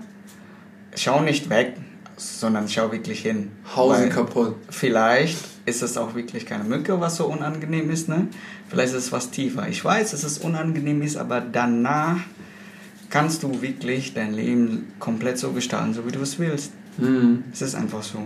[0.94, 1.74] schau nicht weg,
[2.16, 3.50] sondern schau wirklich hin.
[3.74, 4.56] Hau sie Weil kaputt.
[4.68, 8.08] Vielleicht ist es auch wirklich keine Mücke, was so unangenehm ist.
[8.08, 8.28] Ne?
[8.68, 9.68] Vielleicht ist es was tiefer.
[9.68, 12.18] Ich weiß, dass es unangenehm ist, aber danach
[13.10, 16.72] kannst du wirklich dein Leben komplett so gestalten, so wie du es willst.
[16.98, 17.44] Hm.
[17.52, 18.18] Es ist einfach so.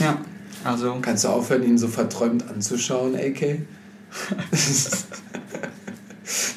[0.00, 0.18] Ja,
[0.64, 0.98] also.
[1.02, 3.58] Kannst du aufhören, ihn so verträumt anzuschauen, AK?
[4.52, 5.06] Sie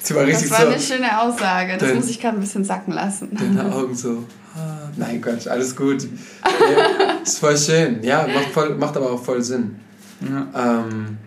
[0.15, 0.67] war das war so.
[0.67, 1.77] eine schöne Aussage.
[1.77, 3.29] Das Denn- muss ich gerade ein bisschen sacken lassen.
[3.33, 4.25] Deine Augen so.
[4.55, 6.07] Ah, nein, Gott, alles gut.
[6.43, 8.01] Ja, ist voll schön.
[8.03, 9.75] Ja, macht, voll, macht aber auch voll Sinn.
[10.21, 10.79] Ja.
[10.85, 11.17] Ähm,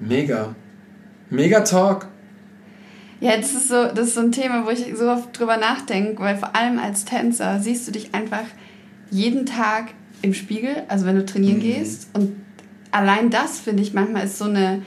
[0.00, 0.54] mega.
[1.30, 2.08] Mega Talk.
[3.20, 6.20] Ja, das ist so, das ist so ein Thema, wo ich so oft drüber nachdenke,
[6.20, 8.44] weil vor allem als Tänzer siehst du dich einfach
[9.10, 9.90] jeden Tag
[10.22, 11.62] im Spiegel, also wenn du trainieren Mhm.
[11.62, 12.08] gehst.
[12.12, 12.34] Und
[12.90, 14.82] allein das finde ich manchmal ist so eine,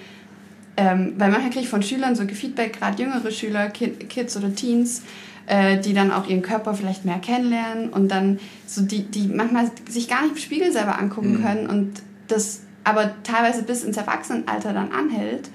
[0.77, 4.53] ähm, weil manchmal kriege ich von Schülern so Feedback, gerade jüngere Schüler, Ki- Kids oder
[4.53, 5.01] Teens,
[5.47, 9.69] äh, die dann auch ihren Körper vielleicht mehr kennenlernen und dann so die, die manchmal
[9.89, 11.43] sich gar nicht im Spiegel selber angucken Mhm.
[11.43, 11.93] können und
[12.27, 15.49] das aber teilweise bis ins Erwachsenenalter dann anhält.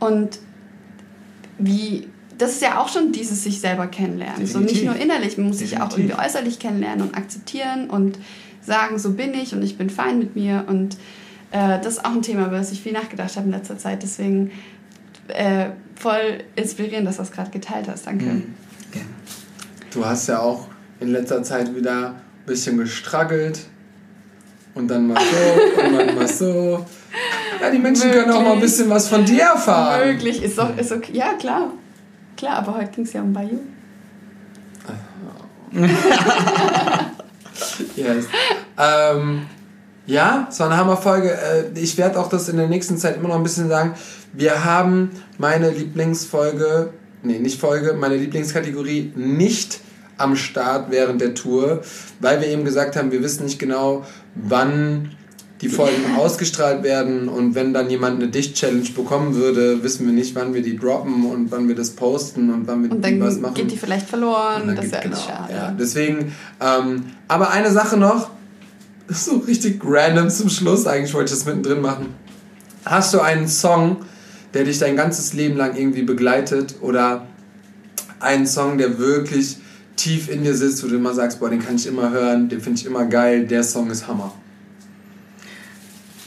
[0.00, 0.38] Und
[1.58, 2.08] wie,
[2.38, 4.46] das ist ja auch schon dieses sich selber kennenlernen.
[4.46, 8.18] So nicht nur innerlich, man muss sich auch irgendwie äußerlich kennenlernen und akzeptieren und
[8.62, 10.64] sagen, so bin ich und ich bin fein mit mir.
[10.68, 10.96] Und
[11.52, 14.02] äh, das ist auch ein Thema, über das ich viel nachgedacht habe in letzter Zeit.
[14.02, 14.50] Deswegen
[15.28, 18.06] äh, voll inspirierend, dass du das gerade geteilt hast.
[18.06, 18.24] Danke.
[18.24, 18.54] Mhm.
[18.90, 19.08] Gerne.
[19.92, 20.68] Du hast ja auch
[21.00, 23.60] in letzter Zeit wieder ein bisschen gestruggelt.
[24.74, 26.86] Und dann mal so und dann mal so.
[27.60, 30.08] Ja, die Menschen können auch mal ein bisschen was von dir erfahren.
[30.08, 31.12] Möglich, ist doch, ist okay.
[31.12, 31.70] Ja, klar.
[32.38, 33.60] Klar, aber heute ging es ja um Bayou.
[37.96, 38.26] Yes.
[38.78, 39.46] ähm,
[40.06, 41.30] ja, es war eine Hammerfolge.
[41.30, 43.94] Äh, Ich werde auch das in der nächsten Zeit immer noch ein bisschen sagen.
[44.32, 46.90] Wir haben meine Lieblingsfolge,
[47.22, 49.80] nee, nicht Folge, meine Lieblingskategorie nicht
[50.18, 51.82] am Start während der Tour,
[52.20, 54.04] weil wir eben gesagt haben, wir wissen nicht genau,
[54.34, 55.10] wann
[55.60, 60.34] die Folgen ausgestrahlt werden und wenn dann jemand eine Dicht-Challenge bekommen würde, wissen wir nicht,
[60.34, 63.34] wann wir die droppen und wann wir das posten und wann wir Und die was
[63.34, 63.54] dann machen.
[63.54, 64.66] geht die vielleicht verloren.
[64.66, 65.52] Dann Das wäre alles genau, schade.
[65.52, 68.30] Ja, deswegen, ähm, aber eine Sache noch,
[69.16, 72.14] so richtig random zum Schluss, eigentlich wollte ich das mittendrin machen.
[72.84, 74.04] Hast du einen Song,
[74.54, 77.26] der dich dein ganzes Leben lang irgendwie begleitet oder
[78.20, 79.58] einen Song, der wirklich
[79.96, 82.60] tief in dir sitzt, wo du immer sagst, boah, den kann ich immer hören, den
[82.60, 84.32] finde ich immer geil, der Song ist Hammer.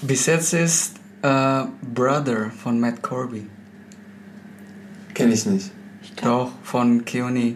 [0.01, 1.63] Bis jetzt ist äh,
[1.93, 3.47] Brother von Matt Corby.
[5.13, 5.71] Kenn ich nicht.
[6.21, 7.55] Doch, von Keone.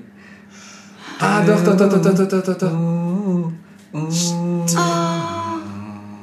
[1.20, 3.52] Ah, doch, doch, doch, doch, doch, doch, doch, doch.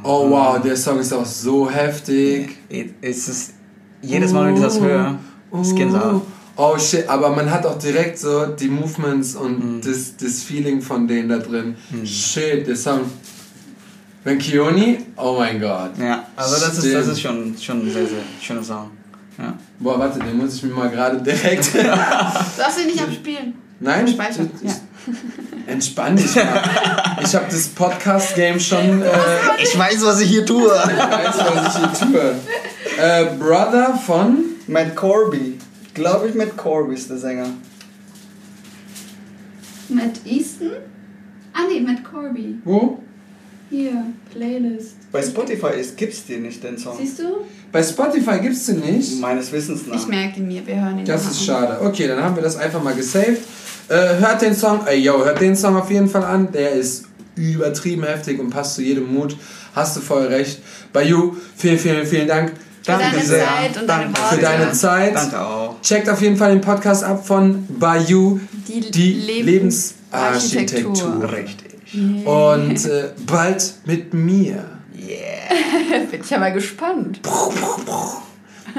[0.02, 2.56] Oh wow, der Song ist auch so heftig.
[3.00, 3.54] Es ist,
[4.02, 5.18] jedes Mal, wenn ich das höre,
[5.60, 6.22] ist Gänsehaut.
[6.58, 11.06] Oh shit, aber man hat auch direkt so die Movements und das, das Feeling von
[11.06, 11.74] denen da drin.
[12.04, 13.00] Shit, der Song.
[14.24, 15.98] Wenn Kioni, oh mein Gott.
[16.00, 17.12] Ja, also das ist, das Stimmt.
[17.12, 18.90] ist schon, schon ein sehr, sehr schöner Song.
[19.38, 19.52] Ja.
[19.78, 21.74] Boah, warte, den muss ich mir mal gerade direkt.
[21.74, 23.54] Du darfst ihn nicht abspielen.
[23.78, 24.74] Nein, Speichern, ich- ja.
[25.66, 26.62] Entspann dich mal.
[27.22, 29.02] Ich habe das Podcast-Game schon.
[29.02, 30.68] Äh, Ich weiß, was ich hier tue.
[30.68, 32.34] weiß, was ich hier tue.
[33.02, 34.38] Äh, Brother von.
[34.66, 35.58] Matt Corby.
[35.94, 37.46] Glaube ich, Matt Corby ist der Sänger.
[39.88, 40.72] Matt Easton?
[41.52, 42.56] Ah nee, Matt Corby.
[42.64, 42.98] Wo?
[43.70, 44.96] Hier, Playlist.
[45.10, 46.96] Bei Spotify gibt es den nicht, den Song.
[46.98, 47.44] Siehst du?
[47.72, 49.20] Bei Spotify gibt's den nicht.
[49.20, 49.96] Meines Wissens nach.
[49.96, 51.80] Ich merke mir, wir hören ihn Das ist schade.
[51.82, 53.38] Okay, dann haben wir das einfach mal gesaved.
[53.88, 56.50] Äh, hört den Song, äh, yo, hört den Song auf jeden Fall an.
[56.52, 57.04] Der ist
[57.36, 59.36] übertrieben heftig und passt zu jedem Mut.
[59.74, 60.60] Hast du voll recht.
[60.92, 62.52] Bayou, vielen, vielen, vielen Dank.
[62.82, 63.44] Für deine sehr.
[63.44, 64.20] Zeit und deine Danke.
[64.20, 64.34] Worte.
[64.36, 65.14] Für deine Zeit.
[65.16, 65.80] Danke auch.
[65.82, 71.30] Checkt auf jeden Fall den Podcast ab von Bayou, Die die Lebens- Lebensarchitektur.
[71.32, 71.74] Richtig.
[72.26, 74.64] Und äh, bald mit mir.
[76.10, 77.20] Bin ich ja mal gespannt.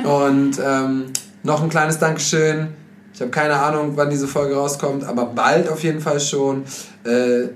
[0.04, 1.06] Und ähm,
[1.44, 2.70] noch ein kleines Dankeschön.
[3.18, 6.66] Ich habe keine Ahnung, wann diese Folge rauskommt, aber bald auf jeden Fall schon.
[7.04, 7.48] Äh,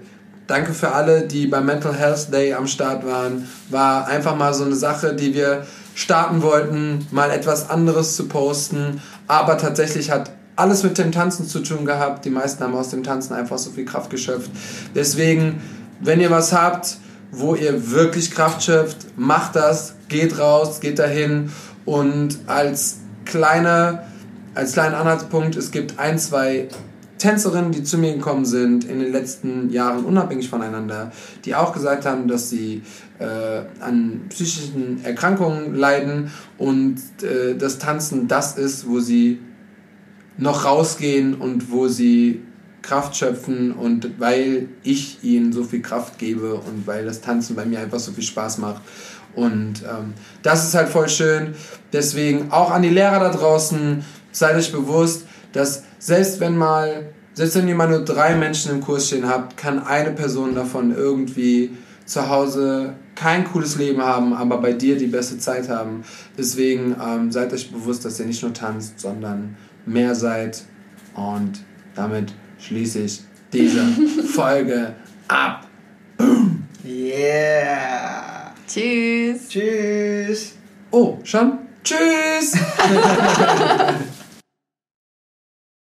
[0.48, 3.48] danke für alle, die beim Mental Health Day am Start waren.
[3.70, 9.04] War einfach mal so eine Sache, die wir starten wollten, mal etwas anderes zu posten.
[9.28, 12.26] Aber tatsächlich hat alles mit dem Tanzen zu tun gehabt.
[12.26, 14.50] Die meisten haben aus dem Tanzen einfach so viel Kraft geschöpft.
[14.96, 15.62] Deswegen,
[16.00, 16.98] wenn ihr was habt,
[17.32, 21.52] wo ihr wirklich Kraft schöpft, macht das, geht raus, geht dahin
[21.86, 24.08] und als kleine,
[24.54, 26.68] als kleinen Anhaltspunkt, es gibt ein, zwei
[27.18, 31.12] Tänzerinnen, die zu mir gekommen sind in den letzten Jahren, unabhängig voneinander,
[31.46, 32.82] die auch gesagt haben, dass sie
[33.20, 39.40] äh, an psychischen Erkrankungen leiden und äh, das Tanzen das ist, wo sie
[40.38, 42.42] noch rausgehen und wo sie
[42.82, 47.66] Kraft schöpfen und weil ich ihnen so viel Kraft gebe und weil das Tanzen bei
[47.66, 48.82] mir einfach so viel Spaß macht.
[49.36, 51.54] Und ähm, das ist halt voll schön.
[51.94, 57.56] Deswegen auch an die Lehrer da draußen, seid euch bewusst, dass selbst wenn mal, selbst
[57.56, 61.72] wenn ihr mal nur drei Menschen im Kurs stehen habt, kann eine Person davon irgendwie
[62.06, 66.04] zu Hause kein cooles Leben haben, aber bei dir die beste Zeit haben.
[66.38, 69.56] Deswegen ähm, seid euch bewusst, dass ihr nicht nur tanzt, sondern
[69.86, 70.64] mehr seid.
[71.14, 71.62] Und
[71.96, 73.22] damit schließe ich
[73.54, 73.86] diese
[74.34, 74.96] Folge
[75.28, 75.68] ab.
[76.86, 78.54] Yeah.
[78.68, 79.48] Tschüss.
[79.50, 80.54] Tschüss.
[80.92, 81.60] Oh, schon?
[81.84, 82.54] Tschüss!